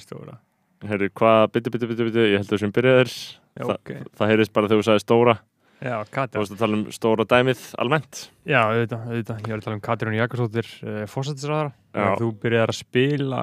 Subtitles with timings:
[0.00, 0.38] Stóra,
[0.82, 3.12] Herru, hvað, byttu, byttu, byttu, byttu, ég held að þessum byrjaðir.
[3.52, 3.90] Já, Þa- ok.
[4.18, 5.34] Það heyrðist bara þegar þú sagði stóra.
[5.82, 8.30] Já, Þú Katja varst að tala um stóra dæmið almennt.
[8.46, 9.38] Já, auðvitað, auðvitað.
[9.42, 12.16] Ég var að tala um Katrín Jakobsdóttir uh, fórsættisræðara Já.
[12.18, 13.40] Þú byrjaðir að spila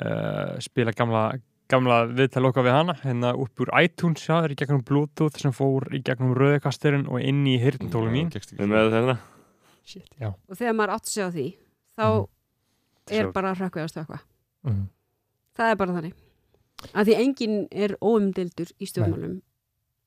[0.00, 1.24] uh, spila gamla
[1.70, 5.52] gamla viðtal okkar við hana hérna upp úr iTunes, já, er í gegnum Bluetooth sem
[5.54, 8.32] fór í gegnum rauðkasturinn og inn í hirtntólu mín.
[8.34, 9.18] Við með þetta
[9.86, 10.32] Shit, já.
[10.48, 11.46] Og þegar maður átt sig á því
[11.94, 13.20] þá Mhm.
[13.20, 14.18] er bara að stökkva
[14.66, 14.82] mm.
[15.58, 16.14] Það er bara þannig.
[16.94, 19.40] Að því enginn er óumdildur í stjórnmálum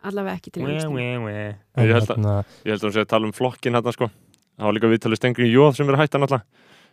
[0.04, 0.64] allavega ekki til.
[0.64, 4.10] Ég held að- hérna, Ég held að hún sé að tala um flokkin hérna sko.
[4.58, 6.44] Það var líka viðtalið Stengri Jóð sem er hættan alltaf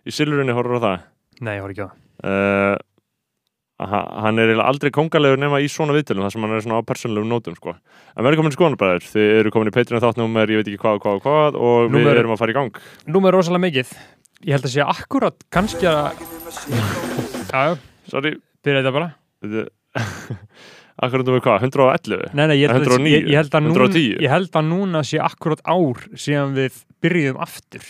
[0.07, 1.01] Í Silurunni horfur á það?
[1.41, 1.97] Nei, ég var ekki á það.
[2.25, 2.77] Uh,
[3.81, 7.31] Hann er aldrei kongalegur nema í svona viðtalum þar sem hann er svona á persónulegum
[7.33, 7.73] nótum sko.
[8.17, 10.99] En verður komin í skoðanabræður Þið eru komin í Patreon þáttnúmer, ég veit ekki hvað,
[11.01, 12.77] hvað, hvað Og við Númer- erum að fara í gang.
[13.09, 13.95] Nú með rosalega mikið.
[14.45, 16.13] Ég held að sé akkurat kannski að
[18.09, 19.11] Sorry byrja þetta bara
[21.01, 22.31] Akkurat númer hvað, 111?
[22.37, 24.09] Nei, nei, ég held, að, 109, ég, ég, held að núna, 110.
[24.25, 27.87] ég held að núna sé akkurat ár síðan við byrjuðum aftur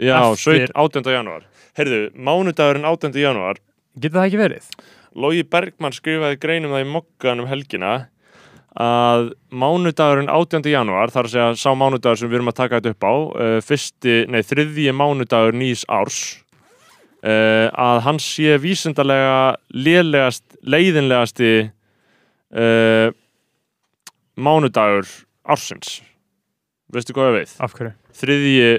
[0.00, 1.12] Já, Eftir- 17, 18.
[1.18, 1.44] janúar
[1.78, 3.20] Heyrðu, mánudagurinn 18.
[3.20, 3.60] janúar
[4.00, 4.70] Getur það ekki verið?
[5.20, 7.92] Logi Bergmann skrifaði greinum það í mokkan um helgina
[8.80, 10.62] að mánudagurinn 18.
[10.70, 13.56] janúar, þar að segja sá mánudagur sem við erum að taka þetta upp á uh,
[13.66, 16.20] fyrsti, nei, þriðji mánudagur nýs árs
[17.24, 21.52] uh, að hann sé vísindarlega lélegast, leiðinlegasti
[22.54, 23.10] uh,
[24.40, 25.08] mánudagur
[25.44, 26.00] ársins
[26.90, 27.42] veistu hvað?
[27.62, 27.94] Af hverju?
[28.20, 28.70] þriðji,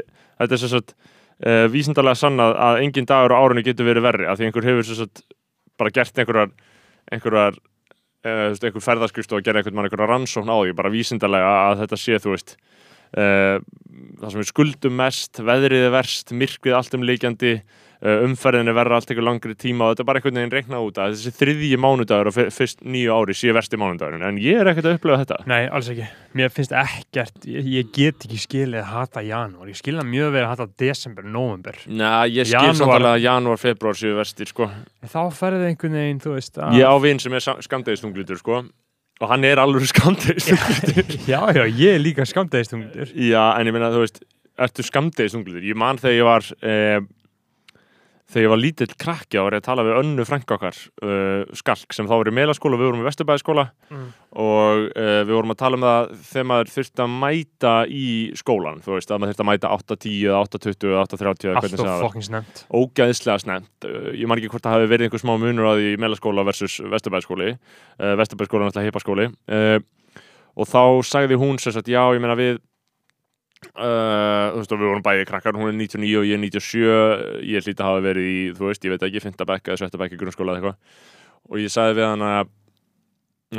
[0.41, 4.39] þetta er sagt uh, vísindarlega sannað að engin dagur á árunni getur verið verri, af
[4.39, 5.23] því einhver hefur sagt
[5.79, 6.51] bara gert einhverjar
[7.11, 7.55] einhverjar,
[8.21, 12.19] einhver ferðarskrift og gera einhvern mann einhverjar rannsókn á því bara vísindarlega að þetta sé,
[12.21, 12.53] þú veist
[13.11, 17.55] það sem við skuldum mest veðrið er verst, myrkrið allt um líkjandi
[18.01, 20.99] umferðin er verra allt einhver langri tíma og þetta er bara einhvern veginn reiknað út
[21.03, 24.87] að þessi þriðji mánudagur fyr- fyrst nýju ári sé versti mánudagurinn, en ég er ekkert
[24.89, 26.07] að upplega þetta Nei, alls ekki.
[26.33, 29.69] Mér finnst ekkert, ég, ég get ekki skilið að hata janúar.
[29.69, 31.77] Ég skil það mjög vel að hata desember, november.
[31.85, 35.69] Næ, ég skil Janúar- samt alveg að janúar, februar séu verstir, sko En Þá ferði
[35.69, 36.77] einhvern veginn, þú veist, að...
[36.81, 38.61] Ég á vinn sem er skamdegistunglitur sko
[39.21, 43.11] og hann er alveg skamdegistunglitur Já, já, ég er líka skamdæðistungur.
[43.13, 44.23] Já, en ég meina, þú veist
[44.61, 45.61] ertu skamdegistunglitur?
[45.69, 46.99] Ég man þegar ég var eh,
[48.31, 51.91] þegar ég var lítill krakki á að að tala við önnu frænka okkar uh, Skalk
[51.95, 54.05] sem þá var í melaskóla og við vorum í Vesturbæðaskóla Mm.
[54.39, 58.05] og uh, við vorum að tala um það þegar maður þurfti að mæta í
[58.39, 61.59] skólan, þú veist, að maður þurfti að mæta 8.10 eða 8.20 eða 8.30 eða hvernig
[61.59, 62.61] Allt sem og það var fokkin snemt.
[62.71, 65.91] ógæðislega snemt uh, ég man ekki hvort það hafi verið einhver smá munur á því
[65.91, 69.77] í melaskóla versus vesturbæðskóli uh, vesturbæðskóla er náttúrulega heipaskóli uh,
[70.55, 70.81] og þá
[71.11, 72.63] sagði hún sér sagt já, ég meina við
[73.75, 77.45] uh, þú veist, og við vorum bæði krakkar hún er 99 og ég er 97
[77.51, 80.19] ég hlýta að hafa verið í, þú veist, ég veit ekki fintabæk eða svettabæk í
[80.21, 80.77] grunnskóla eða eitthvað.
[81.51, 82.51] Og ég sagði við hann að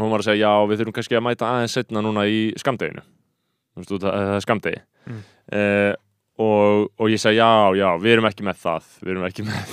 [0.00, 3.02] hún var að segja, já, við þurfum kannski að mæta aðeins setna núna í skamdeginu
[3.04, 5.22] þú veist, að- það er skamdegi Mm.
[5.58, 5.92] uh,
[6.40, 9.72] og, og ég sagði, já, já, við erum ekki með það við erum ekki með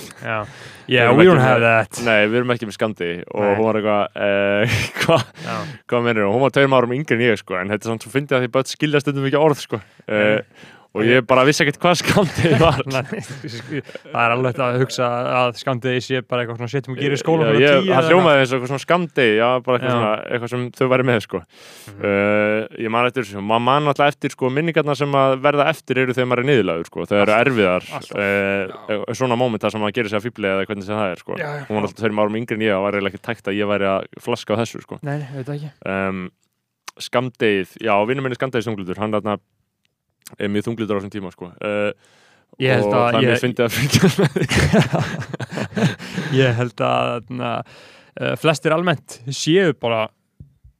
[0.90, 2.00] Við yeah, erum we ekki don't have með- that.
[2.04, 3.54] Nei, við erum ekki með skandi og Nei.
[3.56, 5.56] hún var eitthvað uh, hvað Já.
[5.92, 6.34] hva mennir hún?
[6.36, 8.44] Hún var tveim árum yngri en ég sko en þetta er samt svo fyndið að
[8.44, 12.50] því börn skilja stundum ekki orð sko uh, og ég bara vissi ekkert hvað skandi
[12.62, 12.80] var.
[12.82, 15.08] Það er alveg að hugsa
[15.40, 18.50] að skamdegi sé bara eitthvað svona setjum og gerir skóla Já, ég, Það hljómaði eins
[18.50, 21.42] og eitthvað svona skamdi já, bara eitthvað, svona, eitthvað sem þau væri með sko.
[21.42, 22.00] Mhm.
[22.00, 23.44] uh, ég man eftir þessu.
[23.50, 26.90] Maður man alltaf eftir sko minningarna sem að verða eftir eru þegar maður er niðurlagur
[26.90, 27.06] sko.
[27.12, 30.98] Þegar eru erfiðar uh, svona mómenta sem maður gerir sér að fýbli eða hvernig sem
[30.98, 31.38] það er sko.
[31.38, 31.48] Já.
[31.68, 33.70] hún var alltaf tveim árum yngri en ég og var eiginlega ekki tækt að ég
[33.70, 34.98] væri að flaska á þessu sko.
[35.06, 36.30] Nei,
[37.00, 39.36] skamdegið, já, vinnum minni skamdegið þunglutur, hann þarna
[40.38, 41.50] er mjög þunglutur á þessum tíma sko.
[41.60, 41.90] Uh,
[42.60, 44.10] og að það er mjög fyndið að fylgja
[46.40, 47.52] Ég held að na,
[48.20, 50.08] uh, flestir almennt séu bara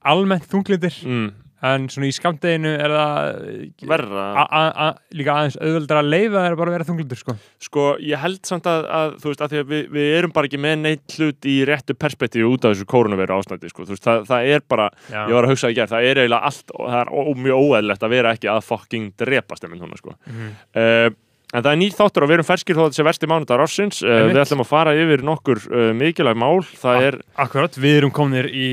[0.01, 1.29] almennt þunglindir mm,
[1.63, 6.45] en svona í skamdeginu er það verra a- a- a- líka aðeins auðveldra að leifa
[6.49, 7.35] er bara að vera þunglindur sko.
[7.61, 10.47] sko, ég held samt að, að þú veist, að því að við, við erum bara
[10.51, 14.05] ekki með neitt hlut í réttu perspektífi út af þessu koronaviru ástændi, sko, þú veist,
[14.09, 15.27] það, það er bara Já.
[15.29, 18.03] ég var að hugsa í gerð, það er eiginlega allt og það er mjög óeðlegt
[18.09, 20.55] að vera ekki að fucking drepast einmitt núna, sko Mhm.
[20.77, 21.11] uh,
[21.51, 23.63] En það er nýtt þáttur og við erum ferskir þó að þetta sé versti mánudagur
[23.65, 23.97] ársins.
[24.07, 26.61] Uh, við ætlum að fara yfir nokkur uh, mikilvæg mál.
[26.79, 28.69] Það er, Akkurat, við erum kominir í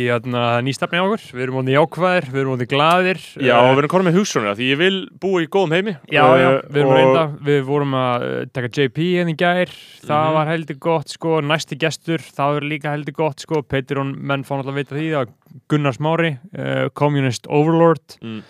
[0.61, 3.91] nýstafni á okkur, við erum mótið jákvæðir, við erum mótið glaðir já, og við erum
[3.95, 5.95] konum með hugsunum því ég vil búa í góðum heimi.
[6.13, 9.37] Já, já, Uh, við erum og- reynda, við vorum að uh, taka JP hérna í
[9.41, 9.73] gær,
[10.05, 10.33] það Mhm.
[10.37, 14.53] var heldur gott sko, næsti gestur, það var líka heldur gott sko, Petrun menn fá
[14.53, 15.33] náttúrulega að vita því að
[15.67, 18.43] Gunnar Smári, uh, Communist Overlord, Mm.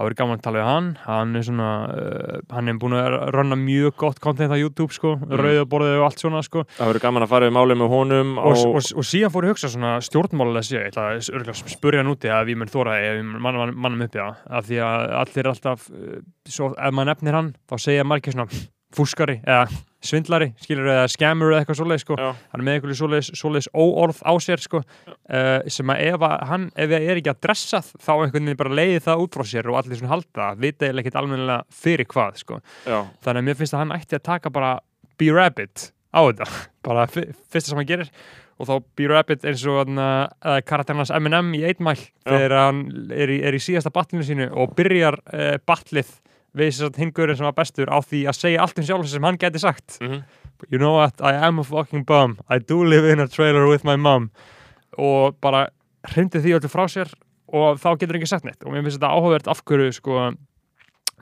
[0.00, 0.88] Það verður gaman að tala við hann.
[1.04, 5.12] Hann er svona, uh, hann er búin að ranna mjög gott content á YouTube sko.
[5.20, 5.36] Mm.
[5.40, 6.64] rauðaborðið og allt svona sko.
[6.78, 9.46] Það verður gaman að fara við málið með honum og, og, og, og síðan fór
[9.46, 12.72] ég að hugsa svona stjórnmálulega sér, ég ætla að spurja hann úti að ég mun
[12.72, 17.12] þóra ef mann, mannum uppi af því að allir er alltaf uh, svo, ef maður
[17.12, 18.48] nefnir hann þá segja margir svona
[18.96, 19.68] fúskari eða
[20.00, 22.28] svindlari, skilur eða scammer eða eitthvað svoleiðis sko, Já.
[22.52, 24.80] hann er með eitthvað svoleiðis, svoleiðis óorð á sér sko.
[25.28, 28.60] Uh, sem að ef að hann, ef það er ekki að dressa þá einhvern veginn
[28.62, 32.08] bara leiði það út frá sér og allir svona halda, vita eða ekkert almennilega fyrir
[32.10, 34.72] hvað sko, Já, þannig að mér finnst að hann ætti að taka bara
[35.20, 36.48] Be Rabbit á þetta.
[36.86, 38.08] Bara fyrsta sem hann gerir.
[38.60, 42.82] Og þá Be Rabbit eins og uh, karakternans M&M í 8 mile þegar hann
[43.12, 46.10] er í, er í síðasta batlinu sínu og byrjar uh, batlið
[46.56, 49.22] við þess að hingurinn sem var bestur á því að segja allt um sjálf sem
[49.28, 49.98] hann geti sagt.
[50.00, 50.22] Mhm.
[50.68, 52.36] You know what, I am a fucking bum.
[52.50, 54.30] I do live in a trailer with my mum.
[54.98, 55.68] Og bara
[56.14, 57.08] hrindi því öllu frá sér
[57.52, 58.60] og þá getur ekki sagt neitt.
[58.66, 60.32] Og mér finnst þetta áhugavert af hverju sko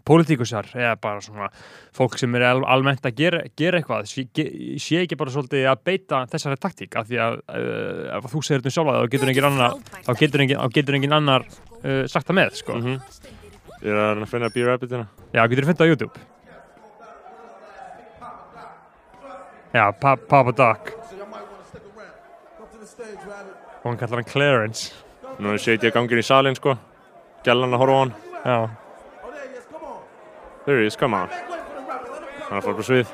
[0.09, 1.49] pólitíkusar eða bara svona
[1.97, 5.67] fólk sem er al almennt að gera, gera eitthvað sé, ge- sé ekki bara svolítið
[5.69, 9.11] að beita þessari taktík af því að uh, ef þú segir þetta um sjálfa þá
[9.13, 9.75] getur engin annar
[10.07, 12.79] þá getur engin, þá getur engin annar uh, sagt það með sko.
[12.81, 12.97] mhm.
[13.79, 16.23] Ég er að að finna B-Rabbitina Já, getur þú fundið á YouTube?
[19.69, 20.91] Já, pa Papa Doc.
[23.79, 24.95] Og hann kallar hann Clarence.
[25.39, 26.75] Nú er setið gangin í salin sko.
[27.47, 28.15] Gjallan að horfa á hann.
[28.43, 28.59] Já,
[30.65, 31.29] There he is, come on.
[31.29, 33.13] Hann er að fara på svið.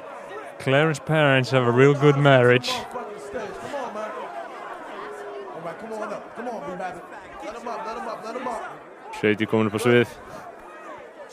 [0.62, 2.72] Clarence parents have a real good marriage.
[9.20, 10.23] Setið komin upp á svið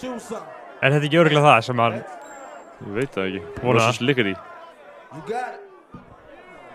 [0.01, 3.77] Er þetta ekki örgulega það sem hann Ég veit það ekki Vona.
[3.79, 5.61] Versus Lickety You got it.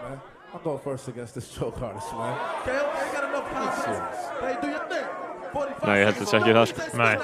[0.02, 0.20] Man,
[0.52, 2.36] I'll go first against this choke artist, man.
[2.60, 4.18] Okay, okay, you got enough confidence.
[4.40, 5.06] Hey, do your thing.
[5.52, 7.16] 45 Nei, ég held að þetta sé ekki það sko Nei.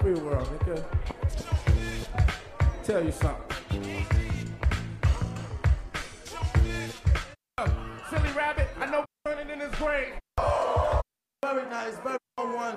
[0.00, 0.76] Free world, nigga.
[2.84, 3.84] Tell you something.
[8.10, 10.14] Silly rabbit, I know running in his grave.
[11.42, 12.76] Very nice, very well one.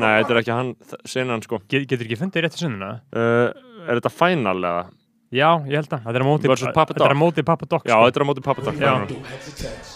[0.00, 0.70] Nei, þetta er ekki hann
[1.04, 2.90] senan sko Get, Getur ekki fundið réttu sunnuna?
[3.12, 3.52] uh,
[3.88, 4.84] Er þetta final eða?
[5.32, 7.78] Já, ég held að Þetta er á móti Papa Þetta er á móti Papa Já,
[7.80, 7.88] sko.
[8.06, 8.92] þetta er á móti pappatak Já.
[9.08, 9.90] Do heads or tails.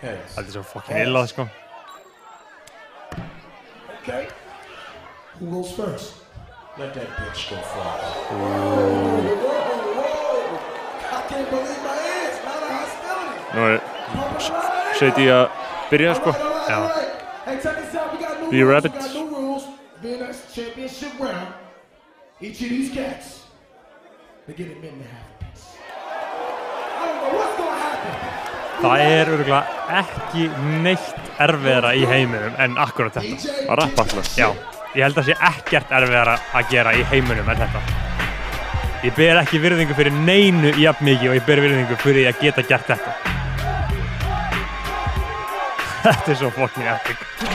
[0.00, 0.34] Heads.
[0.36, 1.48] Þetta er svo fucking illað sko
[4.04, 4.28] Okay.
[5.40, 6.12] Who goes first?
[6.78, 8.04] Let that bitch go first.
[11.08, 12.36] I can't believe my ears.
[12.44, 13.54] Not a hostility.
[13.54, 13.78] Nú er
[15.00, 15.44] setið að
[15.90, 16.30] byrja sko
[16.68, 16.80] Já.
[18.50, 19.23] Be rules.
[20.04, 21.54] A championship round.
[22.40, 23.44] Each of these cats,
[24.46, 25.66] they get a minute and a half apiece.
[25.80, 28.44] I don't know what's gonna happen.
[28.82, 29.62] Það er örgulega
[30.02, 30.48] ekki
[30.84, 34.48] neitt erfiðara í heiminum en akkurat þetta Að rappa alltaf Já,
[34.92, 37.80] ég held að sé ekkert erfiðara að gera í heiminum en þetta
[39.06, 42.66] Ég ber ekki virðingu fyrir neinu jafn mikið og ég ber virðingu fyrir að geta
[42.68, 43.16] gert þetta
[46.04, 47.53] Þetta er svo fucking epic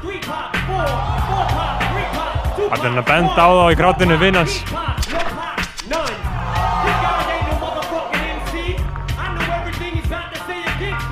[0.00, 0.76] three pop, two
[1.54, 2.70] pop.
[2.70, 4.60] Hann er að benda á þá í krátinu vinnans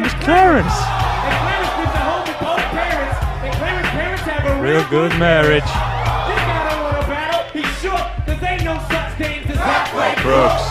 [0.00, 0.72] name is Clarence.
[0.72, 3.16] Clarence And Clarence lives at home with both parents.
[3.44, 7.44] And Clarence's parents have a Real good marriage This guy don't want to battle.
[7.52, 8.04] He's shook.
[8.24, 10.64] Cause ain't no such thing as halfway Brooks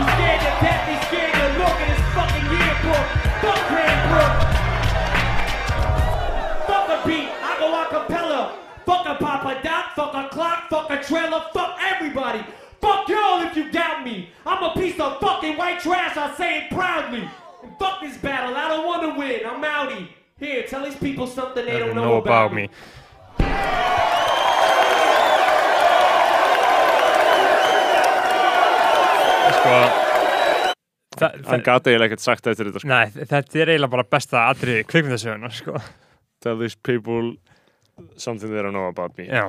[0.00, 0.82] He's scared to death.
[0.88, 3.04] He's scared to look at his fucking yearbook.
[3.44, 4.32] Fuck Cranbrook.
[6.64, 7.28] Fuck a beat.
[7.28, 8.42] I go a cappella.
[8.86, 9.84] Fuck a Papa Doc.
[9.92, 10.70] Fuck a clock.
[10.70, 11.44] Fuck a trailer.
[11.52, 12.40] Fuck everybody.
[12.80, 14.30] Fuck y'all if you doubt me.
[14.46, 16.16] I'm a piece of fucking white trash.
[16.16, 17.28] I say it proudly.
[17.64, 18.54] And fuck this battle.
[18.56, 19.40] I don't want to win.
[19.46, 20.08] I'm outie.
[20.38, 22.68] Here, tell these people something they They don't don't know, about, me.
[29.54, 29.74] sko
[31.20, 32.90] þa- Hann gati eiginlega ekkert sagt eftir þetta sko.
[32.90, 35.78] Nei, þetta er eiginlega bara besta atriði kvikmyndasöguna, sko.
[36.42, 37.34] Tell these people
[38.16, 39.46] something they don't know about me Já,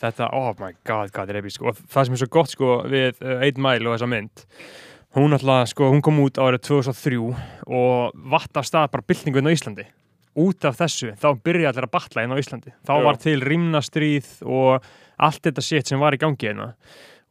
[0.00, 1.62] þetta, oh my god, hvað þetta er episk.
[1.68, 4.44] Og það sem er svo gott, sko, við uh, 8 Mile og þessa mynd,
[5.14, 7.20] hún alltaf, sko, hún kom út árið 2003
[7.70, 9.86] og vatt af stað bara byltingu inn á Íslandi.
[10.34, 12.74] Út af þessu, þá byrjaði allir að batla inn á Íslandi.
[12.86, 14.86] Þá var til rimnastríð og
[15.22, 16.72] allt þetta shit sem var í gangi hérna.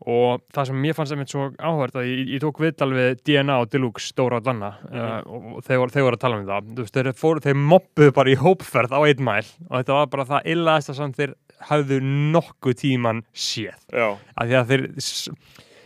[0.04, 3.60] Og það sem mér fannst einmitt svo áhverð að ég, ég tók viðtal við DNA
[3.62, 6.72] og Deluxe, Dóra og Danna uh, og þeir þeir voru að tala um það.
[6.80, 10.28] Veist, þeir, fóru, þeir moppuðu bara í hópferð á 1 Mile og þetta var bara
[10.34, 11.38] það illaðasta sem þeir
[11.70, 12.00] hafðu
[12.34, 14.86] nokkuð tíman séð Já, af því að þeir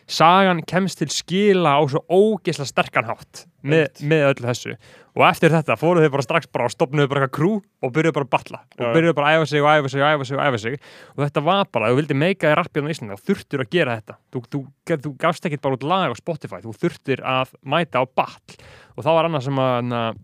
[0.08, 4.76] sagan kemst til skila á svo ógeðslega sterkan hátt með, með öllu þessu.
[5.18, 8.16] Og eftir þetta fóru þeir bara strax bara og stopnuðu bara eitthvað krú og byrjuðu
[8.16, 8.62] bara að batla.
[8.78, 10.78] Og byrjuðu bara að æfa sig og æfa sig og æfa sig og æfa sig.
[11.16, 13.98] Og þetta var bara, þú vildi meika þér rappið á Íslandi þá þurftur að gera
[13.98, 14.18] þetta.
[14.32, 16.62] Þú, þú, þú, gafst ekkert bara út lag á Spotify.
[16.64, 18.58] Þú þurftir að mæta á batl.
[18.96, 20.24] Og þá var annað sem að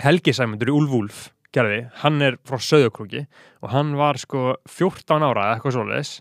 [0.00, 3.24] Helgi Sæmundur í Úlfúlf gerði, hann er frá Söðukrúki
[3.60, 6.12] og hann var sko 14 ára eða eitthvað svoleiðis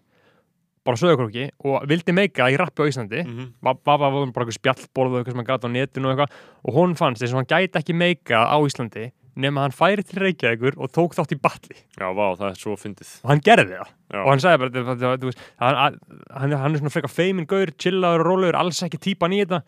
[0.89, 3.23] bara Söðukrúki og vildi meika í rappi á Íslandi.
[3.23, 3.53] Mm -hmm.
[3.61, 6.35] Baba var bara eitthvað spjallborð og eitthvað sem hann gæti á netinu og eitthvað.
[6.65, 10.19] Og hún fannst þess að hann gæti ekki meika á Íslandi nema hann færi til
[10.23, 11.77] Reykjavíkur og tók þátt í batli.
[11.99, 13.11] Já, vá, það er svo fyndið.
[13.23, 13.91] Og hann gerði það.
[14.09, 14.19] Já.
[14.23, 15.99] og hann sagði bara, þú- þú veist, hann,
[16.33, 19.61] hann, hann er svona frekar feimin gaur, chillaður og rólegur, alls ekki típan í þetta.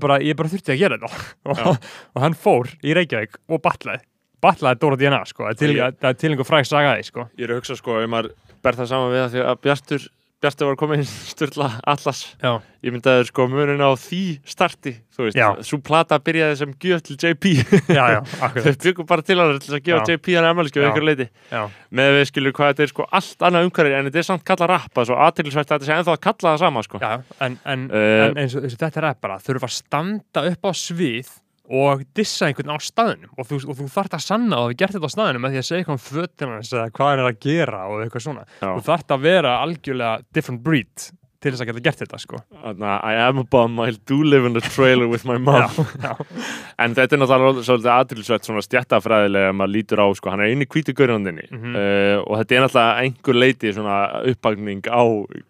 [0.00, 1.24] Bara, ég bara þurfti að gera þetta.
[1.50, 4.04] Og, og hann fór í Reykjavík og batlaði.
[4.40, 7.26] Batlaði Dóra DNA sko, það er til, það er einhver fræg sagaði sko.
[7.36, 8.30] ég er að hugsa sko, ef maður
[8.64, 10.06] ber það saman við það því að Bjartur
[10.40, 12.22] Bjartur var komin styrla Atlas.
[12.40, 17.02] Já, ég myndaði sko munin á því starti þú veist, svo plata byrjaði sem gjöf
[17.04, 17.50] til JP
[17.92, 18.06] já,
[18.56, 20.06] þau byggum bara til hann til að gefa.
[20.08, 20.88] JP hann ammæliskjöf Já.
[20.94, 21.60] ykkur leiti já,
[21.92, 24.72] með við skilur hvað þetta er sko allt annað umhverfi en þetta er samt kallað
[24.72, 27.02] rappa svo aðtilsvært að þetta sé ennþá að kalla það sama sko.
[27.04, 27.12] Já,
[27.44, 28.24] en, en, Eh.
[28.30, 31.28] en eins, og, eins og þetta er bara þurfa að standa upp á svið
[31.70, 33.30] og dissa einhvern á staðnum.
[33.38, 35.60] Og þú, og þú þarft að sanna að þú gert þetta á staðnum með því
[35.60, 38.44] að segja eitthvað um fötina hans eða hvað hann er að gera og eitthvað svona.
[38.58, 38.68] Já.
[38.70, 41.10] þú þarft að vera algjörlega different breed
[41.40, 42.38] til þess að geta gert þetta sko.
[42.52, 45.62] Þannig að I am a bum, I do live in a trailer with my mom.
[46.00, 46.12] Já,
[46.84, 50.52] En þetta er náttúrulega svolítið aðtilsvært svona stjættafræðilega ef maður lítur á, sko, hann er
[50.52, 51.74] eini hvíti gaurandinni Mhm.
[51.76, 53.96] uh, og þetta er náttúrulega einhver leiti svona
[54.30, 55.02] uppbagning á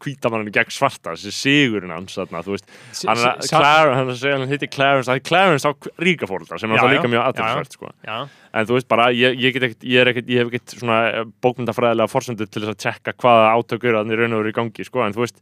[0.03, 2.67] hvítamanninni gegn svarta, þessi sigurinn hans þarna, þú veist,
[3.07, 5.73] hann er að Clarence, hann er að segja hann heiti Clarence, það er Clarence á
[6.03, 6.99] ríka fóröldra sem er Já, náttúrulega já.
[6.99, 7.31] líka mjög Já, já.
[7.31, 7.93] aðtilsvært, sko.
[8.11, 8.19] Já,
[8.59, 10.99] en þú veist bara, ég, ég get ekkert, ég er ekkert, ég hef ekkert svona
[11.47, 14.87] bókmyndafræðilega forsendur til þess að tjekka hvaða átök eru þannig raun og veru í gangi,
[14.87, 15.39] sko, en þú veist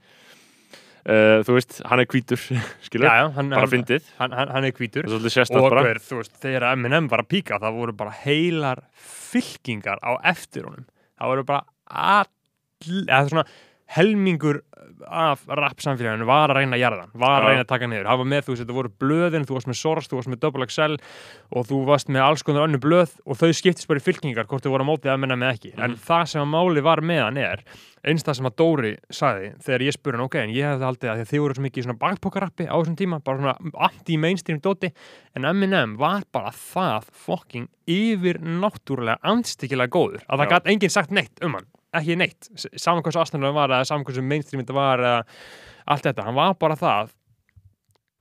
[1.09, 2.43] uh, þú veist, hann er hvítur
[2.87, 4.11] skilur, já, já hann, bara fyndið.
[4.21, 4.75] hann, hann, hann er
[5.35, 10.03] sérstætt og hver, þú veist, þegar Eminem var að píka það voru bara heilar fylkingar
[10.05, 10.87] á eftir honum.
[11.19, 12.31] Það voru bara all,
[13.09, 13.47] eða svona
[13.97, 14.61] helmingur
[15.09, 18.07] af rap samfélaginu var að reyna að jarða hann, var að reyna að taka niður,
[18.11, 20.41] það var með þú veist, þetta voru blöðin, þú varst með Source, þú varst með
[20.43, 20.97] Double XL
[21.57, 24.65] og þú varst með alls konar önnu blöð og þau skiptist bara í fylkingar hvort
[24.67, 26.01] þau voru á mótið að menna með ekki, en Mhm.
[26.09, 27.63] það sem að máli var með hann er,
[28.05, 31.25] einstað sem að Dóri sagði, þegar ég spurði hann, ok, en ég hefði haldið að
[31.33, 33.57] þið voru svo mikið í svona bakpokarappi á þessum tíma, bara svona
[33.89, 34.93] anti-mainstream dóti,
[35.37, 41.11] en Eminem var bara það fucking yfir náttúrulega anstíkilega góður að það gæti enginn sagt
[41.11, 44.99] neitt um hann ekki neitt, saman hversu aðstæðanlega var eða saman hversu mainstream þetta var
[44.99, 45.23] eða
[45.89, 47.15] allt þetta, hann var bara það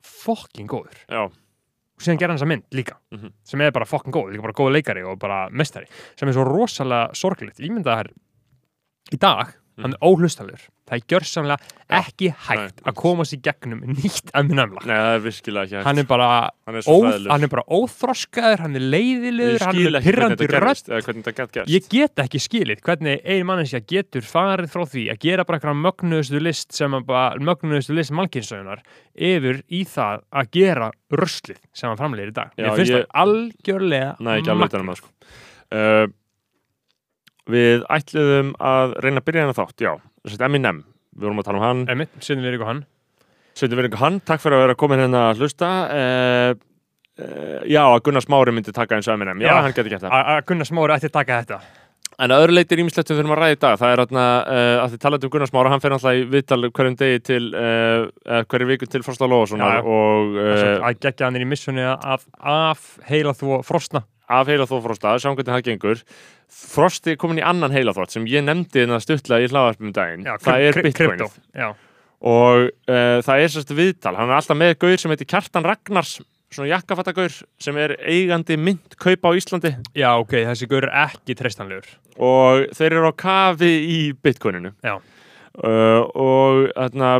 [0.07, 0.95] fucking góður.
[1.09, 3.31] Já, og síðan gerði hann þessa mynd líka Mhm.
[3.43, 6.45] sem er bara fucking góð, líka bara góð leikari og bara mestari, sem er svo
[6.45, 7.59] rosalega sorglegt.
[7.59, 8.11] Ég myndi að það er
[9.13, 9.53] í dag
[9.83, 11.57] hann er óhlustalur, það er gjörsamlega
[11.99, 14.31] ekki hægt að komast í gegnum nýtt
[15.25, 15.85] virkilega ekki hægt.
[15.85, 16.29] hann er bara
[16.65, 16.87] hann er
[17.45, 21.69] er bara óþroskaður, hann er ég leiðilegur, hann er pyrrandi rödd.
[21.69, 25.81] Ég get ekki skilið hvernig ein manneskja getur farið frá því að gera bara einhverja
[25.85, 28.81] mögnuðustu list sem að bara, mögnuðustu list mannkynsögunar
[29.17, 32.51] yfir í það að gera ruslið sem hann framleiðir í dag.
[32.57, 35.09] Já, Mér finnst ég- það algjörlega Nei, ekki alveg utan um það sko.
[35.77, 36.07] uh,
[37.47, 39.91] Við ætluðum að reyna að byrja hennar þátt, já
[40.27, 40.83] Þessi Eminem,
[41.15, 42.85] við vorum að tala um hann Einmitt, setjum við ykkur hann.
[43.57, 48.03] Sveitum við hann, takk fyrir að vera komin hérna að hlusta uh, uh, Já, að
[48.05, 49.57] Gunnar Smári myndi taka eins og Eminem Já, Já.
[49.65, 51.59] hann geti gert það Að Gunnar Smári ætti að taka þetta.
[52.17, 54.25] En að öðru leiti er ímislegt við þurfum að ræða í dag Það er hérna,
[54.43, 57.41] uh, að þið talaðu um Gunnar Smára Hann fer alltaf í viðtal hverjum degi til
[57.53, 59.81] uh, hverju viku til Frosta Já, já.
[59.81, 64.03] og uh, Að hann inn í missunni af, af heila þú frosna.
[64.27, 66.05] Af heila þó Frosta, sjáum hvernig það gengur.
[66.47, 70.25] Frosti er komin í annan heila þótt sem ég nefndi hérna stuttlega í hlaðarpum daginn.
[70.27, 71.37] Já, það er bitcoinið.
[72.17, 76.17] og uh, það er sérst viðtal, hann er alltaf með gauð sem heitir Kjartan Ragnars
[76.53, 79.73] svona jakkafattagaur sem er eigandi mynd kaupa á Íslandi.
[79.97, 81.89] Já, ok, þessi gaur er ekki treystanlegur.
[82.23, 84.71] Og þeir eru á kafi í bitcoininu.
[84.85, 84.97] Já.
[85.59, 87.17] uh, og þarna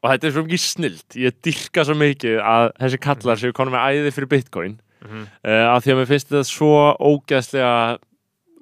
[0.00, 1.18] og þetta er svo mikið snilt.
[1.20, 5.26] Ég dyrka svo mikið að þessi kallar séu konum með æði fyrir bitcoin Mhm.
[5.44, 7.98] uh, að því að mér finnst þetta svo ógeðslega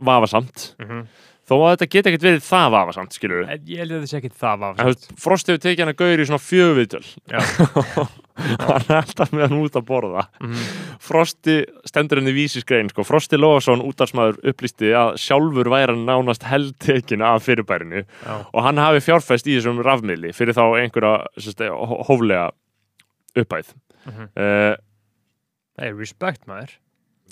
[0.02, 1.06] vafasamt Mhm.
[1.46, 4.10] þó að þetta geti ekkert verið það vafasamt skilur við En Ég held að þetta
[4.12, 7.40] sé ekki það veist, Frost hefur tekið hana gaur í svona fjöguviðtöl Já.
[8.62, 10.62] hann er alltaf með hann út að borða Mhm.
[11.02, 13.02] Frosti stendur henni vísisgrein sko.
[13.04, 18.46] Frosti Lóðarsson, útarsmaður, upplýsti að sjálfur væri hann nánast heldtekin af fyrirbærinu Já.
[18.54, 22.50] og hann hafi fjárfest í þessum rafmiðli fyrir þá einhverja sérst, hó- hóflega
[23.36, 23.74] uppæð
[24.06, 24.28] Mhm.
[24.36, 24.76] uh,
[25.80, 26.74] Hey, respect maður.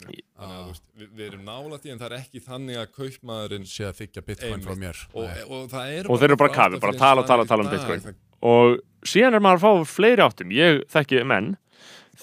[0.00, 2.92] Þannig að, þú veist, við, við erum nálægt í en það er ekki þannig að
[2.96, 5.00] kaupmaðurinn sé að þykja bitcoin frá mér.
[5.12, 7.50] Og, og það er Og þeir eru bara alltaf kafi, bara tala, eins tala, staðir
[7.50, 8.00] tala um Bitcoin.
[8.00, 10.54] það- og síðan er maður að fá fleiri áttum.
[10.56, 11.50] Ég þekki menn,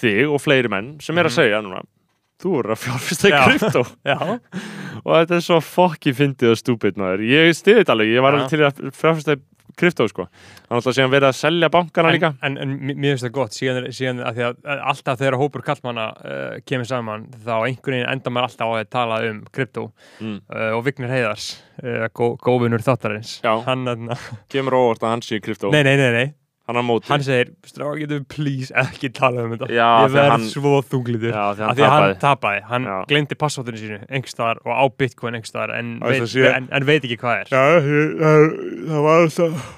[0.02, 1.38] þig og fleiri menn sem er að Mhm.
[1.38, 1.84] segja núna
[2.42, 3.84] þú eru að fjárfesta í krypto.
[5.04, 7.26] Og þetta er svo fokki fyndið og stúpid maður.
[7.28, 9.46] Ég stiði þetta alveg, ég var alveg til að fjárfesta í
[9.78, 10.26] krypto sko,
[10.68, 12.32] hann alltaf síðan verið að selja bankana líka.
[12.46, 13.58] en, en, en mér finnst það gott.
[13.58, 17.98] Síðan, síðan að því að að alltaf þegar hópur kallmanna uh, kemur saman þá einhvern
[17.98, 19.86] veginn enda maður alltaf á að tala um krypto.
[20.18, 20.40] Mm.
[20.50, 21.52] uh, og Vignir Heiðars
[21.84, 23.38] uh, gó, góðvinur þáttarins.
[23.68, 24.10] Hann,
[24.54, 25.74] kemur óvart að hann sé krypto.
[25.74, 26.28] Nei, nei, nei, nei
[26.68, 27.08] hann er á móti.
[27.08, 29.70] Hann segir, stráka getum við please ekki tala um þetta?
[29.72, 32.20] Já, ég verð hann- svo þunglitur Já, því hann af því að hann tapaði.
[32.26, 32.98] tapaði, hann Já.
[33.08, 37.54] glemdi passvotinu sínu einhverstaðar og á bitcoin einhverstaðar en, en, en veit ekki hvað er.
[37.56, 38.50] Já, ég- það,
[38.92, 39.70] það var alltaf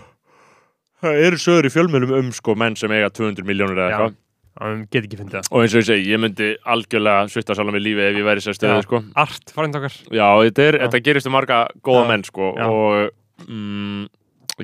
[1.03, 4.17] það eru sögur í fjölmjölum um sko menn sem eiga 200 miljónur eða eitthvað.
[4.59, 5.47] Hann get ekki fyndið það.
[5.55, 8.41] Og eins og ég segi, ég myndi algjörlega svita sjálf með lífi ef ég væri
[8.43, 8.99] sér stöðu sko.
[9.15, 12.07] Art, frænd okkar Já, þetta, er, þetta gerist um marga góða Já.
[12.09, 12.65] menn sko Já.
[12.67, 14.09] og mm,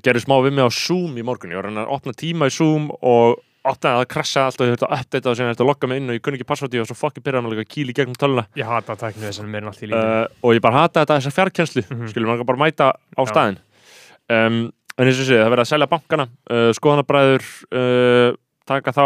[0.03, 1.51] gerði smá við mig á Zoom í morgun.
[1.51, 4.59] Ég var að reyna að opna tíma í Zoom og opnaði að það krassaði allt
[4.61, 6.37] og ég þurfti að uppdata og síðan þurfti að logga mig inn og ég kunni
[6.37, 9.41] ekki passvoti og svo fokki byrjaði með líka kýli gegnum töluna ég hata tæknið þess
[9.41, 12.11] að mér er allt í lífi uh, og ég bara hata þetta þessa fjarkjenslu Mhm.
[12.11, 13.31] skilur maður bara mæta á Já.
[13.31, 13.57] staðinn.
[14.29, 14.59] Um,
[14.99, 16.27] en eins og sé, það verið að selja bankana.
[16.45, 18.37] Uh, skoðanabræður uh,
[18.69, 19.05] taka þá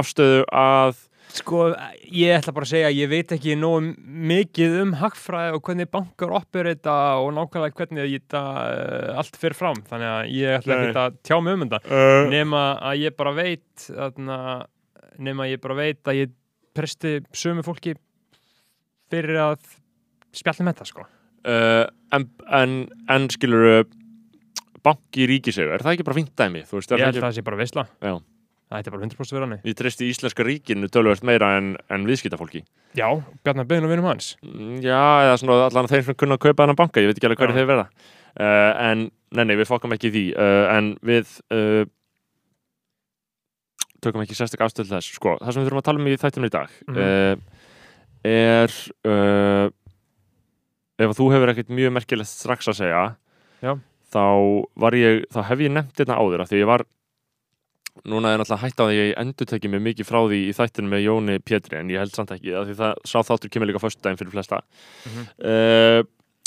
[0.00, 0.96] afstöðu að
[1.30, 1.68] Sko,
[2.10, 3.92] ég ætla bara að segja ég veit ekki nógu
[4.30, 9.78] mikið um hagfræði og hvernig bankar operita og nákvæmlega hvernig þetta uh, allt fyrir fram,
[9.86, 10.88] þannig að ég ætla Nei.
[10.88, 13.86] ekki að tjá mig um þetta uh, nema að ég bara veit
[15.20, 16.34] nema að ég bara veit að ég
[16.76, 17.94] presti sömu fólki
[19.10, 19.62] fyrir að
[20.34, 22.28] spjalla með þetta, sko uh, en,
[22.60, 22.76] en,
[23.10, 23.86] en skilur
[24.84, 26.62] banki í ríkisegu, er það ekki bara fínt dæmi?
[26.64, 28.14] Veist, Ég held ekki, að það sé bara veisla Já.
[28.70, 32.60] Það ætti bara 100% verið hann Við treysti íslenska ríkinu tölvöld meira en, en viðskiptafólki.
[32.94, 33.08] Já,
[33.42, 36.62] Bjarnar Beðin og vinum hans Mm, Já, eða svona allan þeir sem kunna að kaupa
[36.62, 37.86] þennan banka, ég veit ekki alveg hverju þeir verða.
[38.30, 39.02] Uh, en,
[39.34, 40.22] nei, nei, við fokkum ekki því.
[40.38, 41.82] Uh, en við uh,
[44.06, 45.10] tökum ekki sérstak afstöð til þess.
[45.18, 47.34] Sko, það sem við þurfum að tala um í þættum í dag uh,
[48.30, 48.78] er
[51.00, 53.04] ef þú hefur ekkert mjög merkilegt strax að segja
[53.64, 53.72] Já.
[54.12, 54.24] þá
[54.84, 56.84] var ég, þá hef ég nefnt þetta áður af því ég var
[58.08, 60.54] núna er náttúrulega hætt á því að ég endur tekið mig mikið frá því í
[60.56, 63.68] þættinu með Jóni Pétri en ég held samt ekki, af því það sá þáttur kemur
[63.70, 64.60] líka föstudaginn fyrir flesta
[65.06, 65.22] Mhm.
[65.44, 66.02] uh,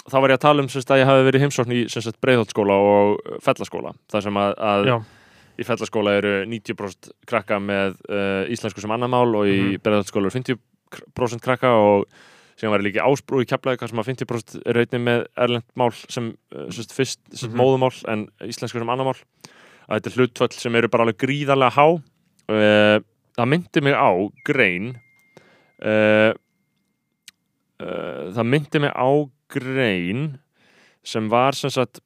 [0.09, 2.75] þá var ég að tala um semst, að ég hafi verið heimsókn í semst, breiðholtskóla
[2.75, 4.85] og fellaskóla þar sem að, að
[5.59, 9.81] í fellaskóla eru 90% krakka með uh, íslensku sem annar mál og í Mhm.
[9.85, 12.07] breiðholtskóla eru 50% krakka og
[12.59, 16.33] síðan var líka ásbrú í keflaði sem að 50% eru einnig með erlend mál sem
[16.53, 17.57] uh, semst, fyrst sem Mhm.
[17.61, 17.93] móðumál
[19.87, 21.87] að þetta er hlutföll sem eru bara alveg gríðarlega há.
[22.51, 22.97] Uh,
[23.37, 24.11] það myndi mig á
[24.45, 24.89] grein
[25.83, 26.31] uh,
[27.81, 29.09] uh, það myndi mig á
[29.53, 30.25] grein
[31.03, 32.03] sem var sem sagt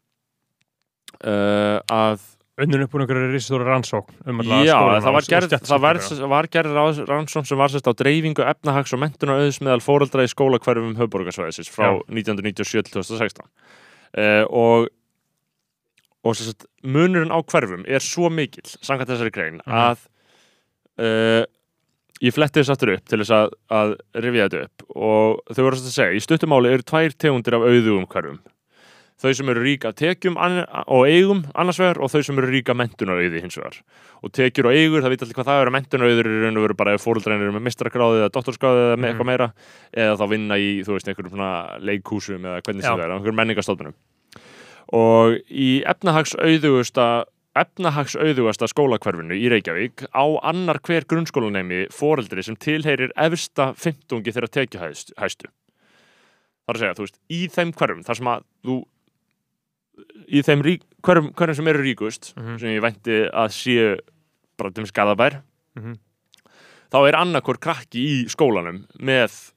[1.17, 2.21] að
[2.57, 5.99] Unnur upp úr einhverju risastóra rannsókn um Já, það var gerð, það var,
[6.31, 10.31] var gerð rannsókn sem var sérst á dreifingu efnahags og mentunar auðs meðal fóreldra í
[10.31, 11.99] skólakverfum höfborgarsvæðisins frá Já.
[12.09, 14.89] 1997 til 2016 uh, og
[16.27, 19.77] og sérst munurinn á hverfum er svo mikill, samkvæmt þessari grein Mhm.
[19.77, 19.97] að
[20.99, 21.45] uh,
[22.23, 24.85] ég fletti þess aftur upp til þess að, að rifja þetta upp.
[24.97, 28.39] Og þau voru að segja, í stuttumáli eru tvær tegundir af auðugum hverfum.
[29.17, 33.39] Þau sem eru ríka tekjum og eigum annars vegar og þau sem eru ríka mentunarauði
[33.41, 33.79] hins vegar.
[34.21, 36.75] Og tekjur og eigur, það veit allir hvað það eru mentunarauður í raun og veru
[36.77, 39.09] bara ef fóruldrænir eru með mistrakráði eða doktorskráði eða með Mhm.
[39.09, 39.47] eitthvað meira
[39.93, 43.39] eða þá vinna í, þú veist, einhverjum svona leikhúsum eða hvernig sem það er, einhverjum
[43.41, 43.93] menningastofnunum
[44.93, 47.25] og í efnahagsauðugasta
[47.57, 55.17] efnahagsauðugasta skólakverfinu í Reykjavík á annar hver grunnskólanemi foreldri sem tilheyrir efsta fimmtungi þeirra tekjuhæstu
[56.67, 58.77] þar að segja, þú veist, í þeim hverfum þar sem að þú
[60.27, 62.59] í þeim rík, hverfum, hverfum sem eru ríkust Mhm.
[62.59, 63.97] sem ég vænti að séu
[64.57, 65.41] bara til skadabær
[65.75, 65.97] Mhm.
[66.91, 69.51] þá er annarkor krakki í skólanum með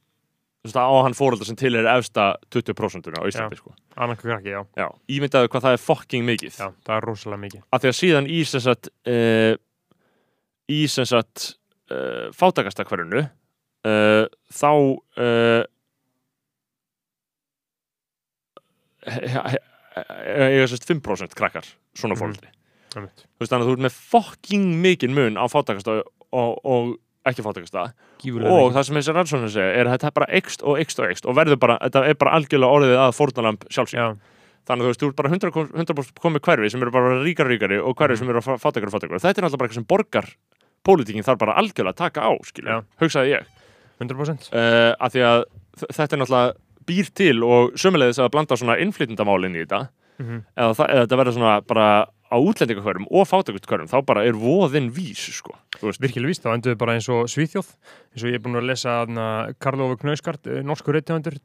[0.68, 3.72] á hann fóreldra sem til er efsta 20% á Íslandi sko.
[3.96, 7.80] krakki, já, Já, ímyndaðu hvað það er fucking mikið já, það er rosalega mikið af
[7.80, 9.54] því að síðan í sem sagt uh,
[10.68, 11.46] í sem sagt
[11.90, 14.70] uh, fátakastakverfinu uh, þá
[15.16, 15.64] uh,
[19.08, 21.64] eiga sérst 5% krakkar
[21.96, 22.20] svona Mhm.
[22.20, 22.48] fóreldri
[22.96, 23.24] Einmitt.
[23.24, 27.42] þú veist þannig að þú ert með fucking mikinn mun á fátakasta og, og ekki
[27.44, 27.82] fátakasta
[28.50, 31.10] og það sem þessi rannsóknir segja er að þetta er bara ekst og ekst og
[31.10, 34.06] ekst og verður bara, þetta er bara algjörlega orðið að fórnalamb sjálfsík já,
[34.68, 37.18] þannig að þú veist, þú ert bara 100%, kom- 100 komið hverfi sem eru bara
[37.24, 39.88] ríkar ríkari og hverfi sem eru fátakar og fátakar þetta er náttúrulega bara eitthvað sem
[39.92, 40.30] borgar
[40.86, 43.48] pólitíkin þarf bara algjörlega að taka á, skilja, hugsaði ég.
[44.00, 45.42] 100% uh, að því að
[45.92, 46.54] þetta er náttúrulega
[46.88, 49.82] býr til og sömulegðis að blanda svona innflytjandamál inn í þetta.
[50.20, 50.38] Mhm.
[50.56, 51.84] eða, það, eða þetta verður svona bara
[52.30, 55.56] á útlendingakvörum og fátakastkvörum þá bara er voðin vís, sko.
[55.80, 57.68] Virkilega víst, þá endur við bara eins og Svíþjóð.
[58.10, 58.94] Eins og ég er búin að lesa
[59.62, 61.36] Karl Ove Knauskart, norsku reytihöndur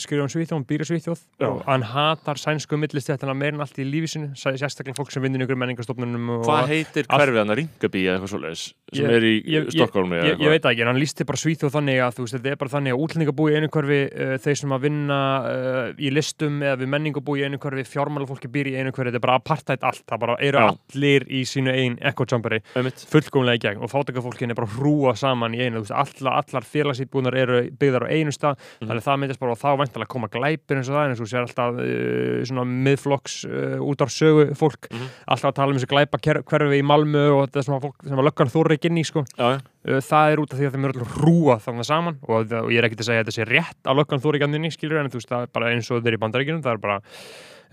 [0.00, 1.22] skrifa um Svíþjóð, hann býr í Svíþjóð.
[1.42, 1.46] Já.
[1.50, 5.22] og hann hatar sænsku millistjættina meir en allt í lífi sinu, sæ- sérstaklega fólk sem
[5.22, 9.06] vinnur í ykkur menningastofnunum og hvað heitir hverfið hann að Ringabí eða eitthvað svoleiðis sem
[9.06, 12.00] Ég- er í ég- Stokkólmi Ég, ég veit ekki, en hann lísti bara Svíþjóð þannig
[12.06, 14.56] að þú veist, þetta er bara þannig að útlendinga búi í einu hverfi uh, þeir
[14.62, 18.72] sem að vinna uh, í listum eða við menningu búi í einu hverfi fjármálafólki býr
[18.72, 20.68] í einu hverfi, þetta er bara apartheid allt það bara eru Já.
[20.94, 23.04] allir í sínu einn echo chamberi Einmitt.
[23.10, 26.62] fullkomlega í gegn og fátakafólkin er bara hrúa saman í einu, þú veist, allar, allar
[26.68, 28.88] félagsýtbúðnar eru byggðar á einu stað Mhm.
[28.88, 31.28] þannig að það myndist bara og þá væntalega koma glæpir eins og það, og þú
[31.32, 35.06] sér alltaf uh, svona miðflokks uh, út á sögu fólk, Mhm.
[35.28, 38.18] alltaf að tala um þessi glæpa hverfi í Malmö og þetta sem að, fólk, sem
[38.18, 38.24] að
[38.78, 39.60] ekki inn í sko Já.
[39.82, 42.70] Uh, það er út af því að þeim eru alltaf hrúa þannig saman og, og
[42.70, 43.96] ég er ekki til að segja að þetta sé rétt að
[44.38, 45.32] ekki inn í skilur en þú veist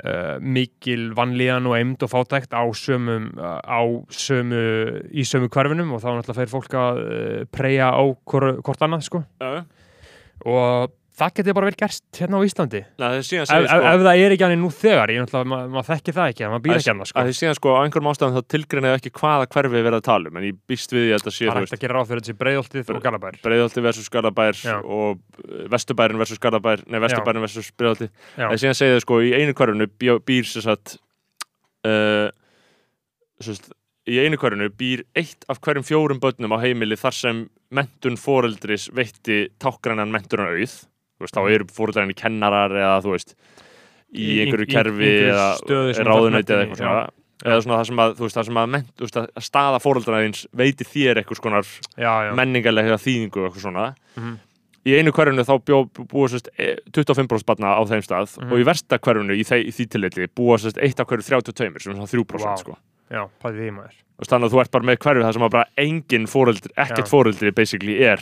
[0.03, 3.81] uh, mikil vanlíðan og eimd og fátækt á sömum uh, á
[4.13, 4.63] sömu
[5.11, 9.23] í sömu hverfinum og þá náttúrulega fer fólk að uh, preja á hvort, annað sko
[9.41, 9.65] já.
[10.45, 13.65] og það getur bara vel gerst hérna á Íslandi Nei, það er síðan ef, segir
[13.89, 16.63] ef, það er ekki hann nú þegar ég náttúrulega, ma maður þekki það ekki, maður
[16.65, 17.19] býr ekki hann sko.
[17.19, 20.07] að því síðan sko á einhverjum ástæðum þá tilgreinaði ekki hvaða hverfi við verðum að
[20.09, 22.09] tala um en ég býst við því að þetta sé það er að gera ráð
[22.11, 24.75] fyrir þessi breiðoltið og galabær Breiðholti versus Garðabær Já.
[24.79, 28.47] og uh, Vesturbærin versus Garðabær nei Vesturbærin versus Breiðholti Já.
[28.49, 30.97] en síðan segir þau sko í einu hverfinu bjó- býr sem sagt
[31.87, 32.29] uh,
[33.43, 33.71] sem sagt
[34.09, 37.41] í einu hverfinu býr eitt af hverjum fjórum börnum á heimili þar sem
[37.75, 40.87] mentun foreldris veitti tákgrænan mentunar auð þú
[41.25, 43.35] veist, þá eru foreldræni kennarar eða þú veist
[44.13, 48.13] í Í- einhverju í- kerfi eða þarf eða eitthvað svona eða svona það sem að,
[48.19, 51.37] veist, það sem að, ment, þú veist, að staða foreldræðins veiti þér eitthvað
[52.27, 52.33] já.
[52.35, 53.85] menningarlega þýðingu eitthvað svona
[54.17, 54.33] Mhm.
[54.85, 55.77] í einu hverfinu þá bjó,
[56.27, 58.51] sérst, e- 25% barna á þeim stað Mhm.
[58.51, 61.91] og í versta hverfinu í, í því tilliti búa sérst, eitt af hverju 32 sem
[61.93, 62.57] er svona 3% Vá.
[62.59, 62.77] sko.
[63.11, 65.51] já, pæði því maður og þannig að þú ert bara með hverju það sem að
[65.51, 68.19] bara engin fóreldri, ekkert fóreldri basically er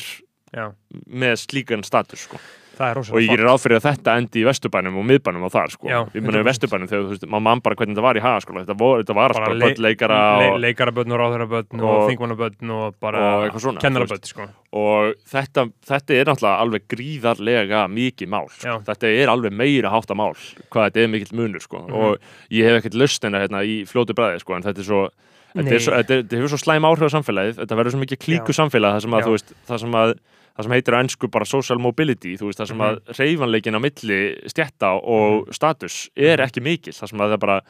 [0.53, 0.73] já,
[1.09, 2.37] með slíkan status sko.
[2.79, 5.71] Er og ég gerir ráð fyrir að þetta endi í vesturbænum og miðbænum og þar
[5.73, 5.87] sko.
[5.89, 6.47] Já, ég meina í 100%.
[6.49, 9.15] vesturbænum þegar þú veist, maður mann bara hvernig þetta var í hagaskóla þetta, vor, þetta
[9.17, 13.17] var Bara bara le- börnleikara le og, leikarabötn og ráðherrabötn og, og- þingmannabötn og bara
[13.37, 14.47] og eitthvað svona, kennarabötn sko.
[14.73, 18.79] og þetta, þetta er náttúrulega alveg gríðarlega mikið mál sko.
[18.87, 20.33] Þetta er alveg meira hátta mál
[20.69, 21.79] hvað þetta er mikill munur sko.
[21.87, 21.93] Mhm.
[21.93, 22.17] og
[22.51, 25.09] ég hef ekkert löstina hérna í fljótu bræði sko, en þetta er svo
[25.57, 28.01] þetta, er svo, þetta, er, þetta hefur svo slæm áhrif á samfélagið þetta verður svo
[28.03, 28.57] mikið klíku Já.
[28.61, 30.11] samfélag það sem, að,
[30.57, 32.87] það, sem heitir á ennsku bara social mobility þú veist, það sem Mhm.
[32.87, 36.47] að reyfanleikin á milli stjætta og status er Mhm.
[36.49, 37.61] ekki mikil það sem að það er bara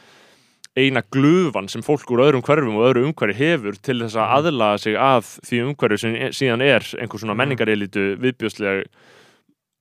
[0.78, 4.36] eina glufan sem fólk úr öðrum hverfum og öðru umhverfi hefur til þess að Mhm.
[4.38, 7.38] aðlaga sig að því umhverfi sem síðan er einhver svona Mhm.
[7.38, 8.86] menningarelitu viðbjóðslega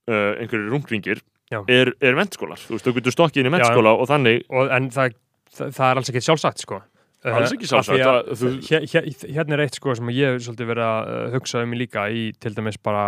[0.09, 1.19] uh, einhverju rungringir
[1.51, 4.89] er, er mentskólar, þú veist, þú getur stokkið inn í mentskóla og þannig og, en
[4.89, 5.13] það,
[5.53, 6.81] það, það er alls ekki sjálfsagt sko.
[7.27, 10.69] Alls Eh, ekki sjálfsagt, þú- hér, hér, hérna er eitt sko sem ég hef svolítið
[10.71, 13.03] verið að uh, hugsa um í líka í til dæmis bara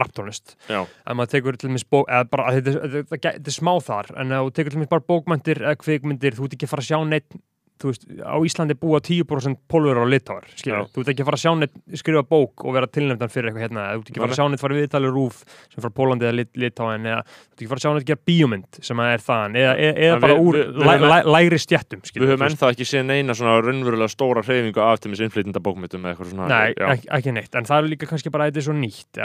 [0.00, 0.56] raptónist.
[0.70, 4.50] Já, að maður tekur til dæmis bók eða bara, þetta, er smá þar en þú
[4.56, 7.40] tekur til dæmis bara bókmyndir eða kvikmyndir, þú ert ekki að fara að sjá neitt
[7.80, 10.90] þú veist, á Íslandi búa 10% pólverur og litáar, skilur, Já.
[10.92, 13.64] þú ert ekki að fara að sjá neitt skrifa bók og vera tilnefndan fyrir eitthvað
[13.64, 15.40] hérna, þú ert ekki að fara að sjá neitt fara viðtali rúf
[15.72, 18.08] sem frá Pólandi eða lit, litáin eða þú ert ekki að fara að sjá neitt
[18.10, 21.18] gera bíómynd sem að er þaðan, eða, eða, bara við- úr við- við læ, læ,
[21.36, 25.10] lægri stjættum, skilur, við höfum ennþá ekki séð neina svona raunverulega stóra hreyfingu af til
[25.14, 28.30] mis innflytjenda bókmyndum eða eitthvað svona Nei, ekki, ekki neitt, en það er líka kannski
[28.34, 29.20] bara að þetta er svo nýtt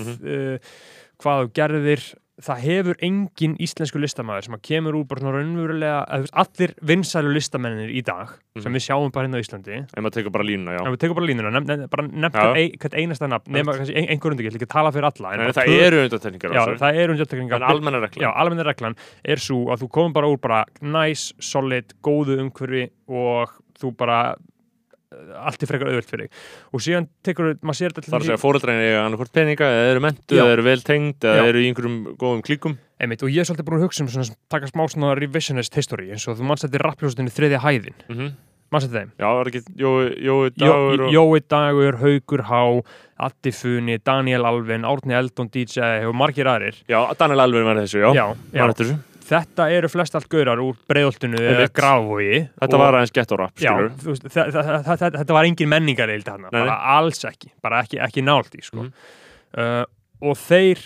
[0.00, 0.54] en maður fluttir mikið Mhm.
[0.54, 0.58] uh,
[1.22, 6.26] hvað þú gerðir það hefur engin íslensku listamaður sem að kemur úr bara svona raunverulega
[6.36, 8.28] allir vinsælu listamennir í dag
[8.60, 8.76] sem Mhm.
[8.76, 9.78] við sjáum bara hérna á Íslandi.
[9.88, 10.84] Ef maður tekur bara línuna, já.
[10.84, 13.96] En við tekum bara línuna, nefn, nefn, bara nefnt ein, hvert einasta nafn nema kannski
[13.96, 16.54] ein, einhver undir, ég ætla ekki tala fyrir alla en en það eru undantekningar á
[16.60, 20.12] já, það eru undirtekningar en almenna regla Já, almenna reglan er svo að þú komum
[20.12, 23.48] bara úr bara nice, solid, góðu umhverfi og
[23.80, 24.36] þú bara
[25.14, 26.30] allt er frekar auðvöld fyrir
[26.74, 29.68] og síðan tekur, maður sér þetta til Það er að segja fóreldræðin eiga annarkvort peninga
[29.70, 32.74] eða eru mentu, eða eru vel tengd eða eru í einhverjum góðum klíkum.
[32.98, 36.10] Einmitt, og ég er svolítið búin að hugsa um svona, taka smá svona revisionist history
[36.10, 38.02] eins og þú mann settir rappljósutinu þriðja hæðin.
[38.10, 38.34] Mm
[38.72, 39.10] mann settir þeim?
[39.14, 41.04] Já, það er ekki Jói, Jói Jó, Dagur.
[41.14, 42.62] Jói Dagur, Haugur Há
[43.28, 46.82] Addi Funi, Daniel Alvin, Árni Eldon DJ og margir aðrir.
[46.90, 48.96] Já, Daniel Alveg var þessu, já, já, já.
[49.26, 53.54] Þetta, eru flest allt gaurar úr breiðoltinu eða grafvogi þetta var aðeins gett og rap,
[53.58, 55.68] Já, skilur þú veist, þa- þa- þa- þa- þetta var engin
[56.52, 56.60] nei.
[56.62, 58.84] bara alls ekki, bara ekki, ekki nált í sko.
[58.84, 58.92] Mhm.
[59.58, 59.84] uh,
[60.22, 60.84] og þeir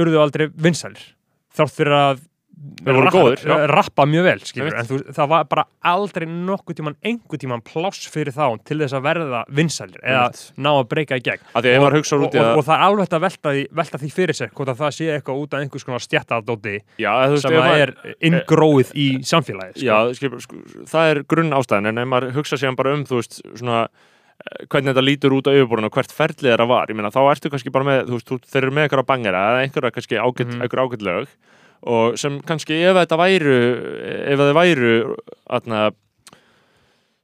[0.00, 1.02] urðu aldrei vinsælir
[1.56, 2.20] þátt fyrir að
[3.40, 3.54] Já.
[3.56, 7.62] uh, rappa mjög vel skilur, en þú, það var bara aldrei nokkuð tíman, einhver tíman
[7.64, 10.26] pláss fyrir þá til þess að verða vinsælir eða
[10.60, 11.40] ná að breyka í gegn
[11.80, 14.52] og, í og, að og það er alveg að velta því, velta því fyrir sér
[14.52, 16.76] hvort að það sé eitthvað út af einhvers konar stjættadóti
[17.40, 17.94] sem er
[18.30, 19.88] inngróið í samfélagið sko.
[19.88, 23.40] Já, sko, það er grunn ástæðan en ef maður hugsa síðan bara um, þú veist,
[23.56, 27.10] svona eh, hvernig þetta lítur út á yfirborðinu og hvert ferlið þeirra var, ég meina,
[27.14, 29.94] þá ertu kannski bara með, þú veist, þú- þeir eru með eitthvað bangera eða einhverja
[29.96, 30.62] kannski ágætt, Mhm.
[30.66, 31.26] einhver ágætt lög
[31.88, 33.56] og sem kannski ef þetta væru
[34.28, 34.94] ef þið væru
[35.48, 35.90] atna,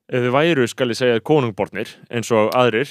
[0.06, 2.86] ef þið væru, skal ég segja, konungbornir eins og aðrir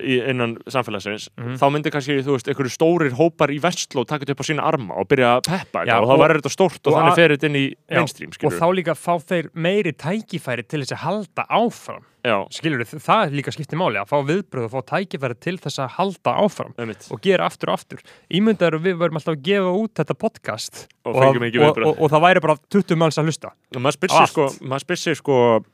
[0.00, 1.58] í, innan samfélagsins, Mhm.
[1.60, 4.62] þá myndi kannski, þú veist, einhverju stórir hópar í vestló taka þetta upp á sína
[4.64, 7.12] arma og byrja að peppa Já, og og- þá verður þetta stórt og, og þannig
[7.12, 10.66] að- fer þetta inn í Já, mainstream, og skilur þá líka fá þeir meiri tækifæri
[10.68, 12.02] til þess að halda áfram.
[12.24, 15.90] Já, skilur það líka skipti máli að fá viðbröð og fá tækifæri til þess að
[15.98, 17.12] halda áfram einmitt.
[17.12, 17.98] og gera aftur og aftur.
[18.32, 22.22] Ímyndaður að við verum alltaf að gefa út þetta podcast Og og, og, og það
[22.24, 23.50] væri bara 20 manns að hlusta.
[23.76, 24.30] Og maður spyr Á sig allt.
[24.30, 25.64] sko,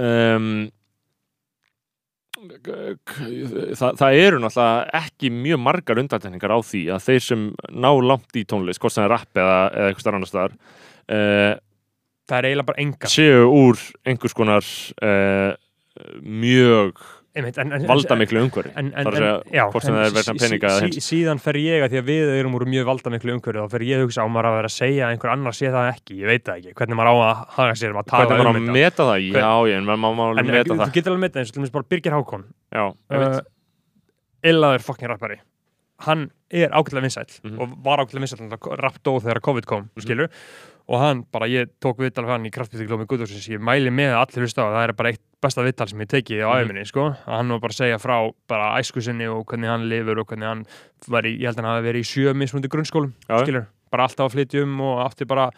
[0.00, 0.48] um,
[2.64, 8.40] það, það eru náttúrulega ekki mjög margar undantekningar á því að þeir sem ná langt
[8.40, 11.52] í tónlist, hvort sem er rapp eða, eða eitthvað starf annar staðar uh,
[12.28, 14.70] það er eiginlega bara enga séu úr einhvers konar
[15.04, 15.52] uh,
[16.20, 17.00] mjög
[17.34, 20.84] Einmitt, en, en, valdamiklu Það er að segja, hvort sem það er sí- peninga sí-
[20.84, 20.98] hins.
[21.08, 23.98] síðan fer ég að því að við erum úr mjög valdamiklu umhverju þá fer ég
[23.98, 26.26] að hugsa á maður að vera að segja að einhver annar sé það ekki, ég
[26.30, 28.68] veit það ekki hvernig maður á að haga sér að tala hvernig maður á um
[28.70, 31.40] að meta það, já, ég, en maður má alveg meta þú það getur alveg meta
[31.42, 32.44] eins og til dæmis bara Birgir Hákon
[33.10, 33.50] einmitt.
[34.44, 35.40] illaður fucking rappari
[36.06, 37.58] hann er ágætlega vinsæll Mhm.
[37.58, 40.28] og var ágætlega vinsæll þegar rapp dó þegar COVID kom, Mhm.
[40.86, 44.20] og hann bara, ég tók viðtal við hann í kraftbyrðiglómi Guðursins, ég mæli með að
[44.22, 46.64] allir hlusta á það er bara eitt besta viðtal sem ég teki á Mhm.
[46.64, 48.16] æfinni, sko, að hann var bara að segja frá
[48.48, 50.64] bara æsku sinni og hvernig hann lifur og hvernig hann
[51.08, 54.26] var í, ég held að hann hafi verið í sjö mismundi grunnskólum, skilur bara alltaf
[54.26, 55.50] að flytja um og átti bara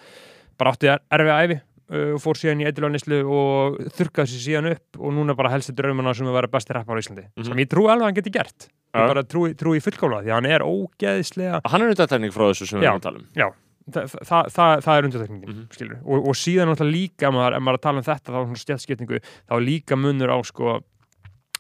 [0.59, 4.99] bara átti er- erfið æfi og fór síðan í eitthilvæðnislu og þurrkaði sér síðan upp
[4.99, 7.45] og núna bara helsti draumana sem að vera besti rappar á Íslandi Mhm.
[7.47, 10.35] sem ég trúi alveg að hann geti gert ég bara trúi, trúi fullkomlega því að
[10.35, 12.91] hann er ógeðislega hann er undantekning frá þessu sem við Já.
[12.91, 13.47] erum að tala um já,
[13.91, 15.67] það, það, það, það er undirtekningin Mhm.
[15.77, 18.39] skilur, og, og síðan náttúrulega líka maður, ef maður er að tala um þetta, þá
[18.43, 20.81] svona stjætskipningu þá er líka munur á sko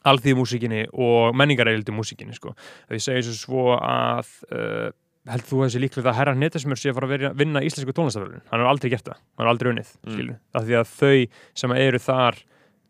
[0.06, 2.52] alþýðumúsíkinni og menningareildi músíkinni sko,
[2.86, 4.90] ef ég segi svo svo að uh,
[5.26, 8.44] held þú þessi líklega að herra netismur sé að fara að vera- vinna íslensku tónlistafölun,
[8.52, 9.18] hann har aldrei gert það.
[9.34, 10.36] Hann har aldrei unnið, Mm.
[10.54, 12.38] af því að þau sem eru þar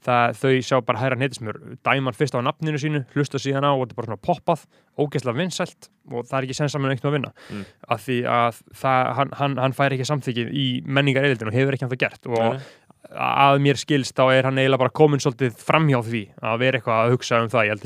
[0.05, 3.85] það, þau sjá bara herra netismur, dæman fyrst á nafninu sínu, hlusta síðan á og
[3.85, 4.65] þetta er bara svona poppað,
[5.01, 7.35] ógeðslega vinsælt og það er ekki sensamun eitt með að vinna.
[7.51, 7.69] Mm.
[7.97, 11.87] af því að það, hann, hann, hann fær ekki samþykki í menningareildin og hefur ekki
[11.87, 12.29] hann það gert.
[12.31, 12.67] Og Nei,
[13.13, 17.03] að mér skilst þá er hann eiginlega bara komin svolítið framhjá því að vera eitthvað
[17.03, 17.71] að hugsa um það.
[17.77, 17.85] Að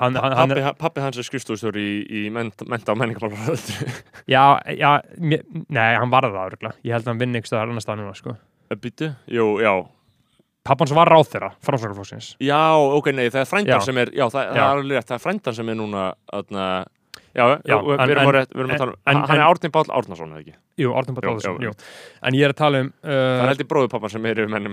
[0.00, 3.94] hann, hann, hann pappi, pappi hans er skrifstofstjóri í, í menta, og menningarmálaröldri
[4.34, 4.44] já,
[4.76, 8.02] já mér, nei, hann var það ég held að hann vinni ykkur staðar annar stað
[8.02, 8.36] núna, sko.
[8.80, 9.10] Býtu?
[9.32, 9.72] Jú, já
[10.66, 13.84] pappans var ráð þeirra, framsvakarflóksins Já, ok, nei, það er frændan Já.
[13.86, 14.64] sem er Já, það, það Já.
[14.64, 16.04] er alveg rétt, það er frændan sem er núna
[16.40, 16.66] aðna,
[17.30, 19.70] Já, Já, við, erum en- við erum að tala um en- Hann er en- Árni
[19.70, 20.54] Páll Árnason, eða ekki?
[20.80, 21.72] jú, Páll Óðarsson, já, jú.
[22.26, 24.40] en ég er að tala um Það er uh, held í bróðu pappan sem er
[24.48, 24.66] men,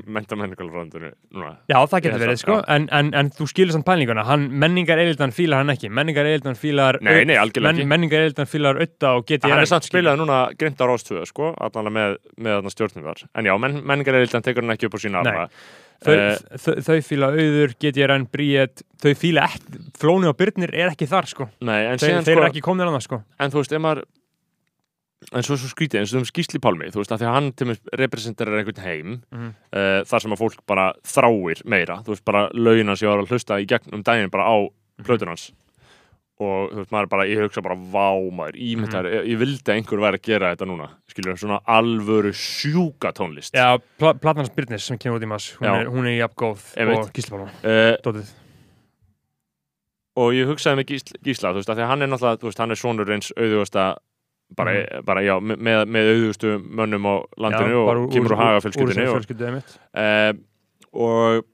[1.35, 1.51] núna.
[1.69, 2.57] Já, það getur verið, það, sko.
[2.67, 7.25] en, en, en þú skilur samt pælinguna, hann, menningareildan fílar hann ekki, menningareildan fílar Nei,
[7.25, 7.87] nei, algjörlega ekki.
[7.93, 11.93] menningareildan fílar auða og geti Hann er samt spilaði núna grind á Rástvöðu, sko, allan
[11.93, 13.25] með, með þarna stjórnundar.
[13.35, 15.49] En já, men, menningareldan tekur hann ekki upp á sína arma.
[16.05, 20.91] Þau, Eh, þau, þau fíla auður, GTRN, Bríet þau fíla ekki, Flóni og Byrnir er
[20.93, 23.51] ekki þar sko, Nei, en þeir, síðan, þeir sko, eru ekki komnir annað sko en
[23.51, 24.03] þú veist, ef maður,
[25.33, 27.51] en svo, svo skrítið, eins og um Skísli Pálmi, þú veist, að því að hann
[27.57, 29.49] til mér representerar einhvern heim, Mhm.
[29.73, 33.57] uh, þar sem að fólk bara þráir meira, þú veist, bara laugina sér að hlusta
[33.59, 34.55] í gegn um daginn bara á
[35.01, 35.51] Mhm.
[36.39, 39.13] Og þú veist, maður bara, ég hugsa bara vá maður, ímyndar, Mhm.
[39.13, 43.53] ég, ég vildi að einhver væri að gera þetta núna, skilur, svona alvöru sjúka tónlist
[43.57, 45.81] Já, pl Platnars Byrnis sem kemur út í mass, hún Já.
[45.81, 46.97] er, hún er jafn góð Einmitt.
[46.99, 48.27] og Gíslapála, uh, dótið.
[50.17, 52.47] og ég hugsaði með Gísla, Gísla þú veist, af því að hann er náttúrulega, þú
[52.49, 53.97] veist, hann er sonur eins auðvugasta
[54.55, 55.05] bara, Mhm.
[55.05, 58.61] bara já, me- með, með auðvugustu mönnum á landinu bara og kemur úr haga Úr
[58.61, 59.77] fjölskyldinni þessari og, einmitt.
[59.93, 60.33] uh,
[60.93, 61.45] og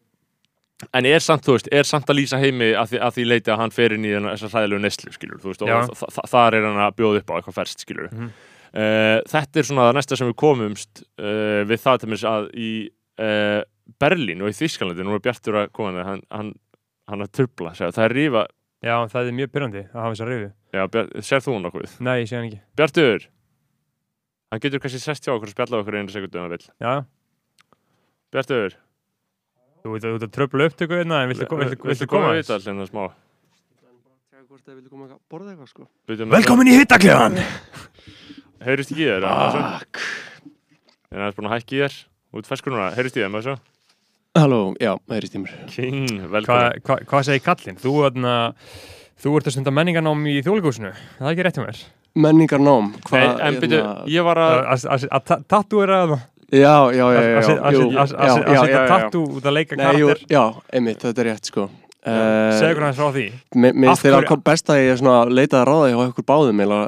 [0.94, 3.52] en er samt, þú veist, er samt að lýsa heimi að því, að því leiti
[3.54, 5.78] að hann fer inn í þennan- þessa hræðilegu neslu, skilur, þú veist, og Já.
[5.88, 8.32] þa þa þar er hann að bjóða upp á eitthvað ferst, skilur Mhm.
[8.74, 12.50] uh, þetta er svona það næsta sem við komumst uh, við það til mér að
[12.56, 12.72] í
[13.20, 13.62] uh,
[14.00, 16.54] Berlín og í Þískalandi nú er Bjartur að koma hann, hann,
[17.08, 18.46] hann að trubla, segja, það er rífa
[18.84, 20.50] Já, það er mjög pyrrandi að hafa þess að reyfi.
[20.74, 20.82] já,
[21.24, 21.92] sér þú hann nokkuð?
[22.04, 22.60] Nei, ég sé hann ekki.
[22.76, 23.28] Bjartur
[24.52, 27.08] hann getur kannski sest hjá okkur og spjalla okkur einu sekundu
[28.34, 28.74] Bjartur,
[29.84, 32.22] þú veit að þú ert að tröfla upptöku hérna, en viltu, viltu, viltu, viltu koma
[32.24, 32.52] koma aðeins?
[32.56, 33.04] allir smá
[34.64, 37.38] það koma að borða eitthvað sko Bíddu með Velkomin í hittakleðan!
[37.40, 37.86] það.
[38.68, 39.28] heyrist ekki þér?
[41.14, 41.98] En það er búin að hækki þér
[42.40, 43.56] út ferskur núna, heyrist í þér með þessu?
[44.40, 47.82] Halló, já, það er í stímur King, Hva, velkomin hva, hvað segir kallinn?
[47.84, 47.92] Þú,
[49.24, 51.82] þú ert að stunda menningarnám í þjóðleikúsinu, það er ekki rétt hjá mér.
[52.24, 55.24] Menningarnám, Nei, hvað en byrju, ég var að Að- að- Að
[56.54, 56.94] ta- tattúera það?
[56.94, 58.84] Já, já, já, Að já, að- að- jú, að- að- já, að já, setja já,
[58.84, 58.88] já.
[58.88, 60.28] tattú út að leika Nei, jú, karakter?
[60.30, 63.26] já, einmitt, þetta er rétt sko Segðu hvernig frá því.
[63.56, 66.26] Mér mér Af finnst þeirra hverju- best að ég svona leitaði að ráða hjá ykkur
[66.28, 66.80] báðum eða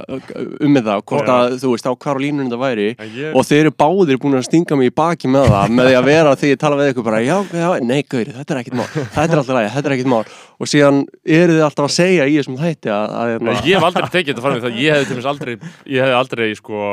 [0.65, 2.87] um með það, hvort að þú veist á hvar á línunum þetta væri.
[3.15, 5.95] Ég, og þeir eru báðir búin að stinga mig í baki með það með því
[5.99, 8.75] að vera því ég tala við ykkur bara já, já, nei, gauri, þetta er ekkit
[8.75, 10.23] mál þetta er alltaf ræði, þetta er ekkit mál.
[10.55, 13.87] Og síðan eru þið alltaf að segja í þessum þætti að, að, að ég hef
[13.89, 14.77] aldrei tekið þetta fram í það.
[14.79, 15.53] Ég hefði til aldrei
[15.95, 16.83] ég hefði aldrei sko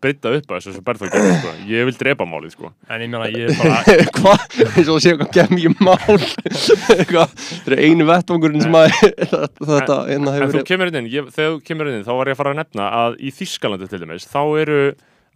[0.00, 1.54] breyta upp að þessu gerði sko.
[1.70, 2.70] ég vil drepa málið sko.
[2.90, 3.82] En ég meina, ég er bara,
[4.20, 4.40] hvað,
[4.76, 6.18] eins og að sé eitthvað gem í mál
[7.60, 8.88] þetta er einu vettvangurinn sem að
[9.70, 12.36] þetta hérna en hefur þú kemur inn, ég, þegar þú kemur inn þá var ég
[12.36, 14.80] að fara að nefna að í Þískalandi til dæmis þá eru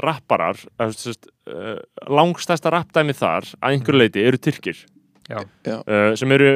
[0.03, 1.77] rapparar uh,
[2.11, 4.81] langstæsta rappdæmi þar að einhverju leiti eru tyrkir.
[5.25, 6.49] Já, uh, sem eru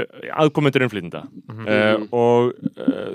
[0.43, 1.63] aðkomendur innflytenda Mhm.
[1.65, 3.15] uh, og uh,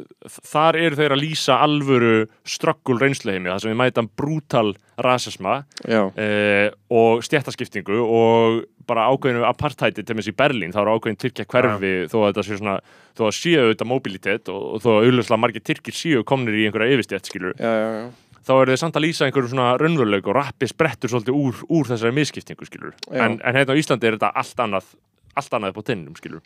[0.50, 2.14] þar eru þeir að lýsa alvöru
[2.50, 10.02] ströggul reynsluheimi þar sem við mæta brútal rasisma uh, og stjættaskiptingu og bara ákveðinu apartheidi
[10.02, 12.76] til dæmis í Berlín, þá eru ákveðin Tyrkja hverfi þó að þetta sé svona,
[13.16, 16.68] þó að séu þetta mobilitet og, og þó að auðvitað margir Tyrkir séu komnir í
[16.68, 18.36] einhverja yfirstjætt skilur já, já, já.
[18.44, 21.90] þá eru þeir samt að lýsa einhverjum svona raunveruleik og rappi sprettur svolítið úr, úr
[21.94, 24.92] þessari miskiptingu skilur en, en hérna á Íslandi er þetta allt annað
[25.34, 26.44] allt annað upp á tinnum skilur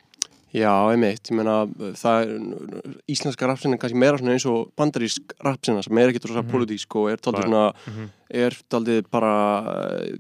[0.56, 1.66] Já, einmitt, ég meina
[2.00, 6.42] það er, íslenska rapsina er kannski meira eins og bandarísk rapsina sem er ekkert rosa
[6.42, 6.52] Mhm.
[6.54, 7.50] pólitísk og er daldið Nei.
[7.50, 8.10] svona Mhm.
[8.32, 9.34] er daldið bara,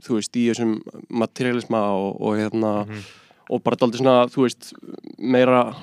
[0.04, 3.02] þú veist, í þessum materialisma og, og hérna Mhm.
[3.52, 4.74] og bara daldið svona, þú veist
[5.18, 5.74] meira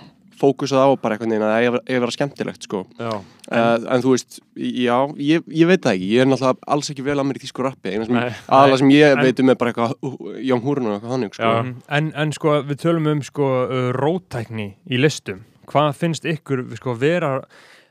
[0.40, 2.80] fókusað á bara einhvern veginn að það eigi að vera skemmtilegt, sko.
[2.98, 3.10] Já,
[3.54, 6.08] en, en þú veist, já, ég, ég veit það ekki.
[6.14, 8.34] Ég er náttúrulega alls ekki vel að mér í þýsku rappi eina sem, Nei.
[8.48, 10.16] aðalega sem ég En- veit um er bara eitthvað uh,
[10.50, 11.52] Jón Húrun og eitthvað þannig, sko.
[12.00, 15.44] En, en sko, við tölum um sko uh, rótækni í listum.
[15.70, 17.36] Hvað finnst ykkur sko vera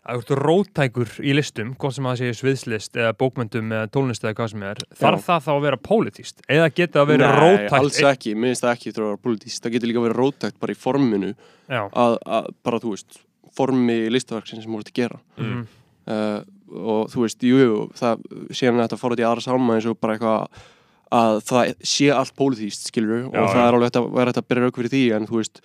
[0.04, 4.24] að þú ert rótækur í listum, hvort sem það sé sviðslist eða bókmyndum eða tólnist
[4.26, 6.42] eða hvað sem er, þarf það þá að vera pólitíst?
[6.52, 7.76] Eða geta að vera Nei, rótækt?
[7.80, 10.60] alls ekki, mér finnst það ekki þurfa að vera politískt, það getur líka verið rótækt
[10.60, 11.30] bara í forminu
[11.70, 13.22] að, að bara, þú veist,
[13.56, 15.64] formi listaverksins sem voru til að gera Mhm.
[16.08, 19.76] uh, og þú veist, jú, jú það séum við þetta fór út í aðra sálma
[19.78, 20.62] eins og bara eitthvað
[21.14, 23.68] að það sé allt pólitískt, skilur Já, og það já.
[23.68, 25.62] er alveg að vera hægt að byrja rauk fyrir því en þú veist,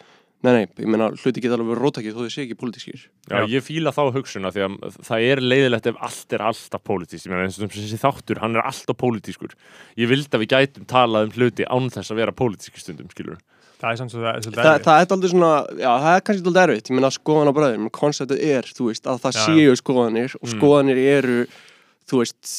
[0.46, 3.04] nei, nei, ég meina hluti geta alveg verið rótækið þó þau sé ekki pólitískir.
[3.30, 7.26] Já, ég fíla þá hugsunna því að það er leiðilegt ef allt er alltaf pólitískt.
[7.26, 9.54] Ég meina eins og þessi þáttur, hann er alltaf pólitískur.
[9.98, 13.38] Ég vildi að við gætum talað um hluti án þess að vera pólitíski stundum, skilur
[13.78, 14.86] Það er samt svo það er svolítið Þa, erfitt.
[14.88, 17.84] það er aldrei svona, já, það er kannski aldrei erfitt, ég meina skoðan á bræðum,
[17.94, 20.54] konceptið er, þú veist, að það Já, séu skoðanir og Mm.
[20.56, 21.36] skoðanir eru,
[22.08, 22.52] þú veist,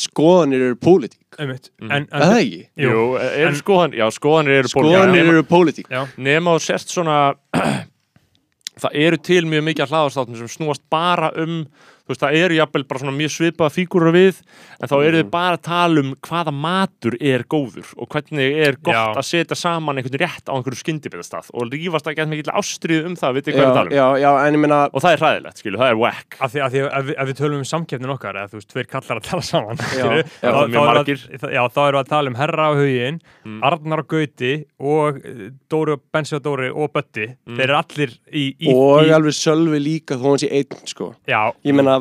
[0.00, 1.20] skoðanir eru pólitík.
[1.38, 1.50] Mhm.
[1.90, 2.60] En, er það en, ekki?
[2.80, 4.92] Jú, Jú, er en- skoðan, já, skoðanir eru pólitískar.
[4.92, 5.90] Skoðanir eru pólitík.
[6.16, 7.18] nema og sérst svona
[8.82, 11.64] það eru til mjög mikið hlaðarstáttum sem snúast bara um
[12.04, 14.40] þú veist, það eru jafnvel bara svona mjög svipaða fígúrur við,
[14.80, 18.76] en þá eru þið bara að tala um hvaða matur er góður og hvernig er
[18.84, 19.04] gott Já.
[19.16, 23.16] að setja saman einhvern rétt á einhverju skyndibitastað og rífast ekki að mikið ástriðu um
[23.16, 25.22] það, vitið Já, hvað við tala um já, já, en ég meina, og það er
[25.24, 27.58] hræðilegt, skilu, það er whack af því, af því að ef, við- ef við tölum
[27.64, 30.60] um samkeppnin okkar eða þú veist, tveir kallar að tala saman skilurðu, já, þá, þá,
[30.60, 31.24] erum margir.
[31.32, 33.58] við að- já, þá erum við að tala um Herra á hugin Mm.
[33.60, 37.56] Arnar og Gauti og eh, Dóri og Bensi og Dóri og Bötti Mm.
[37.58, 40.32] þeir eru allir í, í, og í alveg sölvi líka þó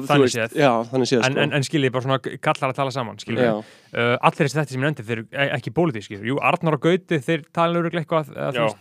[0.01, 0.57] þú Þannig veist, séð.
[0.63, 1.41] já, þannig séð, en, sko.
[1.43, 4.87] en, en skiljið bara svona kallar að tala saman uh, allir þessi þetta sem ég
[4.87, 8.31] nefndi þeir eru e- ekki pólitískir jú, Arnar og Gauti, þeir tala öruglega eitthvað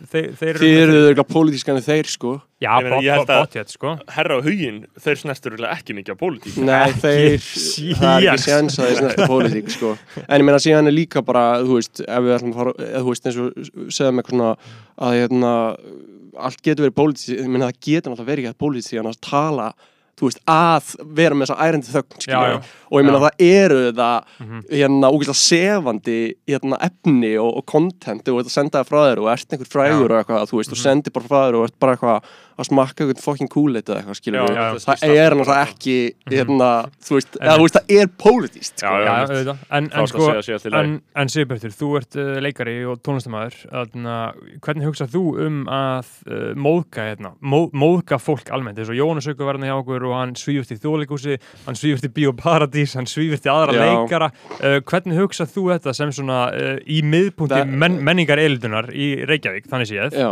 [0.09, 2.33] þeir, eru eitthvað pólitískan en þeir, sko.
[2.63, 5.95] já, Ég meina, ég held að- bóttið, sko Herra og huginn, þeir snestur örugglega ekki
[5.99, 7.37] mikið á pólitík Nei, þeir,
[7.99, 9.93] það er ekki séns að þeir snerta pólitík, sko.
[10.27, 13.11] En ég meina, síðan er líka bara, þú veist, ef við ætlum að fara, þú
[13.11, 14.51] veist, eins og segðum eitthvað svona
[14.97, 15.53] að, hérna,
[16.47, 19.67] allt getur verið pólitík, ég meina, það getur náttúrulega verið ekki að pólitík að tala,
[20.19, 22.49] þú veist, að vera með þessa ærandi þögn, Já, skilja.
[22.53, 22.61] já.
[22.93, 23.23] Og ég meina, Já.
[23.25, 24.59] það eru það, Mhm.
[24.69, 29.29] hérna, ógeðslega sefandi, hérna, efni og, og content og þetta senda það frá þér og
[29.33, 31.95] ert einhver frægur og eitthvað, þú veist, og sendir bara frá þér og ert bara
[31.97, 32.21] eitthvað
[32.53, 34.43] að smakka eitthvað fucking cool eða eitthvað, skilja.
[34.45, 35.95] Já, já, það er náttúrulega ekki,
[36.29, 36.69] hérna,
[37.01, 38.85] þú veist, eða, þú veist, það er pólitíst, sko.
[38.85, 39.57] Já, já, já, auðvitað.
[39.71, 43.57] en, en sko en, en Sigurbjörtur, þú ert uh, leikari og tónlistamæður
[44.61, 44.85] hvernig
[50.03, 53.83] eins og hann svífurt í þjóðleikúsi hann svífurt í Bíóparadís, hann svífurt í aðra Já.
[53.87, 54.29] leikara,
[54.59, 59.13] uh, hvernig hugsað þú þetta sem svona uh, í miðpunkti Það- men, menningar eildunar í
[59.29, 60.29] Reykjavík, þannig séð Já.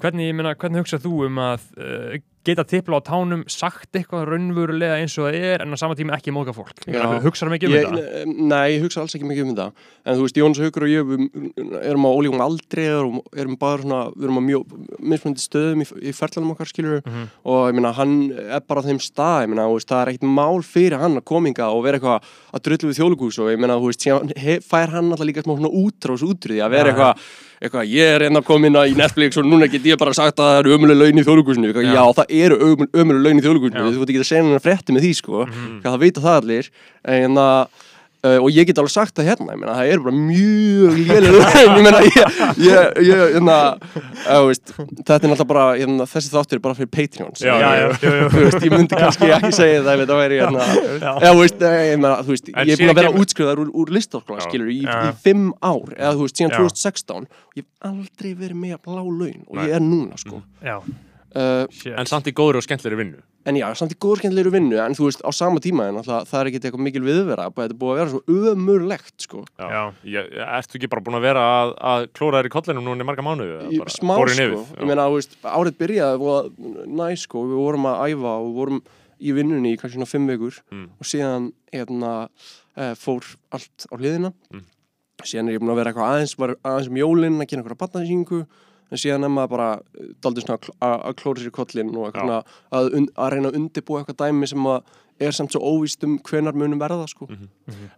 [0.00, 5.16] hvernig, hvernig hugsað þú um að uh, geta tipla á tánum sagt eitthvað raunverulega eins
[5.18, 6.84] og það er en á sama tíma ekki móðga fólk.
[7.26, 8.34] Hugsaðu mikið um Ég, þetta.
[8.52, 9.68] Nei, ég hugsa alls ekki mikið um þetta.
[10.06, 11.12] En þú veist, Jónas Haukur og ég
[11.82, 15.88] erum á ólíkum aldri erum, erum bara svona, við erum á mjög mismunandi stöðum í,
[16.10, 17.26] í ferðlanum okkar skilur Mhm.
[17.44, 20.62] og ég meina, hann er bara á þeim stað ég veist, það er ekkert mál
[20.62, 22.22] fyrir hann að kominga og vera eitthvað
[22.54, 25.72] að drullu við þjóðlugús og ég meina, þú veist, fær hann alltaf líka smá svona
[25.74, 27.26] útrás útrúði að vera eitthvað
[27.60, 30.36] eitthvað, ég er enn að koma inn í Netflix og núna get ég bara sagt
[30.38, 31.92] að það eru ömuleg laun í þjóðlugúsinu já.
[31.94, 32.02] Já.
[32.18, 32.58] það eru
[32.92, 33.90] ömuleg laun í þjóðlugúsinu Já.
[33.94, 35.80] þú veit ekki að segja hennar frétti með því, sko Mhm.
[35.82, 36.70] hvað það vita það allir
[37.04, 37.68] en að
[38.24, 41.32] Uh, og ég get alveg sagt það hérna, ég meina, það er bara mjög lélega
[41.36, 43.56] laun, ég meina, ég, ég, ég, hérna,
[44.24, 47.44] uh, veist, þetta er náttúrulega bara, hérna, þessi þáttur er bara fyrir Patreons.
[47.44, 47.86] Já, já, já.
[48.32, 51.64] Þú veist, ég myndi kannski ekki segja það ef þetta væri, hérna, eða, þú veist,
[51.68, 54.46] eh, ég meina, þú veist, ég er búin að vera útskriðar úr, úr listáskóla, Já.
[54.48, 54.96] skilur, í, Já.
[54.96, 56.60] í fimm ár, eða, þú veist, síðan Já.
[56.64, 60.40] 2016, og ég hef aldrei verið með að blá laun, og ég er núna, sko.
[60.64, 60.80] Já,
[61.36, 61.66] Uh.
[62.00, 64.94] En samt í góður og skemmtleri vinnu en já, samt í góður skemmtilegur vinnu, en
[64.96, 67.76] þú veist, á sama tíma, en alltaf, það er ekki eitthvað mikil viðvera, bara þetta
[67.76, 69.42] er búið að vera svo ömurlegt, sko.
[69.60, 69.82] Já.
[70.16, 73.06] Ég, Ertu ekki bara búin að vera að, að klóra þér í kollinum núna í
[73.06, 76.50] marga bara smá sko, ég meina, þú veist, árið byrjaði og
[76.90, 78.82] næ sko, við vorum að æfa og við vorum
[79.16, 80.88] í vinnunni í kannski svona fimm vikur Mm.
[80.98, 82.28] og síðan hérna,
[82.76, 83.22] e, fór
[83.54, 84.64] allt á hliðina Mm.
[85.22, 88.46] síðan er ég búin að vera eitthvað aðeins var aðeins um jólinn að gera batnaðsýningu
[88.90, 89.68] en síðan er maður bara
[90.22, 92.14] daldi svona að kl- að að klóra sér í kollin og
[92.70, 94.94] að, un, að reyna að undirbúa eitthvað dæmi sem að
[95.26, 97.24] er samt svo óvíst um hvenar munum verða sko.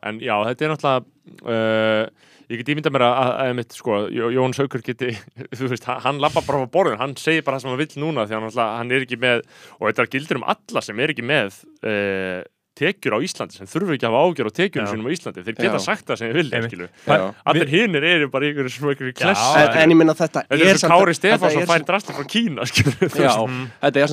[0.07, 1.07] En já, þetta er náttúrulega
[1.51, 5.09] uh, ég get ímynda mér að, að, að mitt, sko, Jó- Jón Saukur geti
[5.73, 8.39] veist, hann, lappa bara á borðinu, hann segir bara það sem hann vill núna því
[8.39, 8.47] hann,
[8.79, 9.43] hann er ekki með
[9.81, 12.41] og þetta gildir um alla sem er ekki með uh,
[12.79, 15.45] tekjur á Íslandi sem þurfu ekki að hafa ágjör á tekjunum sínum á Íslandi.
[15.49, 15.85] Þeir geta Já.
[15.85, 19.65] sagt það sem þeir vilja, allir hinnir eru bara í einhverju svona einhverju kless Já,
[19.65, 21.87] en, en ég minna þetta Þetta er eins og samt- Kári þetta Stefánsson er fær
[21.89, 24.09] drastir frá Kína, þetta er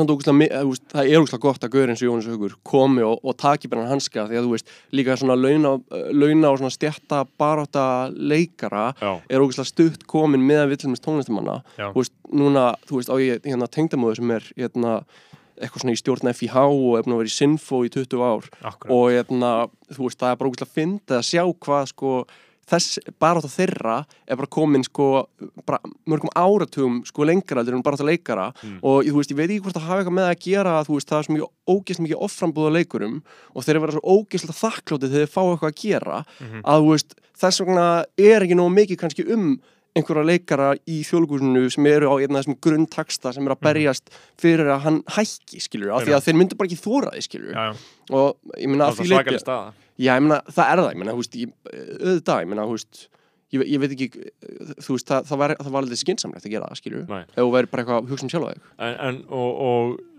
[0.70, 4.26] veist, það er ógustlega gott að Guðurins Jónas Haugur komi og, og taki bara hanska
[4.30, 5.76] því að þú veist, líka svona launa,
[6.16, 7.86] launa og svona stjætta barátta
[8.16, 11.90] leikara Já, er ógustlega stutt komin meðan villumist tónlistamanna Já.
[11.92, 14.98] þú veist, núna, þú veist, á ég hérna tengdamóður sem er hérna
[15.62, 18.90] eitthvað svona í stjórn FIH og að vera í Sinfo í 20 ár Akkurat.
[18.92, 19.52] og hérna,
[19.94, 22.26] þú veist, það er bara ógustlega fyndið að sjá hvað sko
[22.66, 23.96] þess barátta þeirra
[24.26, 25.28] er bara komin sko
[25.68, 25.78] bara
[26.10, 28.80] mörgum áratugum sko lengra en barátta leikara Mm.
[28.82, 31.10] og þú veist, ég veit ekki hvort það hafa eitthvað með að gera þú veist,
[31.12, 33.22] það er svo mikið ógeðslega mikið offrambúða leikurum
[33.56, 36.62] og þeir vera svo ógeðslega þakklátið þegar þeir fá eitthvað að gera Mhm.
[36.66, 37.86] að þú veist, þess vegna
[38.18, 39.60] er ekki nóg mikið kannski um
[39.96, 44.68] einhverja leikara í þjóðlugúsinu sem eru á einna þessum grunntaksta sem er að berjast fyrir
[44.76, 47.64] að hann hækki, skilur, af því að þeir myndu bara ekki þóra því, skilur, Já,
[47.72, 47.76] já.
[48.20, 49.74] og ég meina það að er því það leiti, svakalig staða.
[49.96, 51.54] Já, ég meina, það er það, ég meina, þú veist, ég,
[52.04, 53.06] auðvitað, ég meina, þú veist,
[53.56, 54.10] ég, ég veit ekki,
[54.84, 57.22] þú veist, það, það, var, það var alveg skinsamlegt að gera það, skilur, Nei.
[57.32, 58.52] ef þú væri bara eitthvað að hugsa um sjálfa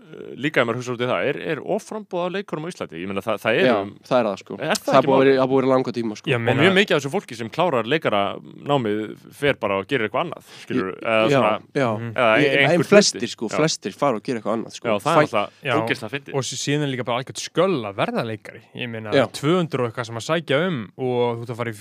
[0.07, 3.01] uh, líka ef maður hugsa út í það, er, er offrambúð á leikurum á Íslandi?
[3.03, 3.75] Ég meina það, það er, Já,
[4.07, 4.57] það er það, sko.
[4.57, 6.29] Er það það búið að búið að langa tíma, sko.
[6.31, 8.21] Já, og meina- mjög mikið af þessu fólki sem klárar leikara
[8.67, 8.97] námið
[9.37, 11.89] fer bara og gerir eitthvað annað skilur, eða já, svona já.
[11.97, 12.11] Mhm.
[12.13, 12.87] eða Ég- En hluti.
[12.87, 13.55] flestir, sko, Já.
[13.57, 14.85] flestir fara og gera eitthvað annað, sko.
[14.87, 15.73] Já, það er alltaf Já.
[15.77, 19.25] ógeðslega fyndið og síðan er líka bara algjört sköll að verða leikari ég meina Já.
[19.31, 21.77] 200 og eitthvað sem að sækja um og þú ert að fara í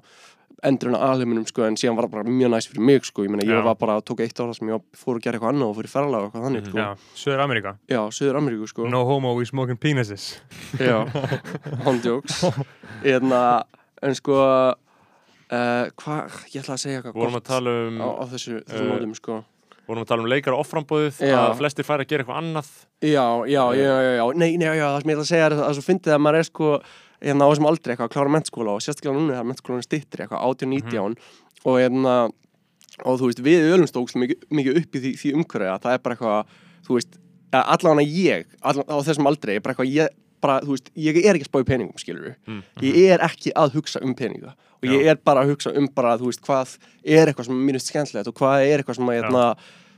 [0.65, 3.27] endurinn að alheiminum sko en síðan var það bara mjög næst fyrir mig sko.
[3.27, 5.73] Ég meina ég var bara, tók eitt ára sem ég fór að gera eitthvað annað
[5.73, 6.79] og fór í ferðalag og eitthvað þannig sko.
[6.81, 8.89] Já, Söður Ameríka já Suður Ameríku sko.
[8.93, 10.31] No homo, we smoking penises.
[10.81, 11.05] Já,
[11.87, 12.41] handjóks
[13.05, 18.01] en, en sko uh, hvað, ég ætla að segja eitthvað vorum að gott tala um
[18.01, 19.43] á, á þessu, þessu eh, nótum sko
[19.87, 21.37] vorum að tala um leikar offrambóðið Já.
[21.41, 22.71] að flestir færi að gera eitthvað annað.
[23.07, 25.57] Já, já, já, já, já, nei, nei, já, það sem ég ætla að segja er
[25.57, 26.73] að svo fyndið að maður er sko
[27.23, 30.45] hérna á þessum aldrei eitthvað að klára mentskóla og sérstaklega núna þegar mentskólan stýttir eitthvað
[30.51, 31.17] 18-19
[31.67, 32.17] og hérna
[33.05, 35.97] og þú veist, við ölumst ógst mikið, mikið upp í því, því umhverju að það
[35.97, 36.55] er bara eitthvað
[36.87, 37.19] þú veist,
[37.57, 41.47] allavega ég allan, á þessum aldrei, bara eitthvað ég bara, þú veist, ég er ekki
[41.47, 42.63] að spá í peningum, skilur Mm.
[42.83, 44.55] ég er ekki að hugsa um peninga.
[44.83, 47.79] Og ég er bara að hugsa um bara, þú veist, hvað er eitthvað sem er
[47.81, 49.57] skemmtilegt og hvað er eitthvað sem að, hérna,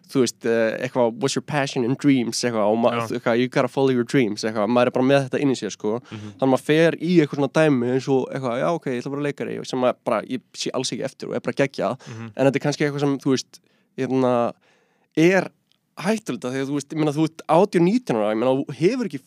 [0.09, 2.79] þú veist, eh, eitthvað what's your passion and dreams, eitthvað, og
[3.11, 3.19] Já.
[3.19, 5.71] eitthvað you gotta follow your dreams, eitthvað, maður er bara með þetta inn í sér,
[5.75, 9.03] sko, þannig að maður fer í eitthvað svona dæmi eins og eitthvað, já, ok, ég
[9.03, 11.59] ætla bara að leikari sem maður bara, ég sé alls ekki eftir og er bara
[11.61, 13.61] geggjað, en þetta er kannski eitthvað sem, þú veist,
[13.99, 14.33] hérna,
[15.19, 15.51] er
[15.99, 19.21] því að þú veist, ég meina, þú ert 18-19 ára, ég meina, þú hefur ekki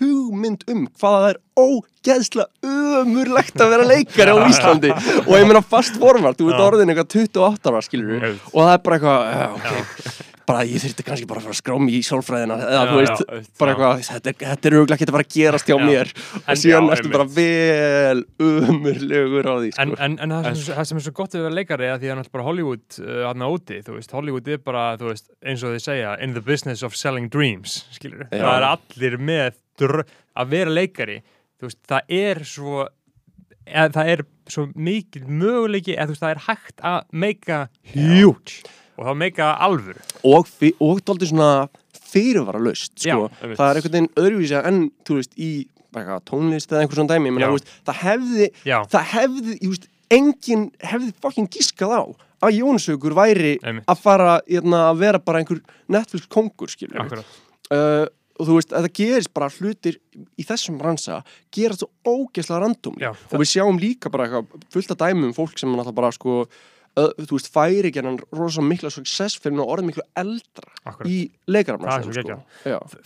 [0.00, 4.92] hugmynd um hvað það er ógeðslega ömurlegt að vera leikari á Íslandi.
[5.24, 8.30] Og ég meina fast forvart, þú ert orðin eitthvað 28 ára skilur Já.
[8.52, 11.60] og það er bara eitthvað, já, ok bara ég þurfti kannski bara að fara að
[11.60, 12.56] skrá mig í sálfræðina.
[12.60, 15.34] Eða Já, þú veist, já, bara eitthvað þetta þetta er auðvitað ekki að fara að
[15.34, 15.84] gerast hjá Já.
[15.88, 16.12] mér.
[16.44, 19.86] Og síðan ertu bara vel umurlegur á því sko.
[19.86, 21.98] En, en, en það, sem, það sem er svo gott við að vera leikari að
[22.04, 25.28] því að náttúrulega bara Hollywood uh, hann úti, þú veist, Hollywood er bara þú veist,
[25.44, 28.42] eins og þið segja, in the business of selling dreams, skilur Já.
[28.44, 31.22] það er allir með að vera leikari,
[31.64, 32.84] veist, það er svo
[33.66, 37.60] eða, það er svo mikil möguleiki eða það er hægt að meika
[37.94, 38.64] huge
[38.98, 40.00] og þá meika alvöru.
[40.24, 41.68] Og, fi- og dálítið svona
[42.14, 43.28] fyrirvara löst sko.
[43.30, 45.50] Já, það er einhvern veginn öðruvísi en þú veist í
[45.94, 47.32] eitthvað tónlist eða einhver svona dæmi.
[47.38, 48.46] Þú veist, það hefði
[48.92, 52.02] það hefði, veist, enginn hefði fucking gískað á
[52.44, 53.86] að Jónsökur væri Einmitt.
[53.88, 56.68] að fara hérna, að vera bara einhver Netflix kongur
[57.72, 58.04] uh,
[58.34, 61.22] og þú veist, að það gerist bara hlutir í þessum bransa
[61.54, 63.00] gerast svo ógeðslega random.
[63.02, 66.14] Já, og við sjáum líka bara eitthvað fullt af dæmi um fólk sem náttúrulega bara
[66.14, 66.44] sko
[66.98, 71.08] uh, þú veist, færi ekki hann rosa mikla success fyrir að orða miklu eldra Akkurat.
[71.08, 71.18] í
[72.04, 72.38] svo sko.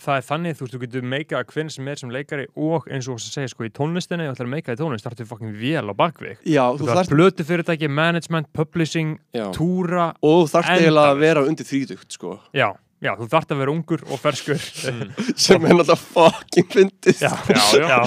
[0.03, 3.09] Það er þannig, þú veist, þú getur meika hvern sem er sem leikari og eins
[3.09, 5.55] og þú segir sko í tónlistinni, þú ætlar að meika í tónlist, það er fucking
[5.61, 6.43] vel á bakvið.
[6.43, 9.49] Þú þú þarf þarft blötu fyrirtæki, management, publishing Já.
[9.55, 12.37] túra, og þú þarft eiginlega að vera undir þrítugt sko.
[12.55, 14.59] Já, já, þú þarft að vera ungur og ferskur
[15.45, 17.23] sem er náttúrulega fucking fyndist.
[17.23, 17.99] Já, Já, já.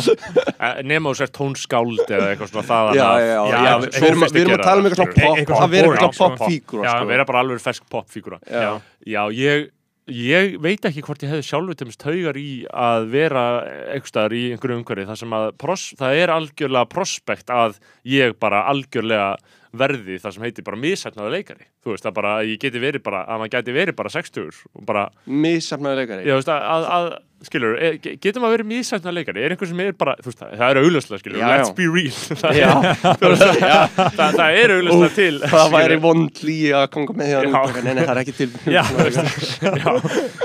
[0.52, 4.56] Eh, nema þú sér tónskáld eða eitthvað svona það já, við erum, sófisti við erum
[4.58, 7.06] að tala um það, eitthvað svona pop, Eitthvað að vera boring, eitthvað popfígúra Já, sko.
[7.12, 9.22] vera bara alveg fersk popfígúra Já.
[9.36, 9.64] Ég,
[10.12, 13.44] ég veit ekki hvort ég hefði sjálfur til mest haugar í að vera
[13.94, 17.78] einhverstaðar í einhverju umhverfi þar sem að pros, það er algjörlega prospekt að
[18.10, 19.36] ég bara algjörlega
[19.72, 23.22] verði það sem heitir bara misætnaði leikari þú veist, það bara, ég geti verið bara
[23.24, 27.06] að maður geti verið bara 60 og bara, Missefnaði leikari ég veist, að, að, að
[27.48, 30.80] skilur, ge- getur maður verið misætnaði leikari er einhver sem er bara, veist, það er
[30.82, 31.56] auglöslega skilur, Já, já.
[31.56, 32.70] let's be real það, Já.
[33.00, 36.04] það, það, það er auglöslega til Það væri skilurðu.
[36.04, 37.50] vond lí að koma með því að Já.
[37.56, 38.82] nútaka Nei, nei, það er ekki til Já,
[39.82, 39.92] Já,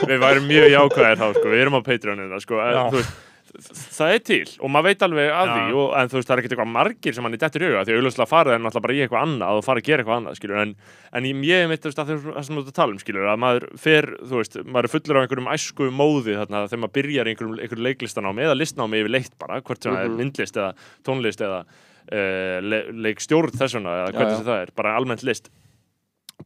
[0.07, 2.83] við værum mjög jákvæðir þá, sko, við erum á Patreonina, sko, Já.
[2.87, 3.23] þú veist,
[3.57, 6.41] það er til og maður veit alveg af því og, en þú veist, það er
[6.43, 8.85] ekkert eitthvað margir sem hann er dettur í auga því að auðvitað farið er náttúrulega
[8.85, 10.73] bara í eitthvað annað og fara að gera eitthvað annað, skilur, en,
[11.17, 13.41] en ég, veit, þú veist, að það sem þú ert að tala um, skilur, að
[13.43, 17.31] maður fer, þú veist, maður er fullur af einhverjum æsku móði þarna þegar maður byrjar
[17.33, 20.17] einhverjum, einhverjum leiklistanámi eða listnámi yfir leitt bara, hvort sem það er Mhm.
[20.21, 20.71] myndlist eða
[21.07, 25.49] tónlist eða uh, le, leikstjórn þessuna eða Já, hvernig það er, bara almennt list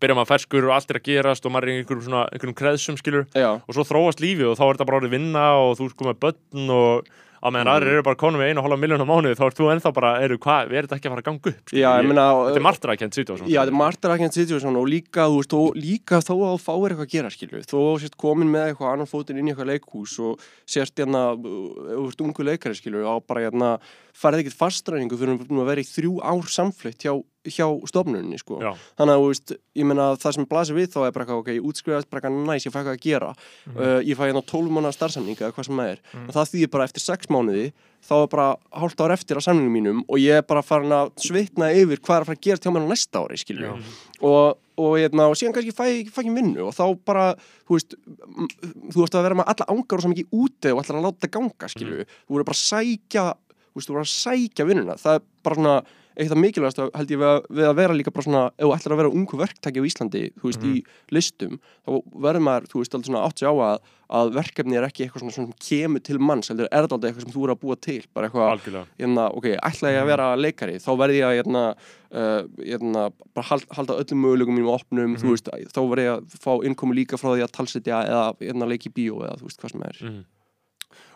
[0.02, 2.60] byrja maður ferskur og allt er að gerast og maður er í einhverjum svona, einhverjum
[2.62, 5.76] kreðsum skilur Já, og svo þróast lífið og þá er þetta bara orðið vinna og
[5.80, 7.74] þú er sko með börn og á meðan Mhm.
[7.74, 9.92] aðrir eru bara konum með einu og hálfa miljón á mánuði þá ert þú ennþá
[9.98, 12.60] bara, eru hvað, er þetta ekki að fara að ganga upp já, ég meina þetta
[12.60, 16.34] er martrækjent situasjón Já, þetta er martarækjandi situation og líka, þú veist, og líka þó
[16.38, 19.50] að þú fáir eitthvað að gera, skilju þú sért komin með eitthvað annan fótinn inn
[19.50, 23.72] í eitthvað leikhús og sért hérna ef þú ert ungu leikari, skilju á bara hérna,
[24.18, 27.14] farið ekkert fastræningu fyrir að vera í þrjú ár samfleytt hjá,
[27.48, 28.60] hjá stofnunni, sko.
[29.00, 29.56] Þannig að, veist,
[29.92, 32.82] meina það sem blasir við þá er bara ok, ég útskrifast bara næs, ég fæ
[32.82, 33.32] eitthvað að gera.
[33.76, 36.04] Uh, ég fæ hérna 12 mánuða starfsamninga eða hvað sem það er.
[36.26, 37.72] Og það þýðir bara eftir 6 mánuði
[38.06, 38.48] þá er bara
[38.82, 42.16] hálft ár eftir á samningum mínum og ég er bara farin að svitna yfir hvað
[42.16, 43.74] er að fara að gera hjá mér á næsta ári, skilju
[44.26, 47.28] og, og, hérna, og síðan kannski fæ ég ekki vinnu og þá bara,
[47.70, 47.96] þú veist
[48.90, 51.32] þú veist að vera með alla ángar og svo mikið úti og ætlar að láta
[51.38, 53.28] ganga, skilju þú verður bara að sækja
[53.72, 55.00] þú veist, þú verður að sækja vinnuna.
[55.02, 55.80] Það er bara svona
[56.20, 59.00] eitt af mikilvægast held ég við að, vera líka bara svona ef þú ætlar að
[59.00, 60.82] vera ungu verktæki á Íslandi þú veist, í
[61.16, 61.54] listum
[61.88, 61.92] þá
[62.26, 63.86] verður maður, þú veist, alltaf svona átt sig á að,
[64.20, 67.26] að verkefni er ekki eitthvað svona sem kemur til manns, heldur er þetta alltaf eitthvað
[67.26, 68.02] sem þú er að búa til.
[68.12, 68.50] Bara eitthvað,
[69.00, 71.64] hérna, ok, ætla ég að vera leikari þá verð ég að, hérna,
[72.12, 76.38] uh, hérna bara hald, halda öllum mögulegum mínum opnum, þú veist, þá verð ég að
[76.44, 79.72] fá innkomu líka frá því að talsetja eða hérna, leiki bíó eða þú veist hvað
[79.78, 79.98] sem er.
[80.12, 80.22] Mhm.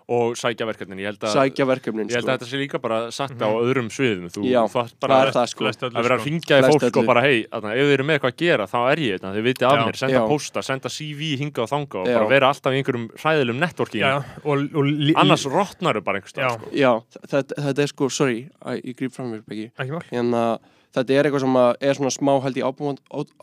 [0.08, 2.98] Og sækja verkefnin, ég held að sækja verkefnin, Ég held að þetta sé líka bara
[3.12, 6.30] satt á öðrum sviðum Þú, það bara er það sko öllu, að vera að sko.
[6.30, 7.00] ringja í fólk öllu.
[7.02, 9.32] og bara hei, þarna, ef þið eru með eitthvað að gera þá er ég þetta,
[9.38, 10.28] þið vitið af mér, senda Já.
[10.30, 12.14] posta, senda CV hinga og þanga og Já.
[12.20, 14.14] bara vera alltaf í einhverjum hræðilegum networking Já,
[14.46, 16.46] og, og lí- annars rotnaru bara einhvers Já.
[16.54, 16.70] stað sko.
[16.78, 16.94] Já,
[17.34, 20.46] þetta, þetta er sko, sorry, að ég grýp fram mér, ekki mál hérna,
[20.96, 21.58] þetta er eitthvað sem
[21.90, 22.68] er svona smá held ég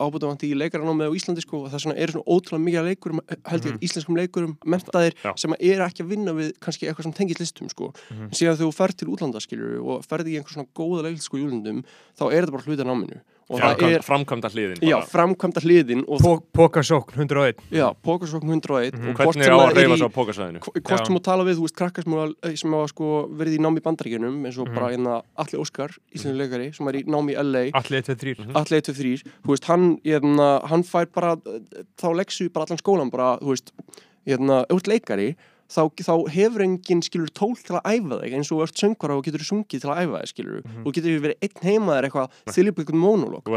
[0.03, 3.69] ábútavandi í leikaranámi á Íslandi sko, og það svona, eru svona ótrúlega mikið leikurum held
[3.69, 5.33] ég íslenskum leikurum, mentaðir Já.
[5.41, 8.71] sem eru ekki að vinna við kannski eitthvað sem tengist listum sko, en síðan þú
[8.77, 11.85] ferð til útlanda skilur og ferð í einhver svona góða leikl í útlandum,
[12.19, 15.61] þá er þetta bara hluti af náminu og það Framkvæm, er, framkvæmda hliðin já, framkvæmda
[15.65, 19.79] hliðin og Pó- Pókasókn 101 já, pókarsókn 101 og og hvort hvernig á það að
[19.81, 22.89] reyfa svo á pókasæðinu hvort sem þú tala við, þú veist, krakkar sem, hafa- hafa
[22.93, 23.09] sko
[23.43, 24.75] verið í námi í bandaríkjunum eins og Mhm.
[24.75, 28.15] bara hérna Alli Óskar, íslensku leikari sem er í námi í LA Allir 1, 2,
[28.15, 28.57] 3 Mhm.
[28.57, 31.59] Alli 1, 2, 3, þú veist, hann hérna, hann fær bara uh,
[31.99, 33.73] þá leksu bara allan skólan bara, þú veist
[34.27, 35.37] hérna, ef þú ert leikari
[35.73, 39.25] þá, þá hefur enginn skilur tól til að æfa þig eins og ert söngvara og
[39.25, 40.85] getur sungið til að æfa þig skilur Mhm.
[40.85, 42.79] þú getur verið einn heima þér eitthvað þyljup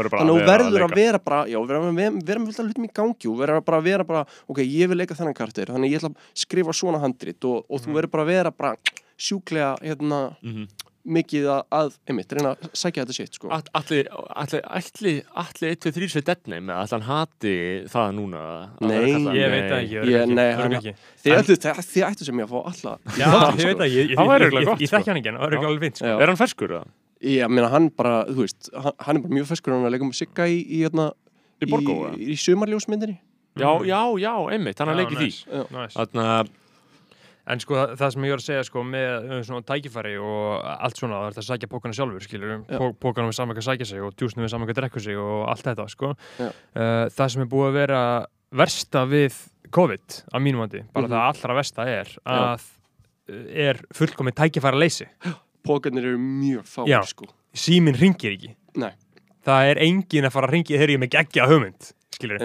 [0.00, 2.20] verður bara þannig að að verður að að vera bara já, vera, með
[2.56, 5.34] fullt hlutum í gangi og vera bara að vera bara, ok, ég vil leika þennan
[5.36, 8.50] kartir þannig ég ætla að skrifa svona handrit og, og þú verður bara að vera
[8.50, 8.74] bara
[9.18, 10.66] sjúklega hérna, Mhm.
[11.06, 13.50] Mikið að, að einmitt, reyna að sækja þetta sitt sko.
[13.54, 17.54] Allir, allir, allir, allir 1, 2, 3 svið deadname eða allir hati
[17.92, 18.98] það núna að Nei,
[19.38, 20.46] Ég veit það ekki, Ég- nei,
[20.80, 20.94] ekki,
[21.24, 24.10] þið ættu, þið, þið ættu sem ég að fá alla Já, ég veit það, ég,
[24.10, 24.26] ég, Það
[24.66, 24.76] sko.
[24.96, 26.06] þekki hann ekki, en það er ekki alveg fint, sko.
[26.10, 26.16] Já.
[26.20, 26.86] Er hann ferskur eða?
[27.26, 30.18] ég meina hann bara, þú veist hann, er bara mjög feskur hann að leika með
[30.20, 31.06] Sigga í, í, hérna,
[31.64, 32.18] Í Borgó, eða?
[32.20, 33.16] í, í sumarljósmyndinni
[33.56, 36.65] Já, já, já, einmitt, hann Já, har leikið því nice, nice.
[37.46, 40.96] En sko það, sem ég var að segja sko með uh, svona tækifæri og allt
[40.98, 42.78] svona það er að sækja pókana sjálfur skilur Já.
[42.80, 45.44] Pó, pókana við saman hvað sækja sig og djúsnum við saman hvað drekku sig og
[45.52, 46.48] allt þetta sko Já.
[46.50, 48.00] uh, Það sem er búið að vera
[48.56, 49.38] versta við
[49.74, 51.14] COVID á mínum vandi, bara Mhm.
[51.14, 52.66] það allra versta er að
[53.30, 55.06] uh, er fullkomið tækifæra leysi
[55.66, 57.00] pókarnir eru mjög fáir Já.
[57.06, 57.26] sko
[57.56, 58.92] síminn ringir ekki Nei.
[59.46, 62.40] það er engin að fara að ringi þegar ég er með geggja hugmynd skilur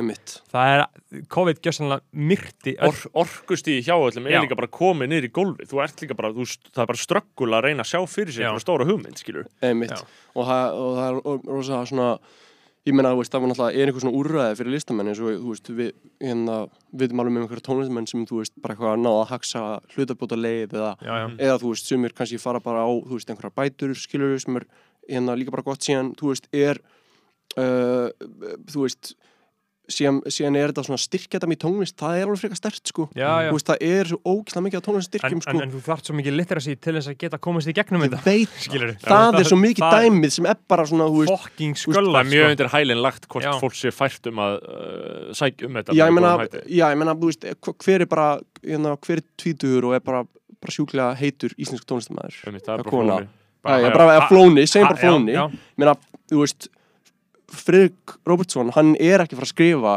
[0.51, 5.27] það er COVID gjössanlega myrti öll Or, orkustíði hjá öllum er líka bara komið niður
[5.27, 5.71] í gólfið.
[5.71, 8.45] Þú ert líka bara, þú, það er bara ströggul að reyna að sjá fyrir sig
[8.45, 9.49] eitthvað stóra hugmynd, skilur
[10.35, 12.13] og það, og það er rosa svona
[12.87, 15.35] ég meina, þú veist, það var náttúrulega er einhver svona úrræði fyrir listamenn eins og,
[15.37, 15.91] þú veist, við
[16.23, 16.55] hérna,
[16.97, 19.61] vitum alveg með einhverja tónlistamenn sem, þú veist, bara eitthvað að náða að haksa
[19.93, 21.27] hlutabóta leið eða, já, já.
[21.35, 24.65] eða, þú veist, sumir kannski fara bara á, þú veist, einhverja bætur, skilur sem er,
[25.05, 26.81] hérna, líka bara gott síðan, þú veist, er
[27.61, 28.09] uh,
[28.71, 29.13] þú veist
[29.89, 33.29] síðan, síðan er þetta svona styrkjættam í tónlist það er alveg frekar stert, sko Já,
[33.45, 33.49] já.
[33.49, 35.81] þú veist, það er svo ógislega mikið af tónlist En, styrkjum, en, sko en þú
[35.87, 39.39] þarft svo mikið literacy til þess að geta komast í gegnum þetta veit skilur það
[39.41, 42.31] er svo mikið það dæmið sem er bara svona, þú veist, fucking það skölla er
[42.31, 43.53] mjög undir hælinn lagt hvort Já.
[43.61, 47.31] fólk sé fært um að uh, sækja um þetta já, ég já, ég meina, þú
[47.31, 47.47] veist,
[47.85, 48.27] hver er bara,
[48.63, 50.23] hérna, hver er tvítugur og er bara,
[50.61, 52.37] bara sjúklega heitur íslensku tónlistamæður.
[52.41, 53.29] Það er bara flóni.
[53.61, 55.35] Það er bara, eða flóni, segjum bara flóni.
[55.35, 55.95] Ég meina,
[56.31, 56.69] þú veist,
[57.51, 59.95] Friðrik Robertsson, hann er ekki fara að skrifa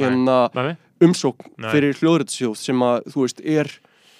[0.00, 0.36] hérna
[1.04, 1.70] umsókn Nei.
[1.74, 3.70] fyrir hljóðrættsjóð sem að, þú veist, er,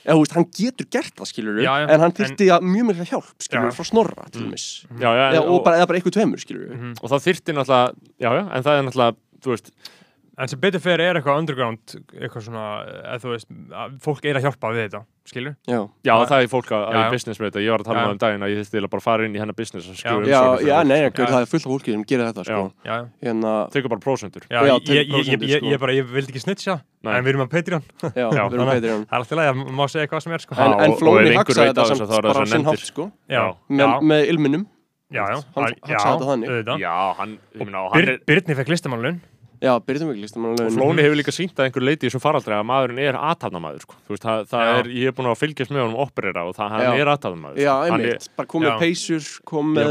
[0.05, 2.89] eða, þú veist, hann getur gert það, skilur Já, já, en hann þyrfti að mjög
[2.91, 3.75] mikla hjálp, skilur Já.
[3.79, 4.67] frá snorra, til dæmis.
[5.01, 6.95] Já, já, Eða, en, og, eða bara eitthvað tveimur, skilur Mhm.
[7.01, 9.71] og það þyrfti náttúrulega já, já, en það er náttúrulega, þú veist
[10.37, 12.63] En sem betur fyrir er eitthvað underground eitthvað svona,
[13.07, 16.43] eða þú veist að fólk er að hjálpa við þetta, skilur Já, já, Það- það
[16.43, 17.05] er fólk að, að Já, já.
[17.07, 17.63] í business með þetta.
[17.65, 18.09] Ég var að tala Já, um já.
[18.09, 20.11] það um daginn að ég eiginlega bara að fara inn í hennar business og skrifa
[20.11, 22.65] já, umsóknir fyrir já, fólk, nei, það er fullt af fólki sem gerir þetta, sko.
[22.83, 24.43] Já, já, Hérna, tekur bara prósentur.
[24.51, 25.71] Já, Já, ég, ég, ég, 10% ég, sko.
[25.71, 27.15] ég, bara, ég vildi ekki snitcha Nei.
[27.15, 27.83] en við erum á Patreon.
[28.03, 29.03] Já, Já, við erum þannig- Patreon.
[29.07, 30.55] það er alltaf leið að má segja hvað sem er sko.
[30.59, 33.07] Já, En, en Flóni haksaði þetta samt er bara á sinn hátt, sko.
[33.31, 34.67] já, með, já, með ilminum.
[35.15, 38.69] Já, já, hann- já, hann já, hann, ég meina, og hann Bir, er Byrni fekk
[38.73, 39.21] listamannlun
[39.63, 42.55] já, byrjum við listum og Flóni hefur líka sínt að einhver leiti í þessum faraldri
[42.57, 43.95] að maðurinn er aðtafnamaður sko.
[44.09, 44.73] Þú veist, það, það Já.
[44.79, 46.91] er, ég er búin að fylgjast með honum operera og það, hann Já.
[47.05, 48.79] er aðtafnamaður já, Hann er- einmitt, bara kom með Já.
[48.83, 49.87] peysur kom Já, með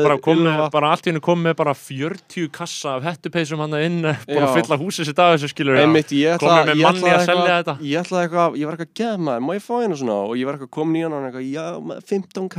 [0.73, 4.45] bara, allt í hennu kom með bara 40 kassa af hettupeysum hann inn bara Já.
[4.47, 7.13] að fylla húsið sitt af þessu skilur einmitt, ég Komið ætla með ég manni ætla
[7.13, 9.95] að selja eitthvað ég ætla eitthvað, ég var eitthvað geð maður, má ég fá einu
[9.99, 10.17] svona?
[10.27, 12.57] Og ég var eitthvað komin í hann og hann eitthvað, já, með 15k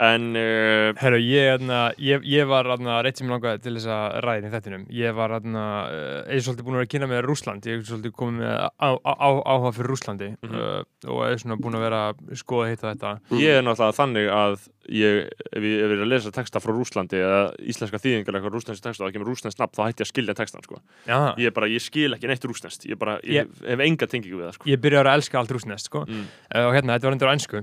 [0.00, 2.68] en uh, Herru, ég, hérna, ég, ég var
[3.04, 6.40] reitt sem ég langaði til þess að ræðin í þettinum ég var hérna, uh, ég
[6.40, 9.72] er svolítið búin að vera að kynna með Rússland, ég er svolítið komið með áhuga
[9.76, 10.54] fyrir Rússlandi Mhm.
[10.56, 13.98] uh, og er svona búin að vera að skoða hitt og þetta ég er náttúrulega
[14.00, 14.56] þannig að
[14.90, 15.18] ég,
[15.52, 19.10] ef ég er að lesa texta frá Rúslandi eða íslenska þýðingar eitthvað rúslensk texta og
[19.10, 20.80] það kemur rúslensk nafn þá hætti ég að skilja textan sko.
[21.06, 24.48] Já, ég, bara, ég skil ekki neitt rúslenskt ég, bara, ég, hef enga tengingu við
[24.48, 24.70] það sko.
[24.72, 26.04] ég byrjar að elska allt rússnest sko.
[26.08, 26.24] Mm.
[26.54, 27.62] uh, og hérna, þetta var endur á einsku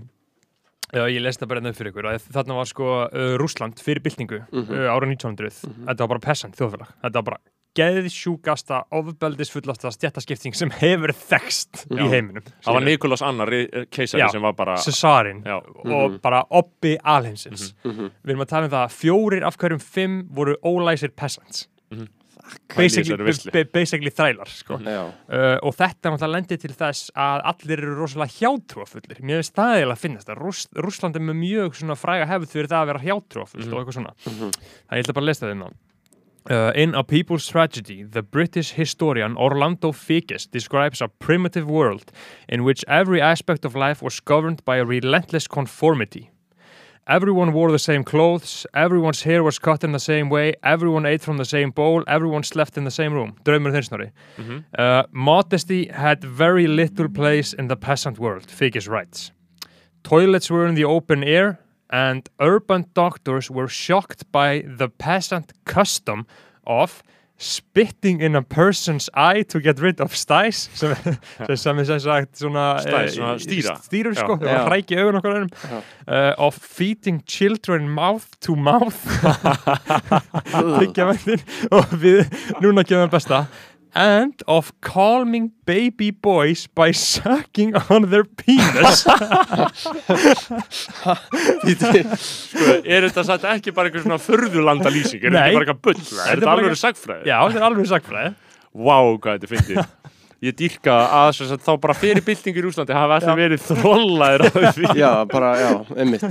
[0.96, 2.06] Uh, ég lest það bara hérna upp fyrir ykkur.
[2.32, 4.72] Þarna var sko uh, Rússland fyrir byltingu Mhm.
[4.72, 5.50] uh, ára 1900
[5.90, 6.94] þetta var bara pessant þjóðfélag.
[7.04, 7.40] Þetta var bara
[7.78, 12.08] geðsjúkasta ofbeldisfullasta stjættaskipting sem hefur þekst í Já.
[12.10, 12.42] heiminum.
[12.66, 14.30] Það var Nikolas Annar eh, keisari Já.
[14.34, 15.44] sem var bara Cesarin.
[15.46, 15.60] Já.
[15.86, 18.10] og bara oppi alheimsins Mhm.
[18.26, 22.08] við erum að tala um það að fjórir af hverjum fimm voru ólæsir peasants í
[22.76, 24.78] basically, basically þrælar sko.
[24.84, 29.58] Já, uh, og þetta náttúrulega lendir til þess að allir eru rosalega hjátrúafullir mér finnst
[29.58, 32.84] það eiginlega að finnast að Rúss, Rússland er með mjög svona fræga hefð fyrir það
[32.84, 34.16] að vera hjátrúafull og eitthvað svona.
[34.26, 34.56] Mhm.
[34.58, 35.74] það ég ætla bara að lesa það hérna.
[36.50, 42.10] Uh, in A People's Tragedy, the British historian Orlando Figes describes a primitive world
[42.48, 46.30] in which every aspect of life was governed by a relentless conformity.
[47.08, 51.22] Everyone wore the same clothes, everyone's hair was cut in the same way, everyone ate
[51.22, 53.38] from the same bowl, everyone slept in the same room.
[53.46, 54.12] Draumur þinn snorri.
[54.78, 59.32] Uh, modesty had very little place in the peasant world, Figes writes.
[60.04, 66.28] Toilets were in the open air, and urban doctors were shocked by the peasant custom
[66.66, 67.02] of
[67.38, 70.96] spitting in a person's eye to get rid of stæs sem,
[71.48, 73.76] sem, sem er sem sagt svona Stæs, eh, svona stýra.
[73.86, 74.48] stýrur sko, Já.
[74.48, 75.46] maður hrækja augun okkur
[76.08, 79.06] uh, of feeding children mouth to mouth.
[81.78, 82.26] Og við
[82.64, 83.46] núna kemur besta
[83.98, 89.02] and of calming baby boys by sucking on their penis.
[91.38, 96.02] Sko, er þetta satt ekki bara einhver svona förðulanda lýsing er þetta bara eitthvað bull?
[96.02, 98.36] Er þetta alveg eitthvað- sagfræði já, þetta er alveg sagfræði
[98.78, 99.78] Vá, hvað þetta finnir
[100.46, 104.46] Ég dýrka að sem sagt, þá bara fyrir byltingur í Úslandi hafa allir verið þrollaðir
[104.46, 104.92] á því.
[105.00, 106.28] Já, bara, já, einmitt.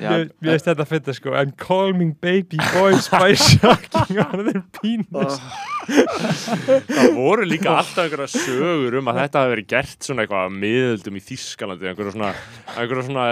[0.00, 0.10] Já,
[0.42, 5.38] Mér finnst þetta að finna sko And calming baby boys by sucking on their penis
[5.86, 10.56] Það voru líka alltaf einhverja sögur um að þetta hafi verið gert svona eitthvað að
[10.64, 12.30] miðöldum í Þískalandi einhverja svona,
[12.76, 13.26] einhverja svona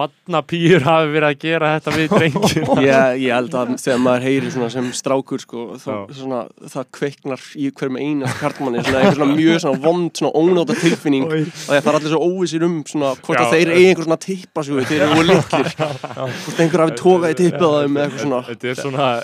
[0.00, 4.54] badnapýr hafi verið að gera þetta við drengin ég, ég held að þegar maður heyrir
[4.56, 6.42] svona sem strákur sko, þá, svona,
[6.76, 11.26] það kveiknar í hverjum eina kartmanni svona, einhver svona mjög svona vond, svona ónóta tilfinning.
[11.26, 14.64] Og það er allir svo óvissir um svona, hvort að þeir eigi einhver svona tippa
[14.66, 15.70] svo þeir eru litlir.
[15.76, 18.42] Hvort einhver hafi tókað í tippið á þeim eða eitthvað svona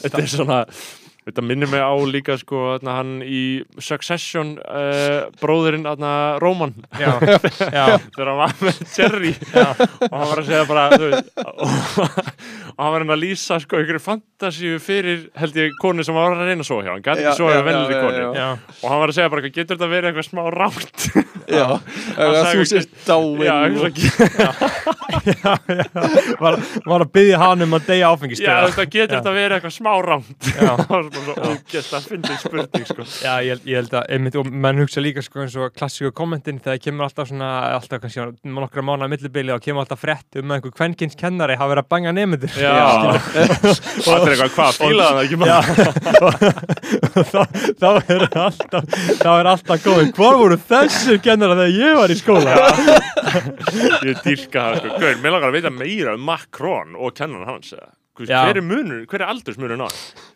[0.06, 0.62] Þetta er svona,
[1.26, 3.40] þetta er minnir mig á líka sko þarna, hann í
[3.82, 6.12] Succession uh, bróðurinn þarna,
[6.42, 6.74] Róman.
[7.00, 9.32] Já, já, þegar hann var með Jerry.
[9.56, 13.58] Og hann var að segja bara þú veist, og, og hann var hann að lýsa
[13.62, 16.92] sko einhverju fantasíu fyrir held ég konu sem var að reyna að hjá.
[16.94, 18.18] Hann gæti Já, já, vennilegri já, já, konu.
[18.22, 18.30] já.
[18.38, 18.48] já.
[18.76, 20.98] Og hann var að segja bara getur þetta verið eitthvað smá rátt
[21.50, 21.66] já,
[22.20, 23.92] að sagði þú sést dáin já, eitthvað,
[26.44, 29.76] var, var að byggja hann um að deyja já áfengistöða þetta getur þetta verið eitthvað
[29.76, 30.72] smá rátt Já.
[31.24, 33.06] bara svo ógæst að finna spurning sko.
[33.24, 36.10] Já, ég, held- ég held að, einmitt, og menn hugsa líka sko eins og klassíku
[36.16, 40.50] kommentin þegar kemur alltaf svona, alltaf kannski nokkra mánuða millibili og kemur alltaf frétt um
[40.52, 43.20] að einhver kvenkins kennari hafa verið að banga nefndur já, og
[44.06, 45.56] það er eitthvað, hvað, fílaði hann ekki bara
[47.32, 47.40] þá,
[47.80, 48.84] þá er alltaf
[49.22, 52.56] þá er alltaf góðin, hvað voru þessir kennara þegar ég var í skóla?
[54.06, 57.90] Ég dýrka það sko, mér langar að vita meira um Macron og kennan hans eða.
[58.24, 58.40] Já.
[58.48, 59.88] hver er munur, hver er aldursmunur ná?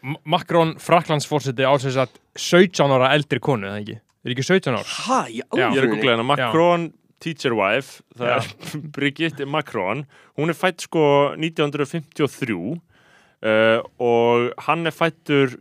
[0.05, 3.97] M- Macron, Fraklandsfórseti ásins að 17 ára eldri konu, eða ekki?
[4.24, 4.85] Er ekki 17 ára?
[5.09, 8.45] ha, í Ég er að googla hérna, Macron teacher wife, það er
[8.97, 10.05] Brigitte Macron,
[10.37, 15.57] hún er fætt sko 1953 uh, og hann er fættur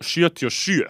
[0.00, 0.88] 1977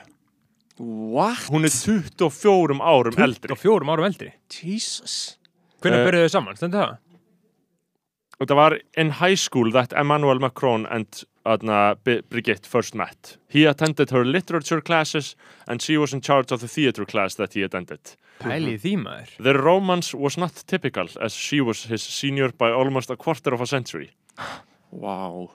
[0.78, 1.38] what?
[1.50, 5.38] hún er 24 árum eldri 24 árum eldri Jesus
[5.82, 6.92] Hvernig Eh, byrjuðu þau saman, stendur það?
[8.42, 13.36] Og það var in high school that Emmanuel Macron and uh, Brigitte first met.
[13.48, 15.36] He attended her literature classes
[15.68, 18.16] and she was in charge of the theatre class that he attended.
[18.42, 19.34] Pæli því maður.
[19.38, 23.60] Their romance was not typical as she was his senior by almost a quarter of
[23.60, 24.10] a century.
[24.90, 25.52] Wow.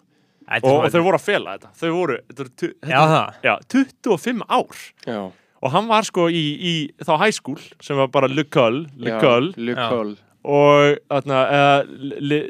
[0.48, 1.74] Og, og þau voru að fela þetta.
[1.76, 4.86] Þau voru, þetta Já, það já, 25 ár.
[5.04, 5.20] Já,
[5.58, 6.74] og hann var sko í, í
[7.04, 10.16] þá high school sem var bara L'école L'école L'école
[10.48, 11.74] og þarna, eða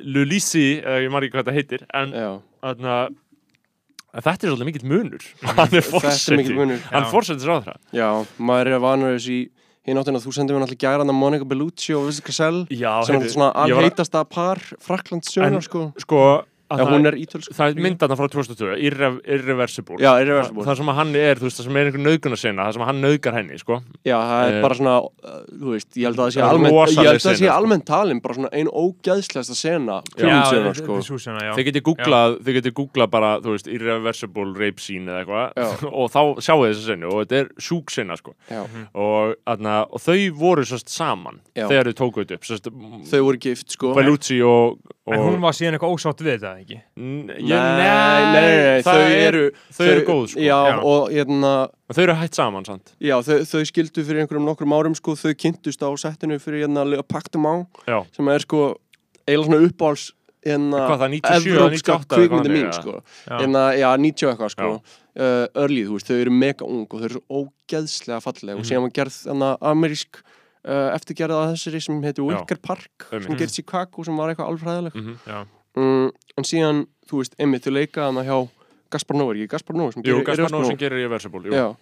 [0.05, 2.11] Lulisi, ég maður ekki hvað þetta heitir en
[2.61, 2.97] þarna
[4.17, 5.25] þetta er svolítið mikill munur.
[5.45, 6.81] Hann er þetta er mikil fórseti munur.
[6.91, 7.11] Hann Já.
[7.11, 9.47] fórsetis ráðra já, maður er vanur þessi í
[9.87, 13.15] hinn áttina þú sendir mér náttúrulega gæran að Monica Bellucci og Vincent Cassell Já, sem
[13.21, 15.83] er svona að- alheitasta par Fraklands En- sögnar sko.
[16.03, 17.53] Sko, að Já, það, hún er ítölsk.
[17.55, 19.97] það er myndarna frá 2002, Irre, Irreversible.
[20.03, 20.65] Já, irreversible.
[20.67, 23.37] Það sem hann er, þú veist, það sem er einhver nauðgunarsena það sem hann nauðgar
[23.37, 23.77] henni, sko.
[24.03, 26.73] Já, það er Eh, bara svona, uh, þú veist, ég held að það sé almennt,
[26.75, 27.57] ég held að það sé sena, sko.
[27.61, 30.99] almennt talin, bara svona ein ógæðslegasta sena, Já, sko.
[31.07, 31.53] sú sena, já.
[31.55, 36.11] Þið getið googlað, þið getið googlað bara, þú veist, Irreversible rape scene eða eitthvað og
[36.11, 38.35] þá sjáu þið þessa senu og þetta er sjúk sena, sko.
[39.47, 40.65] Aðna, og þau voru
[45.07, 46.77] En hún var síðan eitthvað ósátt við þetta, ekki?
[46.97, 49.43] Nei, nei, nei, nei, nei, það þau er- eru,
[49.77, 50.75] þau eru góð, sko Já, Já.
[50.83, 51.51] og hérna,
[51.93, 55.33] þau eru hætt saman, sant já, þau, þau skildu fyrir einhverjum nokkrum árum, sko, þau
[55.33, 57.55] kynntust á settinu fyrir hérna Lega Paktum á,
[58.11, 58.75] sem er, sko,
[59.27, 60.11] eiginlega svona uppáhalds,
[60.47, 63.01] hérna, Hvað það, 97 eða evrópska 98 eða kvikmyndi hvað mín, sko.
[63.31, 64.81] Hérna, já, 90 og eitthvað, sko.
[65.17, 68.61] Uh, early, þú veist, þau eru mega ung og þau eru svo ógeðslega falleg og
[68.61, 68.67] Mhm.
[68.69, 70.21] síðan var gerð þannig amerísk
[70.67, 72.27] eftirgerða að þessari sem heitir Já.
[72.41, 73.39] Wicker Park sem Einmitt.
[73.39, 75.47] gerð Chicago sem var eitthvað alfræðileg Mhm.
[75.77, 78.49] Mm, en síðan, þú veist, einmitt þau leika hana hjá
[78.89, 80.49] Gaspar Noé, ekki Gaspar Noé sem gerir Gaspar
[80.81, 81.75] Irreversible?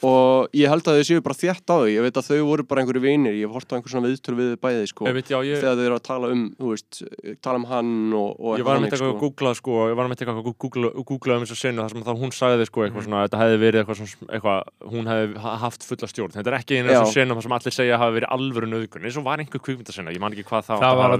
[0.00, 1.88] Sem og ég held að þau séu bara þétt á þau.
[1.92, 3.34] Ég veit að þau voru bara einhverju vinir.
[3.36, 5.96] Ég hort á einhver svona viðtöl við bæði sko, Einmitt, já, ég, þegar þau eru
[5.98, 7.00] að tala um þú veist,
[7.44, 10.08] tala um hann og, og ég var með þannig, eitthvað að googla sko, ég var
[10.10, 12.80] með eitthvað að googla, googla um þess að senu þar sem þá hún sagði sko
[12.80, 12.86] Mhm.
[12.90, 16.32] eitthvað svona, þetta hefði verið eitthvað, svona, eitthvað hún hefði ha- haft fulla stjórn.
[16.36, 19.04] Þetta er ekki einu þessum senum þar sem allir segja að hafi verið alvöru nöðgun,
[19.04, 21.10] eins og var einhver kvikmyndasena ég man ekki hvað það, Það var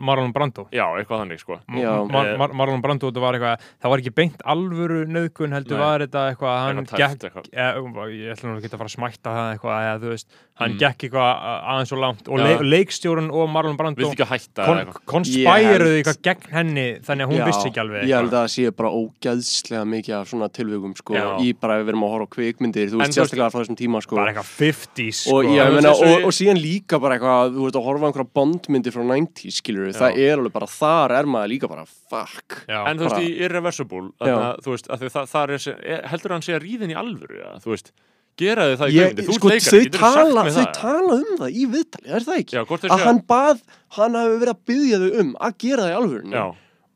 [0.00, 0.66] Marlon Brando.
[0.72, 1.58] já, eitthvað þannig sko.
[1.70, 7.49] Marlon Brando, þetta var eitthvað, það var ekki beint alvöru nöðgun, heldur var þetta eitthvað,
[7.50, 8.12] Eitthvað eitthvað.
[8.14, 10.26] ég ætla nú ekki að fara að smætta það eitthvað, eða þú veist,
[10.60, 10.78] hann Mm.
[10.78, 11.30] gekk eitthvað
[11.70, 12.44] aðeins og langt og Já.
[12.44, 16.50] le leikstjórun og Marlon Brando viltu ekki hætta kon eða eitthvað konspæruðu Ég eitthvað gegn
[16.52, 18.30] henni, þannig að hún Já, vissi ekki alveg ég held eitthvað.
[18.30, 22.12] að það sé bara ógæðslega mikið af svona tilvögum sko, í bara við erum að
[22.14, 24.16] horfa á kvikmyndir þú veist sérstaklega frá þessum tíma sko.
[24.20, 25.54] Bara eitthvað 50s, og, sko.
[25.54, 28.08] ég, En meina, þessu- og, og síðan líka bara eitthvað þú veist að horfa á
[28.10, 32.66] einhverja bondmyndir frá 90s skilur það er alveg bara, þar er maður líka bara fuck
[32.68, 32.86] Já.
[32.86, 36.02] en þú veist í Irreversible þarna, þú veist, að því það, það er, sé- er,
[36.10, 37.50] heldur hann sé að ríðin í alvöru ja?
[37.64, 37.92] þú veist,
[38.40, 40.70] gera þið það í kvikmyndi þú sko, ert leikari, þau, tala, þau það?
[40.80, 42.56] tala um það í viðtali, er það ekki?
[42.56, 43.60] já, er að sé hann bað,
[43.98, 46.40] hann hafi verið að byggja þau um að gera það í alvörunni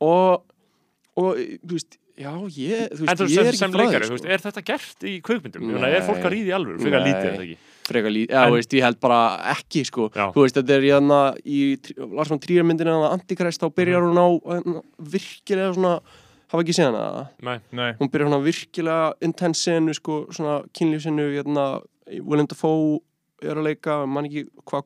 [0.05, 0.43] og,
[1.21, 4.29] og þú veist, já, ég, þú veist, þú ég er ekki sem frá þú sko.
[4.31, 5.15] er þetta gert í.
[5.75, 5.93] Nei.
[5.95, 6.79] Er fólk að ríða í alvöru?
[6.85, 7.09] Fyrir að Nei.
[7.11, 7.57] lítið, þetta ekki?
[7.85, 9.19] frekar lítið, já, En- veist, ég held bara
[9.53, 10.27] ekki, sko, Já.
[10.33, 14.15] þú veist, þetta er hérna í Tr- Lars von Trier myndinu, Antikræst, þá byrjar Mhm.
[14.15, 16.01] hún á hérna, virkilega svona,
[16.55, 21.27] hafa ekki séð hana, Nei, Nei, hún byrjar svona virkilega intense senu, sko, svona kynlífsinu,
[21.35, 21.67] hérna,
[22.23, 23.01] Willem Dafoe
[23.45, 24.81] er að leika, man ekki hva,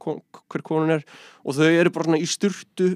[0.51, 1.05] hver konun er
[1.45, 2.89] og þau eru bara svona í sturtu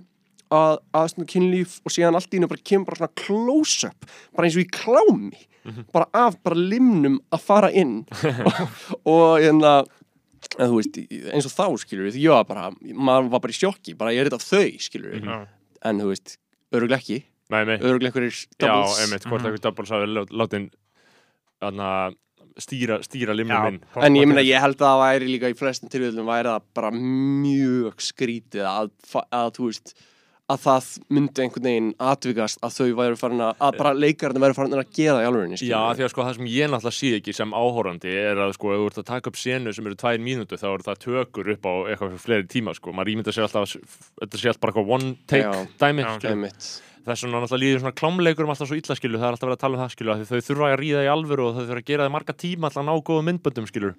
[0.53, 4.49] að, að svona kynlíf og síðan allt í hennu bara kemur bara svona close-up bara
[4.49, 5.85] eins og í klámi Mhm.
[5.95, 8.01] bara af bara limnum að fara inn.
[9.07, 9.85] Og hérna
[10.59, 10.97] en þú veist,
[11.31, 14.25] eins og þá skilur við, ég var bara, maður var bara í sjokki bara ég
[14.25, 15.37] er þetta þau, skilur við Já.
[15.87, 16.35] en þú veist,
[16.75, 17.21] öruglega ekki
[17.53, 19.53] öruglega einhverjir Já, doubles einmitt, hvort Mhm.
[19.53, 20.07] eitthvað doubles hafi
[20.43, 20.71] látin
[22.61, 25.57] stýra, stýra limnum Já, minn En ég meina, ég held að það væri líka í
[25.59, 28.91] flestum tilvíðlum væri það bara mjög skrítið að,
[29.33, 29.95] að þú veist
[30.53, 34.57] að það myndi einhvern veginn atvikast að þau væri farin að, að bara leikararnir væri
[34.59, 37.13] farin að gera það í alvegni Já, því að sko það sem ég náttúrulega sé
[37.21, 39.97] ekki sem áhórandi er að sko, ef þú ert að taka upp senu sem eru
[40.03, 43.33] tvær mínútu þá eru það tökur upp á eitthvað fyrir fleiri tíma sko, maður ímynda
[43.33, 43.77] sér alltaf
[44.21, 45.67] þetta sé alltaf bara eitthvað one take Já.
[45.81, 46.13] dæmi Já.
[46.35, 46.69] Einmitt.
[47.07, 49.57] Þess vegna náttúrulega líður svona klámleikur um alltaf svo illa skilu, það er alltaf verið
[49.57, 51.63] að tala um það skilu af því þau þurfa að ríða í alvöru og þau
[51.63, 53.93] þurfa að gera það marga tíma alltaf ná góða myndböndum skilu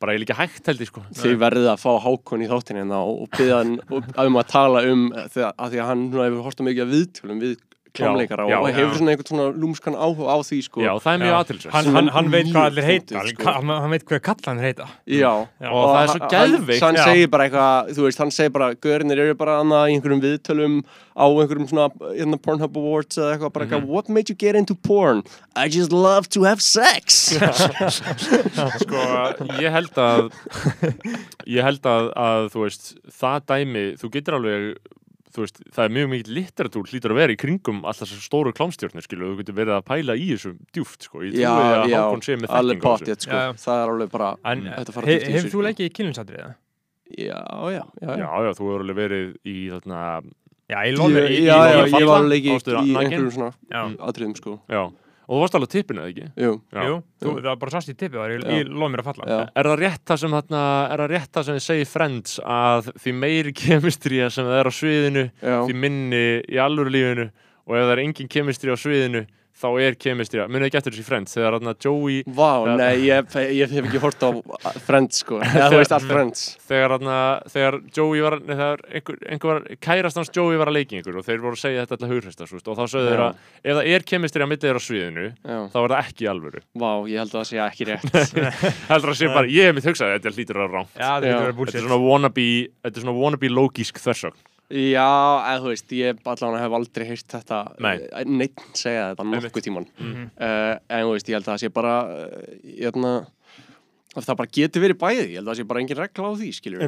[0.00, 1.02] bara ég líka hægt held ég sko.
[1.16, 3.78] Þið verðið að fá Hákon í þáttinni hérna og, byggja hann
[4.26, 7.56] um að tala um að því að hann núna hefur horta mikið að viðtölum við
[7.96, 8.76] klámleikara og já.
[8.76, 11.90] hefur svona einhvern svona lúmskan áhuga á því sko Já, það er mjög aðtilsvægt hann,
[11.96, 13.48] hann, hann veit hvað allir heita sko.
[13.56, 15.32] hann, hann veit hvað kallan heita Já,
[15.62, 15.70] Já.
[15.70, 16.84] Og það er svo geðveikt.
[16.86, 20.22] Hann, segir bara eitthvað, þú veist, hann segir bara Görnir eru bara annað í einhverjum
[20.24, 20.78] viðtölum
[21.16, 24.74] á einhverjum svona hérna, Pornhub Awards eða eitthvað, bara eitthvað What made you get into
[24.74, 25.22] porn?
[25.56, 27.32] I just love to have sex
[28.82, 29.00] sko,
[29.62, 30.30] ég held að
[31.48, 32.92] ég held að, að þú veist,
[33.22, 34.68] það dæmi þú getur alveg
[35.44, 39.04] veist, það er mjög mikið litteratúr hlýtur að vera í kringum alltaf þessar stóru klámstjórnir
[39.06, 42.36] skilu, þú getur verið að pæla í þessu djúft sko, ég trúi að Hákon sé
[42.40, 42.80] með þessu.
[42.86, 43.32] pottið, sko.
[43.36, 43.52] Já, já.
[43.66, 45.66] Það er alveg bara En Þetta fara he, djúpt í hefur þessu, þú sko.
[45.68, 46.50] leikið í kynlunsadriða?
[47.06, 47.40] Já,
[47.76, 50.00] já, já, já, já, þú hefur alveg verið í þarna,
[50.66, 53.52] Já, ég var alveg í, einhverjum svona
[54.02, 54.56] atriðum, sko.
[54.66, 54.82] Já
[55.26, 56.26] og þú varst alveg tippinu, eða ekki?
[56.44, 56.82] Jú, Já.
[56.86, 59.26] Jú, þú, það var bara sást í tippið það var í, í lómir að falla.
[59.30, 60.60] Já, Er það rétt það sem þarna,
[60.94, 64.70] er það rétt það sem þið segir Friends að því meiri kemistría sem það er
[64.70, 65.56] á sviðinu já.
[65.66, 67.26] því minni í alvöru lífinu
[67.66, 69.24] og ef það er engin kemistri á sviðinu
[69.56, 72.72] þá er kemistri munið ekki eftir þessi frend þegar hann Joey Vá, Já.
[72.80, 74.30] nei, ég, ég hef ekki hort á
[74.86, 75.40] Friends, sko.
[75.46, 76.44] Eða þú veist allt Friends.
[76.66, 77.10] Þegar, hann,
[77.54, 81.20] þegar Joey var nei, þegar einhver, einhver var, kærast hans Joey var að leiki einhver
[81.20, 83.92] og þeir voru að segja þetta alltaf hughrista og þá sögðu þeir að ef það
[83.94, 86.64] er kemistri að millið þeirra á sviðinu Já, þá er það ekki alvöru.
[86.76, 88.18] Vá, ég held að það sé ekki rétt.
[88.90, 92.02] Heldur að sé bara, ég hef mitt hugsað þetta hlýtur að Já, þetta er svona
[92.02, 92.46] wannabe
[92.82, 94.36] þetta er svona wannabe logísk þversögn
[94.66, 95.06] Já,
[95.46, 97.96] eða þú veist, ég allan hef aldrei heyrt þetta Nei.
[98.10, 100.24] eh, Neitt segja þetta nokkuð tíman Mhm.
[100.40, 102.46] uh, En þú veist, ég held að það sé bara uh,
[102.80, 103.12] Hérna
[104.16, 106.32] að Það bara getur verið bæði, ég held að það sé bara engin regla á
[106.40, 106.82] því, skiljur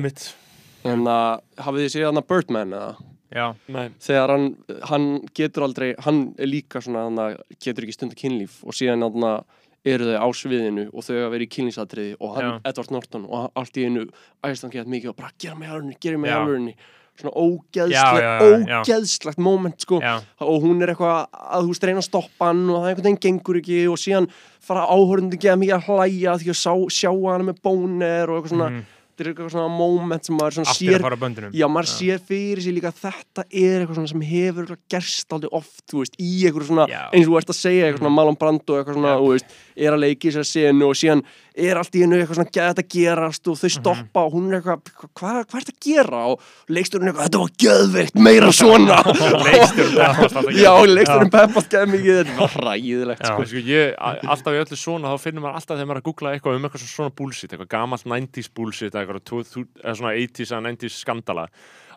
[0.89, 2.97] En að hafið þið séð hann Birdman eða?
[3.29, 3.89] Já, Nei.
[4.01, 4.47] Þegar hann,
[4.89, 5.07] hann
[5.37, 9.45] getur aldrei, hann er líka svona, hann getur ekki stunda kynlíf og síðan hann
[9.85, 12.71] eru þau á sviðinu og þau að vera í kynlífsatriði og hann, Já.
[12.73, 14.07] Edward Norton og allt í einu
[14.43, 16.75] æðist hann gett mikið og bara gera mig alveg, gera mig alveg
[17.19, 18.81] svona ógeðslegt, já, já, já.
[18.83, 20.01] ógeðslegt moment sko.
[20.41, 23.23] Og hún er eitthvað að þú veist reyna að stoppa hann og það einhvern veginn
[23.29, 24.31] gengur ekki og síðan
[24.69, 28.39] fara áhörðundi ekki að mikið að hlæja því að sá, sjá hana með bónir og
[28.39, 28.87] eitthvað svona, Mhm.
[29.19, 31.51] þetta er eitthvað svona moment sem maður svona allt er sér að fara böndunum.
[31.59, 35.51] Já, maður sér fyrir sér líka að þetta er eitthvað svona sem hefur gerst aldrei
[35.59, 38.39] oft, þú veist, í eitthvað svona, eins og þú ert að segja, eitthvað svona Marlon
[38.39, 41.25] Brando, eitthvað svona, þú veist, er að leiki sér senu og síðan
[41.59, 44.59] er allt í hennu eitthvað svona geðið að gerast og þau stoppa og hún er
[44.61, 46.21] eitthvað, hvað, hvað er þetta að gera?
[46.33, 48.99] Og leiksturinn eitthvað, þetta var geðveikt, meira svona.
[49.49, 53.49] Leikstjórinn peppast alltaf Já, leiksturinn peppast geð mikið, þetta var ræðilegt, sko.
[53.49, 56.59] Sko, alltaf í öllu svona þá finnur maður alltaf þegar maður er að googla eitthvað
[56.61, 60.53] um eitthvað svona bullshit, eitthvað gamalt 90s bullshit eða eitthvað tvo- þú- eða svona 80s
[60.55, 61.49] eða 90s skandala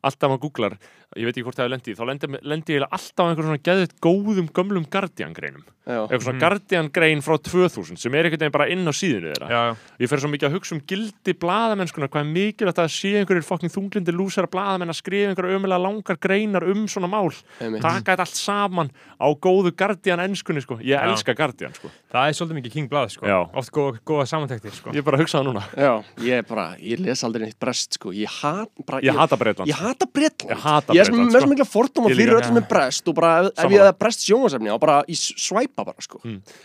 [0.01, 0.75] alltaf maður googlar,
[1.19, 3.65] ég veit ekki hvort það hefur lendið þá lendi, lendi ég alltaf á einhverjum svona
[3.67, 8.43] geðið góðum gömlum Guardian greinum Já, eitthvað svona Guardian grein frá 2000 sem er einhvern
[8.43, 9.47] veginn bara inn á síðinu þeirra.
[9.49, 9.61] Já,
[10.03, 13.47] ég fer svo mikið að hugsa um gildi blaðamennskuna hvað er mikilvægt að sé einhverjir
[13.47, 17.33] fokkin þunglindi lúsara blaðamenn að skrifa einhverja ömulega langar greinar um svona mál.
[17.57, 17.81] Einmitt.
[17.81, 21.01] taka þetta allt saman á góðu Guardian ennskunni sko, ég Já.
[21.09, 21.89] elska Guardian sko.
[22.13, 23.25] Það er svolítið mikið King Blað sko.
[23.25, 23.39] Já.
[23.57, 24.93] Oft góða, góða samantektir sko.
[24.93, 27.01] ég er bara að hugsa það núna, Já, ég er bara, ég
[31.05, 31.15] sko.
[31.15, 31.41] Ég ég Ég Ég Ég er með sko.
[31.41, 34.71] svo mikla fordóma Ég fyrir öllum með brest og bara ef, ég hefði brest sjónvarsefni
[34.71, 36.19] og bara í svæpa bara sko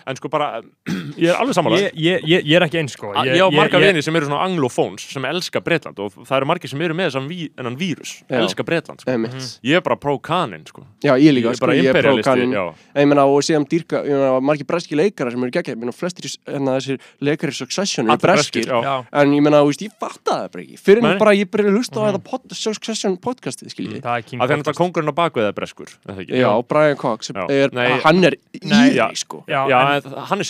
[0.07, 0.63] en sko bara,
[1.23, 3.13] ég er alveg sammála ég, ég, ég, ég er ekki eins sko.
[3.25, 6.73] ég, á marga vini sem eru svona anglofóns sem elska Breitland og það eru margir
[6.73, 8.39] sem eru með þessan vírus, Já.
[8.41, 9.11] elska Breitland sko.
[9.11, 9.59] Einmitt.
[9.67, 10.85] ég er bara pro-kanin sko.
[11.05, 12.65] Já, ég líka, ég er sko, bara ég er prókanin já.
[12.97, 15.93] Ég meina, og síðan dýrka, ég meina, margir breski leikara sem eru geggjað, ég meina,
[15.93, 18.71] flestir hérna, þessir leikari Succession eru breskir,
[19.13, 22.01] En ég meina, ég fatta það bara ekki Fyrir en bara ég byrja að hlusta
[22.03, 24.81] á þetta pod, Succession podcastið, skiljið það er King að þegar þetta podcast.
[24.83, 26.41] kongurinn á bakveð er breskur er það ekki?
[26.43, 27.87] Já, Brian Cox, er, Nei.
[28.05, 28.89] hann er Nei.
[28.91, 29.07] íri, Já.
[29.23, 30.49] sko Já, Já, en- en, hann er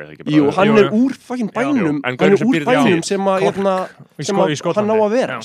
[0.00, 0.24] er ekki?
[0.24, 0.36] bara?
[0.36, 3.76] Jú, hann er úr fucking bænum Hann er úr í bænum sem hérna,
[4.18, 5.40] Í Sko- í hann á að vera,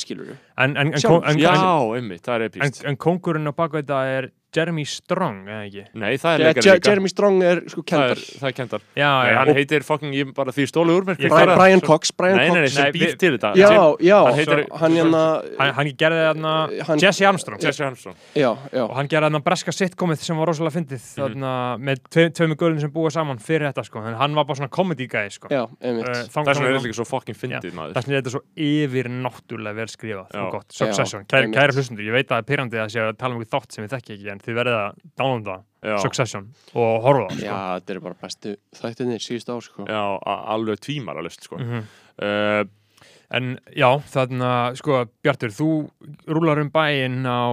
[0.58, 3.54] En, en, en, Sjálf- en, en, Já, einmitt, það er en, epíst en kongurinn á
[3.56, 5.84] baku þetta er Jeremy Strong, eða ekki?
[5.94, 6.90] Nei, það er Ja, leikari líka.
[6.90, 9.56] Jeremy Strong er sko Það kendar er, það er kendar Já, Nei, já, hann og-
[9.60, 12.54] heitir fucking, ég bara því stólu úr mér Brian, Bara- Brian Cox, Brian Nei, nei,
[12.56, 13.54] nei, Cox sem Nei, býr til þetta.
[13.56, 17.60] Já, já, hann heitir- hann hérna hann, hann gerði þarna Hann- Jesse Armstrong.
[17.62, 18.16] Jesse Armstrong.
[18.36, 21.16] Já, já, og hann gerði þarna breska sitcomið sem var rosalega fyndið Mhm.
[21.20, 24.56] þarna með tve, tveimur gölun sem búa saman fyrir þetta sko, en hann var bara
[24.56, 25.48] svona comedy guy sko.
[25.50, 26.08] já, einmitt.
[26.08, 26.80] Eh, Það er er þess vegna er
[34.46, 35.98] þetta veit að það er að að eitthvað sem en þið verðið að downloada Já.
[36.02, 37.46] Succession og horfa á það sko.
[37.46, 40.02] Já, þetta er bara bestu þættinni síðust ár sko Já,
[40.56, 41.60] alveg tvímar að list sko.
[41.62, 41.84] Mhm.
[42.26, 42.64] uh,
[43.36, 45.68] en já, þarna sko Bjartur, þú
[46.30, 47.50] rúlar um bæinn á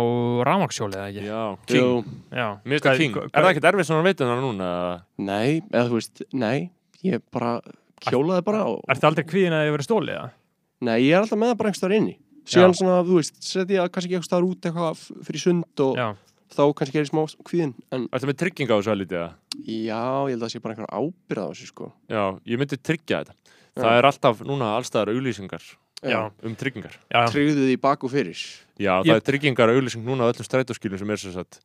[0.48, 1.26] rámaksjóli eða ekki?
[1.28, 2.48] Já, King Já,
[2.88, 5.02] það King hvað- Er það ekkert erfið veitin hann núna?
[5.18, 6.70] nei, eða þú veist, nei
[7.02, 7.60] Ég bara
[8.06, 10.30] hjólaði bara og, Ertu aldrei kvíðin að þið verið stólið það?
[10.82, 12.78] Nei, ég er alltaf með það bara einhvers staðar inni Síðan Já.
[12.80, 16.08] svona, þú veist, setja ég kannski ekki staðar út eitthvað fyrir sund og Já,
[16.52, 19.18] þá kannski er ég smá kvíðin En Ertu með trygging á þessu að lítið?
[19.22, 19.30] eða?
[19.66, 22.78] já, ég held að það sé bara einhver ábyrð á þessu sko Já, ég myndi
[22.80, 23.34] tryggja þetta
[23.72, 23.80] Já.
[23.82, 25.62] Það er alltaf núna allstaðar auglýsingar
[26.02, 28.36] já, um tryggingar já, Tryggðu því bak og fyrir
[28.76, 31.60] Já, það Ég- er tryggingar auglýsing núna á öllum strætóskilum sem er sem sagt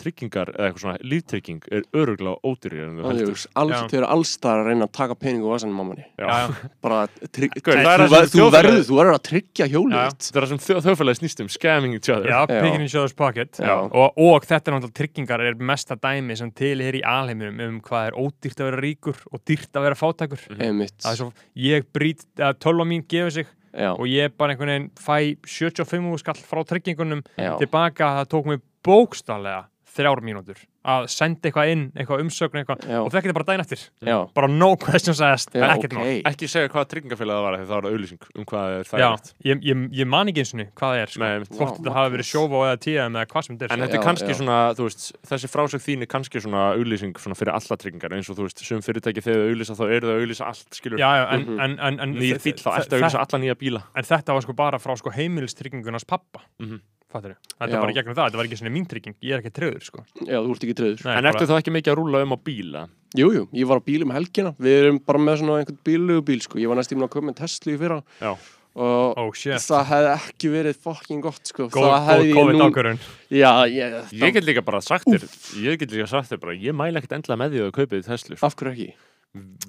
[0.00, 3.42] tryggingar eða eitthvað svona líftrygging er öruglega ódýrið en þú heldur.
[3.90, 6.24] Þau eru allstaðar að reyna að taka pening og vasanum mammanni Já.
[6.24, 6.70] já, já.
[6.84, 7.00] Bara,
[7.36, 11.98] trygg, þú, verður, að tryggja hjólið Það er það sem þjó- þjóðfélagið snýst um scamming
[11.98, 12.30] each other.
[12.30, 12.62] Já, Já.
[12.64, 13.60] picking each other's pocket.
[13.60, 13.74] Já.
[13.76, 17.80] og, og þetta er náttúrulega tryggingar er mesta dæmi sem til er í alheiminum um
[17.84, 20.46] hvað er ódýrt að vera ríkur og dýrt að vera fátækur.
[20.60, 24.88] Er svo, ég brýt, að tölva mín gefur sig Já, og ég bara einhvern veginn
[24.98, 30.58] fæ 75 skall frá tryggingunum já, tilbaka, það tók mig bókstallega þrjár mínútur
[30.90, 32.98] að senda eitthvað inn, eitthvað umsögn eitthvað, Já.
[33.04, 36.22] og það bara daginn eftir Já, bara no questions asked, Já, ekkert mál ok.
[36.30, 39.08] Ekki segja hvaða tryggingafélag það var því það var auðlýsing um hvað er það Já,
[39.50, 41.20] ég, ég, ég man ekki eins og hvað það er sko.
[41.20, 41.52] Nei, einmitt.
[41.58, 43.84] hvort Já, þetta hafi verið sjófa eða TM eða hvað sem þetta er En sko.
[43.84, 44.38] þetta er Já, kannski já.
[44.40, 48.30] svona, þú veist, þessi frásögn þín er kannski svona auðlýsing svona fyrir alla tryggingar eins
[48.32, 51.02] og þú veist, sum fyrirtæki þegar þau auðlýsa þá eru þau að auðlýsa allt, skilur
[51.02, 51.60] Já, já, en, Mhm.
[51.60, 54.42] en, en, en, nýr bíl, þá ertu að auðlýsa alla nýja bíla En þetta var
[54.48, 56.80] sko bara frá sko heimilistryggingunars pappa Mhm.
[57.10, 57.80] Fattur Þetta Já.
[57.82, 60.04] var í gegnum það, þetta var ekki svona mín trygging Ég er ekki tröður sko
[60.22, 62.34] já, þú ert ekki treyður Nei, En bara- ertu þá ekki mikið að rúla um
[62.34, 62.84] á bíla?
[63.18, 66.24] Jú, jú, ég var á bíl um helgina Við erum bara með svona einhvern bílugu
[66.30, 66.58] bíl sko.
[66.62, 68.32] Ég var næst tíma að koma með Tesla í fyrra Já.
[68.80, 71.66] Og Oh það hefði ekki verið fucking gott sko.
[71.74, 73.00] Góð, Það góð nú ákvörðun
[73.34, 75.26] Já, ég, Ég get líka bara sagt þér,
[75.58, 78.06] ég get líka sagt þér bara, ég mæla ekkert endla með því að þú kaupið
[78.06, 78.38] Tesla.
[78.46, 78.94] Af hverju ekki?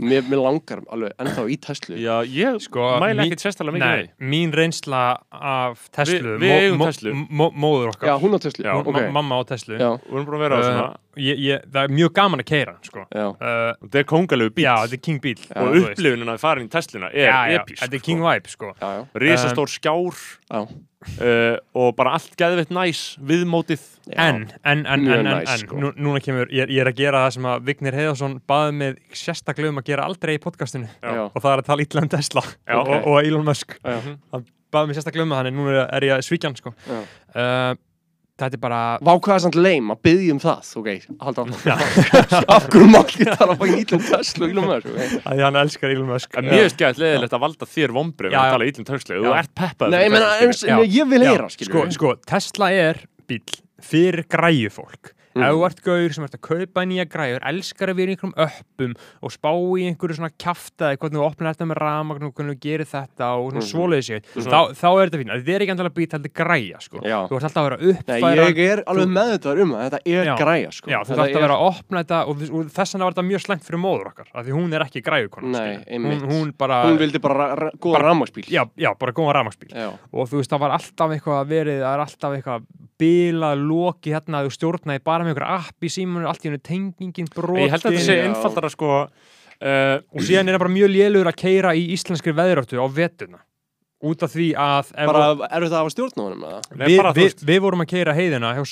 [0.02, 4.32] Mér, mér langar alveg ennþá í Tesla Já, ég Sko, mæla ekkert sérstaklega mikið Nei,
[4.32, 7.14] mín reynsla af Teslu Við- við eigum Teslu.
[7.30, 9.12] mo, Móður okkar Já, hún á Tesla Já, Ma- ok.
[9.14, 11.84] Mamma á Teslu Já, Við erum búin að vera á Uh, svona, ég, ég, Það
[11.84, 13.06] er mjög gaman að keira sko.
[13.14, 15.92] já, uh, þetta er kongalegu bíl Já, þetta er King bíl og þú veist.
[15.94, 17.84] upplifunin að fara inn í Tesluna er Já, já, episk.
[17.86, 18.74] Þetta er King vibe sko.
[18.82, 20.18] já, já, Rísastór skjár
[20.50, 20.68] já.
[21.02, 23.84] Uh, og bara allt geðveitt næs, viðmótið.
[24.12, 25.78] En, en, en, en, en, sko.
[25.80, 28.98] nú, núna kemur, ég, ég er að gera það sem að Vignir Heiðarsson baði með
[29.22, 31.22] sérstaklega um að gera aldrei í podcastinu Já.
[31.28, 33.08] og það er að tala illa um Tesla Já, og, ok.
[33.12, 33.96] og Elon Musk Já.
[34.34, 36.74] hann baði mig sérstaklega um það, þannig núna er ég svíkjan sko.
[36.88, 37.00] Já.
[37.36, 37.72] uh,
[38.42, 40.90] þetta er bara Vá hvað er samt leim að byggja um það Ok,
[41.22, 41.86] halda áfram.
[42.56, 45.16] Af hverju má ekki tala bara í ítlum Tesla og ílum maður ok?
[45.32, 48.90] að hann elskar En mér finnst gæðið leðilegt að valda þér vombrið að tala ítlum
[48.92, 49.22] Tesla.
[49.22, 49.96] Þú ert peppað.
[49.96, 50.06] Nei,
[50.90, 53.42] ég vil heyra sko, sko, Tesla er bíl
[53.82, 54.72] fyrir græju
[55.36, 55.44] Mhm.
[55.44, 58.34] ef þú ert gaur sem ert að kaupa nýja græjur elskar að vera í einhverjum
[58.46, 62.56] öppum og spá í einhverju svona kjaftaði hvernig þú opnar þetta með ramagn og hvernig
[62.58, 63.72] þú gerir þetta og svona Mhm.
[63.72, 66.36] svoleiði sig svona- þá, þá er þetta fín, þetta er ekki endalega bíl þetta er
[66.42, 66.98] græja sko.
[67.02, 70.26] Þú ert alltaf að vera Nei, uppfæra ég er alveg meðvitaður um að þetta er
[70.26, 70.36] Já.
[70.38, 70.88] græja sko.
[70.92, 73.14] Já, þú Þetta þarft að er- vera að opna þetta og, og þess vegna var
[73.14, 76.98] þetta mjög slengt fyrir móður okkar af því hún er ekki græjukona Nei, hún, hún
[76.98, 77.72] vildi bara
[85.22, 87.64] Bara- með einhver app í símanu, allt í hennu tengingin brotin.
[87.68, 88.92] Ég held að þetta sé einfaldara sko,
[89.62, 93.42] uh, og síðan er það bara mjög lélugur að keira í íslenskri veðráttu á vetuna
[94.02, 96.62] út af því að bara er þetta að hafa stjórn á honum eða?
[96.74, 98.64] Nei, við, við, við vorum að keira heiðina hjá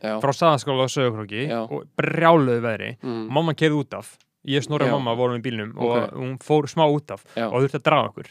[0.00, 1.58] Já, frá staðaskóla á Söðukróki Já.
[1.68, 2.90] og brjáluðu veðri.
[3.04, 3.26] Mm.
[3.36, 4.14] mamma keirði út af
[4.48, 4.92] ég snorri Já.
[4.96, 6.14] mamma vorum í bílnum og Ok.
[6.16, 7.46] hún fór smá út af Já.
[7.48, 8.28] og þurfti að draga okkur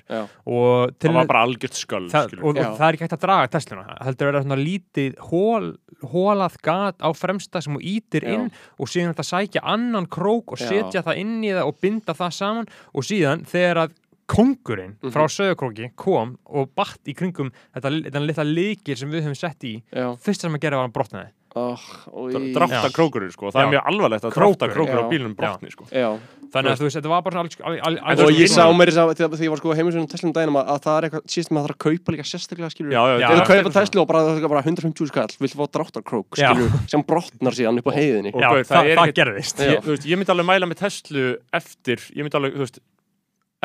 [0.48, 3.52] og það var bara algjört sköld, það, og, og það er ekki hægt að draga
[3.54, 5.70] Tesluna heldur að vera svona lítið hól,
[6.14, 8.34] hólað gat á fremsta sem þú ítir Já.
[8.36, 12.14] inn og síðan að sækja annan krók og setja það inn í það og binda
[12.18, 13.96] það saman og síðan þegar að
[14.28, 15.12] kongurinn Mhm.
[15.16, 19.64] frá Söðukróki kom og batt í kringum þetta, þetta litla líkil sem við höfum sett
[19.64, 23.52] í Já, fyrsta sem að gera var að brotna þið oh, og drafta krókurinn sko,
[23.52, 23.66] það Já.
[23.66, 25.88] er mjög alvarlegt að drafta krókur á bílunum brotni sko.
[25.92, 26.08] Já,
[26.54, 29.32] þannig að þú veist, þetta var bara svona og ég sá mér þess að þegar
[29.34, 31.74] þegar ég var sko heimisverðin Tesla um daginn að, að það er eitthvað, síðan maður
[31.74, 32.98] þarf að kaupa líka sérstaklega skilur.
[32.98, 36.52] Ef þú þetta er kaupa Tesla og bara, bara 150 skall, viltu fá dráttarkrók, Já.
[36.52, 38.34] skilur, sem brotnar síðan upp á heiðinni.
[38.36, 39.64] Og já, gaur, það, það er það gerðist.
[39.68, 41.26] Ég, þú veist, ég myndi alveg mæla með Tesla
[41.60, 42.82] eftir, ég myndi alveg, þú veist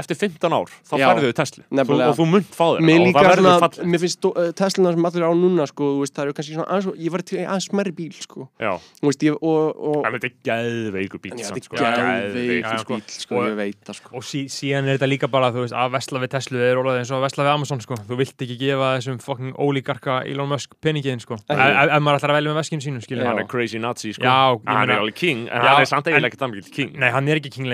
[0.00, 2.08] eftir 15 ár, þá færðu þau Tesla Nefnilega.
[2.08, 5.08] og þú munt fá Mér og það verður svona, fallegt mér finnst uh, Teslana sem
[5.08, 7.66] allir á núna, sko, þú veist, það eru kannski svona aðeins, ég var til aðeins
[7.68, 8.70] smerri bíl, sko, Já,
[9.02, 11.76] þú veist, ég, og, og, en þetta er geðveikur bíl þetta sko.
[11.76, 12.32] er
[12.80, 12.96] sko.
[12.96, 14.14] bíl, sko, Og- ég veit það, sko.
[14.16, 17.02] og sí, síðan er þetta líka bara þú veist, að vesla við Tesla er orðið
[17.02, 18.00] eins og að vesla við Amazon sko.
[18.08, 21.36] þú vilt ekki gefa þessum fucking ólíkarka Elon Musk peningin sko.
[21.36, 24.24] ef, maður ætlar að velja með veskinu sínu skilur hann er crazy nazi sko.
[24.24, 27.10] Já, ég hann er alveg king, en hann er samt eiginlega ekkert mikil king Nei,
[27.12, 27.68] hann er ekki king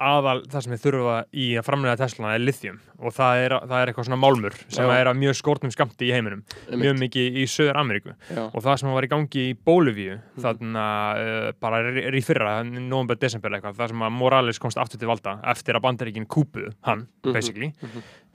[0.00, 3.54] að aðal það sem við þurfa í að framlega Tesla er lithium og það er,
[3.68, 4.92] það er eitthvað svona málmur sem Já.
[5.00, 6.40] er að mjög skortnum skamti í heiminum.
[6.72, 8.14] Mjög mikið í Söður Ameríku
[8.46, 10.86] og það sem var í gangi í Bólivíu þarna
[11.20, 15.08] uh, bara er í fyrra november, desember eitthvað, það sem að Morales komst aftur til
[15.12, 17.72] valda eftir að bandaríkin kúpuðu hann, Mhm, basically.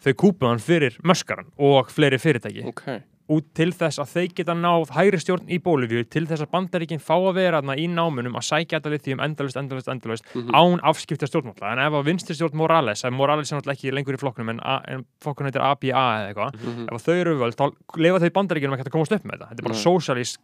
[0.05, 2.65] Þau kúpuðu hann fyrir möskaran og fleiri fyrirtæki.
[2.69, 2.83] Ok,
[3.27, 7.01] út til þess að þeir geta náð hægri stjórn í Bólivíu til þess að bandaríkin
[7.01, 10.51] fá að vera í námunum að sækja þetta lithium endalust, endalust, endalust Mhm.
[10.53, 14.13] án afskipta stjórnmála en ef að vinstri stjórn Morales, ef Morales er náttúrulega ekki lengur
[14.13, 16.83] í flokknum en, en flokkun heitir APA eða eitthvað, Mhm.
[16.85, 19.49] ef að þau eru völd þá lefa þau bandaríkinum ekki að komast upp með þetta
[19.49, 19.85] þetta er bara Nei.
[19.85, 20.39] sósíalísk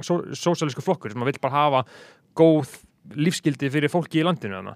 [0.00, 1.84] só, sósíalísku flokkur sem að vill bara hafa
[2.34, 2.84] góð
[3.16, 4.74] lífskildi fyrir fólki í landinu þarna.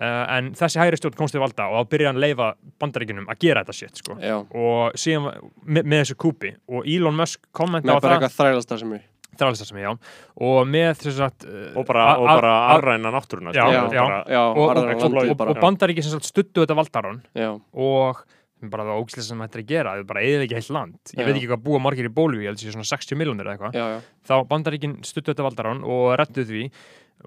[0.00, 2.48] uh, en þessi hægri stjórn komst til valda og þá byrja hann að leifa
[2.80, 4.16] bandaríkinum að gera þetta shit sko.
[4.54, 8.20] og síðan var- með, með þessu kúpi og Elon Musk kommenta með á bara það
[8.20, 9.02] eitthvað þrælasta sem er.
[9.40, 9.92] þrælsta sem ég já
[10.40, 13.88] og með þess að og bara, og bara arræna náttúruna Já, sko.
[13.94, 15.54] Bara- Já, og, bara.
[15.60, 18.24] bandaríkin sem stuttu þetta valdarann Já, og
[18.60, 20.70] sem bara það ógislega sem þetta er að gera, það er bara eða ekki heilt
[20.70, 21.24] land ég Já.
[21.24, 24.02] veit ekki hvað búa margir í Bólivíu, ég held sér svona 60 miljónir eða eitthvað
[24.28, 26.66] þá bandaríkin stuttu þetta valdarán og rettu því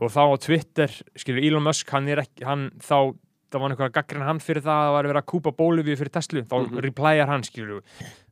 [0.01, 3.13] og þá á Twitter, skilur Elon Musk hann er ekki, hann þá
[3.53, 5.97] það var einhver að gaggrina hann fyrir það að það var verið að kúpa Bólivíu
[5.99, 6.79] fyrir Tesla, þá Mhm.
[6.87, 7.83] replyar hann skilur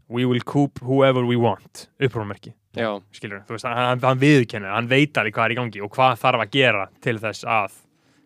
[0.09, 1.87] we will coop whoever we want.
[2.01, 5.81] Upprúmerki, já, skilur þú veist, hann, hann viðkennir, hann veit alveg hvað er í gangi
[5.85, 7.69] og hvað þarf að gera til þess að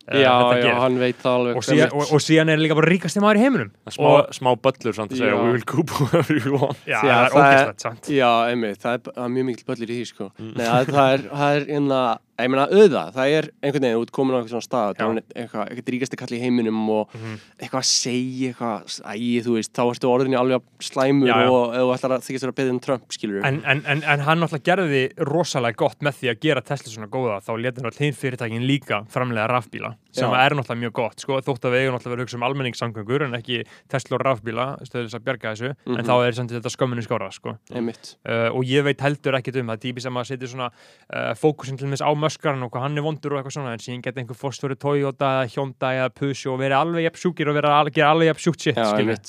[0.08, 0.80] uh, já, já, gerist.
[0.82, 3.44] hann veit það alveg og, síðan, og, og síðan er líka bara ríkasti maður í
[3.44, 3.72] heiminum.
[3.92, 6.78] Smá, og smá böllur samt að segja we will coop whoever we want.
[6.88, 9.66] Já, Já, það er það er- ógæslegt sant Já, einmitt, það er, er mjög mikil
[9.70, 10.32] böllir í því, sko.
[10.40, 12.02] Nei, það, það er, það er einna,
[12.44, 15.70] ég meina, auða, það er einhvern veginn, út komin á eitthvað svona stað, er eitthvað,
[15.72, 17.38] eitthvað ríkasti kall í heiminum og Mhm.
[17.62, 21.50] eitthvað að segja, eitthvað, æ, þú veist, þá ertu orðinni alveg slæmur Já, já.
[21.50, 24.40] og þú ætlar að þykist að beðið um Trump, skilur En, en, en, en hann
[24.40, 28.14] náttúrulega gerði rosalega gott með því að gera Tesla svona góða þá leta hann hinn
[28.14, 30.36] fyrirtækin líka framlega rafbíla sem Já.
[30.46, 33.26] er náttúrulega mjög gott sko, þótt að við eigum náttúrulega verið að hugsa um almenningssamgöngur
[33.28, 33.58] en ekki
[33.92, 35.98] Tesla og rafbíla stöðlis að bjarga þessu Mhm.
[36.00, 37.58] en þá er samt þetta skömminu skára sko.
[38.26, 41.78] Uh, og ég veit heldur ekkit um það típi sem að setja svona uh, fókusin
[41.78, 44.22] til þess á möskarinn og hvað hann er vondur og eitthvað svona en síðan geta
[44.24, 47.92] einhver fórstjóri Toyota, eða Hyundai eða Pusho og verið alveg jafn sjúkir og verið að
[47.94, 48.66] gera alveg jafn sjúkt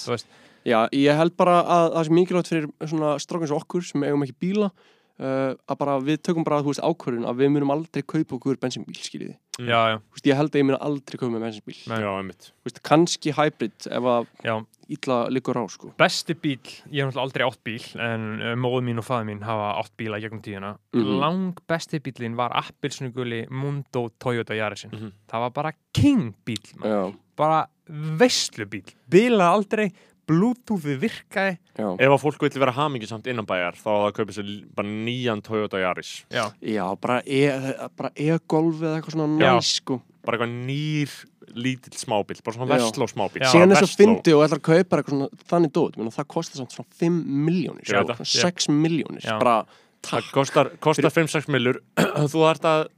[0.07, 0.27] þú veist.
[0.67, 4.23] já, ég held bara að það sem mikilvægt fyrir svona strákins og okkur sem eigum
[4.27, 4.71] ekki bíla,
[5.19, 8.97] að bara við tökum bara, þú veist, ákvörðun að við munum aldrei kaupa okkur bensínbíl,
[9.01, 9.37] skiljið þið.
[9.57, 9.69] Mm.
[9.73, 11.77] já, já, Þú veist, ég held að ég mun aldrei kaupa með bensinbíl.
[11.89, 12.01] Nei.
[12.05, 14.57] já, einmitt Þú veist, kannski hybrid ef að já
[14.89, 15.89] illa liggur á, sko.
[15.99, 16.61] besti bíl,
[16.93, 19.97] ég hef náttúrulega aldrei átt bíl en uh, móðu mín og faði mín hafa átt
[19.99, 21.19] bíla gegnum tíuna, Mhm.
[21.19, 25.13] lang besti bílinn var appilsnuguli Mundo Toyota Yarisinn, Mhm.
[25.27, 26.89] það var bara king bíl, man.
[26.93, 27.67] Já, bara
[28.21, 29.93] veslubíl, bílaði aldrei
[30.27, 31.87] bluetoothi virkaði já.
[32.03, 34.89] ef að fólk vil vera hamingi samt innan bæjar þá að það kaupa sér bara
[35.07, 39.55] nýjan Toyota Yaris já, Já, bara e- bara e-golf eða eitthvað svona Já.
[39.57, 40.01] næs, sko.
[40.27, 41.15] bara eitthvað nýr
[41.57, 42.83] lítill smábíl bara svona Já.
[42.83, 43.97] versló smábíl Síðan svo Vestló.
[44.03, 47.23] fyndi og ætlar að kaupa eitthvað svona þannig dót, menn það kostar samt svona 5
[47.47, 48.33] miljónir, Ég veit sko, það.
[48.43, 49.23] 6 miljónir,
[50.07, 51.81] það kostar, kostar 5-6 millur
[52.33, 52.89] þú þarft að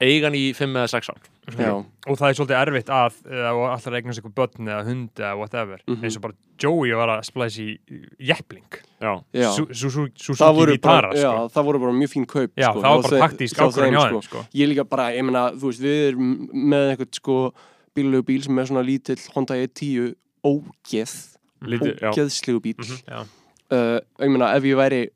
[0.00, 1.20] eigan í 5 eða 6 ár
[1.58, 3.14] Já, og það er svolítið erfitt að
[3.50, 6.04] allar eignast eitthvað börn eða hund eða whatever, Mhm.
[6.04, 7.24] eins og bara Joey var að
[9.72, 11.48] Su- Su- Það Suzuki voru, bara, Vitara já, sko.
[11.54, 12.80] það voru bara mjög fín kaup, já, sko.
[12.80, 14.20] það var hjá bara taktísk hjá ákvörðin þeim, hjá sko.
[14.20, 14.46] þeim sko.
[14.54, 17.52] Ég líka bara, ég meina, þú veist, við erum með eitthvað, sko,
[17.96, 20.14] bílulegu bíl sem er svona lítill Honda E10
[20.44, 22.74] ógeð, ógeðslegu bíl.
[22.78, 23.26] Mhm, já.
[23.72, 25.08] uh, ég meina ef ég væri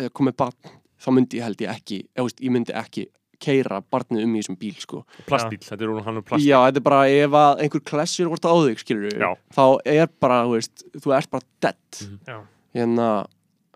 [0.00, 0.52] uh, komið barn
[1.00, 1.98] þá myndi ég held ég ekki
[2.40, 3.06] ég myndi ekki
[3.38, 5.04] keira barnið um í þessum bíl sko.
[5.26, 8.26] plastbíl, þetta er úr hann er plastbíl já, þetta er bara ef að einhver klessir
[8.32, 9.30] vorta á þig skilur Já.
[9.54, 12.18] þá er bara, þú veist, þú ert bara dead Mhm.
[12.26, 12.38] Já.
[12.74, 13.26] hérna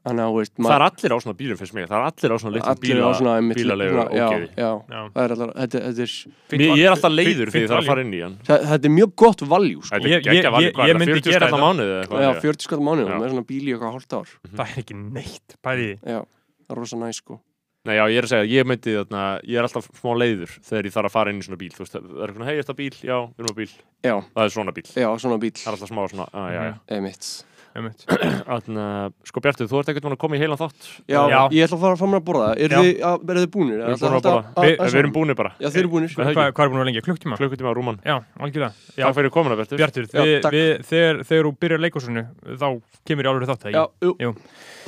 [0.00, 2.32] þannig að, þú veist, það er allir á svona bílum finnst mér, það er allir
[2.32, 3.10] á svona litlum bíla
[3.52, 4.48] bílalegu svona- já, ógeði.
[4.56, 5.00] já, Já.
[5.12, 7.90] það er allar þetta, þetta, er, Mér, ég er alltaf leiður því það er að
[7.90, 9.92] fara inn í hann það, þetta er mjög gott valjú sko.
[9.96, 11.60] Þetta Ég- er ég- ég- er það, myndi 40 gera þetta.
[11.60, 13.18] mánuði já, hvað 40 skall mánuð Já.
[13.20, 16.76] með svona bíl í eitthvað hálft ár það er ekki neitt bæði já, það er
[16.80, 17.40] rosa næ sko.
[17.88, 20.88] Nei, já, ég er að segja, ég myndi þarna, ég er alltaf smá leiður þegar
[20.90, 22.78] ég þarf að fara inn í svona bíl, þú veist, það er eitthvað, hei, þetta
[22.80, 23.70] bíl, já, við erum á bíl,
[24.04, 26.60] já, það er svona bíl, já, svona bíl það er alltaf smá svona, að, já,
[26.68, 27.30] já, einmitt
[27.76, 28.04] einmitt.
[28.50, 31.38] Þannig, sko Bjartur, þú ert ekkert mann að koma í heilan þátt, Já, Já.
[31.54, 32.48] ég ætla að fara fram að borða.
[32.56, 32.80] Er Já.
[32.80, 33.78] þið, að, er þið búnir?
[33.80, 36.14] við erum búin að borða, við, erum búinir bara, Já, þið eru búnir.
[36.16, 37.04] Hvað- er búin að vera lengi?
[37.06, 37.38] Klukktíma?
[37.40, 38.72] klukkutíma á rúman, Já, algjörlega.
[38.96, 39.78] Já, takk fyrir komuna Bjartur.
[39.80, 40.56] Bjartur, Já, við, takk.
[40.58, 42.26] við, þegar, þegar þú byrjar leikosunu
[42.58, 42.68] þá
[43.06, 44.14] kemur ég alveg þátt það Já, jú.
[44.18, 44.34] Jú.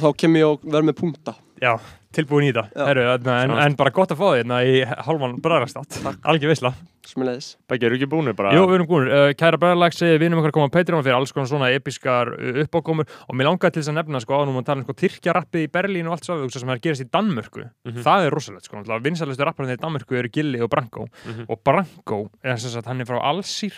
[0.03, 1.37] Þá kem ég og verð með punta.
[1.63, 1.77] Já,
[2.13, 2.71] tilbúin í það.
[2.89, 3.59] Heru, en, Sjá.
[3.67, 6.73] en bara gott að fá þig hérna í hálfan bræðarstátt Algjör veisla
[7.03, 7.57] Smilegis.
[7.67, 8.53] Beggi, eru ekki búinir bara?
[8.55, 11.03] Jú, við erum búin, uh, kæra bræðarlag segir við erum okkar að koma á Patreon
[11.03, 14.39] fyrir alls konar svona episkar uh, uppákomur og mér langaði til þess að nefna sko
[14.39, 17.03] ánum að tala um sko Tyrkjarappið í Berlín og allt svo sem er að gerast
[17.03, 18.05] í Danmörku Mhm.
[18.07, 21.47] það er rosalegt sko, vinsælustu rapparinn í Danmörku eru Gilli og Branko Mhm.
[21.51, 23.75] og Branko er sem sagt, hann er frá Alsýr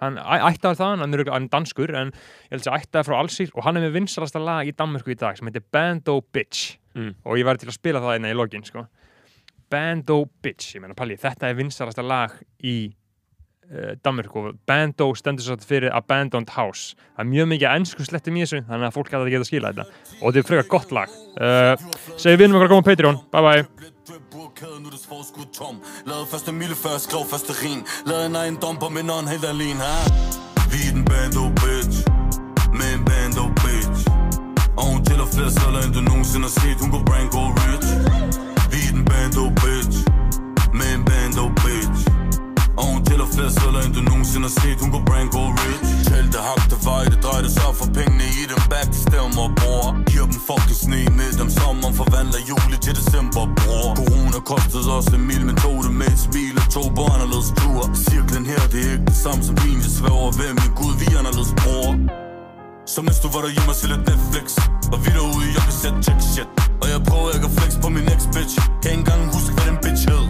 [0.00, 2.10] hann ættaður þaðan, hann er, danskur en
[2.50, 5.16] ég held að ættaður frá Alsýr og hann er með vinsælasta lag í Danmörku í
[5.16, 7.14] dag sem heitir Bando Bitch Mm.
[7.24, 8.86] og ég væri til að spila það einna í lokin sko.
[9.70, 12.32] Bando Bitch, ég meina Palli, þetta er vinsælasta lag
[12.64, 12.76] í
[13.68, 16.96] uh, Danmörku Bando stendur svo fyrir Abandoned House.
[17.16, 19.50] Það er mjög mikið ennsku slettum í þessu þannig að fólk gæti að geta að
[19.50, 20.00] skila þetta.
[20.20, 21.18] Og þetta er frekar gott lag.
[21.36, 23.92] Uh, segir við erum okkar að koma á Patreon, bye bye
[24.32, 28.26] Burkade, nu er det forskud tom Lavede første mille før jeg skrev første rin Lavede
[28.26, 30.06] en ejendom på min ånd helt alene her
[30.70, 31.75] Vi er den bando bitch
[35.46, 36.78] flere sædler end du nogensinde har set.
[36.82, 37.88] Hun går rank go rich.
[38.72, 39.98] Vi er den bando oh, bitch.
[40.78, 42.00] Med en bando oh, bitch.
[42.78, 44.78] Og hun tæller flere sædler end du nogensinde har set.
[44.82, 45.88] Hun går rank go rich.
[46.08, 48.58] Tæl det, hak det, vej, det drej det sig for pengene i dem.
[48.72, 49.84] Back til stemmer, bror.
[50.10, 51.48] Giver dem fucking sne med dem.
[51.58, 53.86] Sommeren forvandler juli til december, bror.
[54.00, 56.54] Corona kostede os en mil, men tog det med et smil.
[56.60, 59.92] Og tog på anderledes tur Cirklen her, det er ikke det samme som din Jeg
[59.98, 61.90] svæver ved min Gud, vi er anderledes, bror.
[62.86, 64.46] Så mens du var derhjemme og så lidt Netflix
[64.94, 66.48] Og vi derude jeg kan sætte check shit.
[66.82, 68.54] Og jeg prøver ikke at flex på min ex-bitch.
[68.82, 70.24] Kan ikke engang huske, hvad den bitch hed.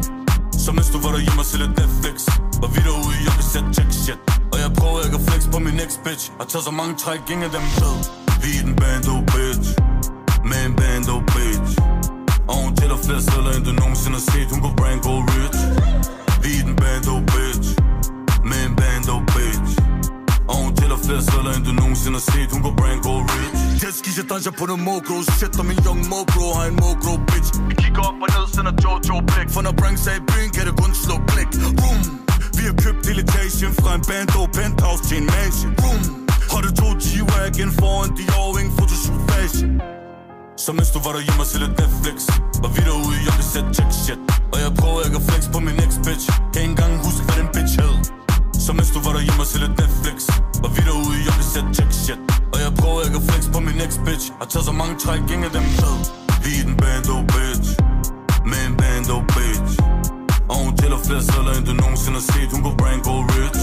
[0.65, 2.17] Så mens du var derhjemme og så lidt Netflix
[2.65, 4.21] Og vi derude jeg kan sætte check shit.
[4.53, 6.25] Og jeg prøver ikke at flex på min ex-bitch.
[6.41, 7.99] Og tager så mange træk, ingen af dem ved.
[8.43, 9.69] Vi er den bando, oh, bitch.
[10.51, 11.73] Med en bando, oh, bitch.
[12.51, 15.61] Og hun tæller flere sædler, end du nogensinde har set Hun går brand go rich.
[16.43, 17.16] Vi er den bando, oh,
[20.97, 22.49] og flere sædler, end du nogensinde har set.
[22.55, 23.59] Hun går brand go rich.
[23.83, 25.17] Jetskis, jeg danser på noget mokro.
[25.37, 26.47] Shit, og min young mokro.
[26.57, 27.51] Har en mokro bitch.
[27.69, 29.49] Vi kigger op og ned, sender Jojo blik.
[29.55, 31.51] For når Brank sagde i byen, kan det kun slå klik.
[31.79, 32.01] Boom
[32.59, 35.73] Vi har købt delegation fra en bando Penthouse til en mansion.
[35.81, 36.03] Boom
[36.53, 38.25] Har du to G-Wagon foran de
[38.61, 39.71] ingen photoshoot fashion.
[40.65, 42.17] Så mens du var derhjemme og så lidt Netflix.
[42.63, 44.21] Var vi derude jeg i sætte check shit.
[44.53, 46.27] Og jeg prøver ikke at flex på min ex-bitch.
[46.53, 47.97] Kan ikke engang huske, hvad den bitch hed.
[48.65, 50.19] Så mens du var derhjemme og så lidt Netflix.
[50.67, 52.21] Var vi derude, jeg vil sætte check shit.
[52.55, 55.21] Og jeg prøver ikke at flex på min next bitch Har taget så mange træk,
[55.35, 55.97] ingen af dem ved.
[56.45, 57.69] Vi er den bando oh, bitch.
[58.51, 59.73] Med en bando oh, bitch.
[60.51, 62.49] Og hun tæller flere celler, end du nogensinde har set.
[62.55, 63.61] Hun går brand go oh, rich.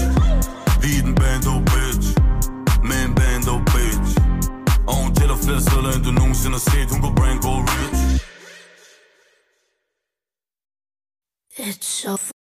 [0.82, 2.08] Vi er den bando bitch.
[2.88, 4.10] Med en bando bitch.
[4.90, 6.88] Og hun tæller flere celler, end du nogensinde har set.
[6.92, 8.00] Hun går brand go rich.
[11.66, 12.34] It's so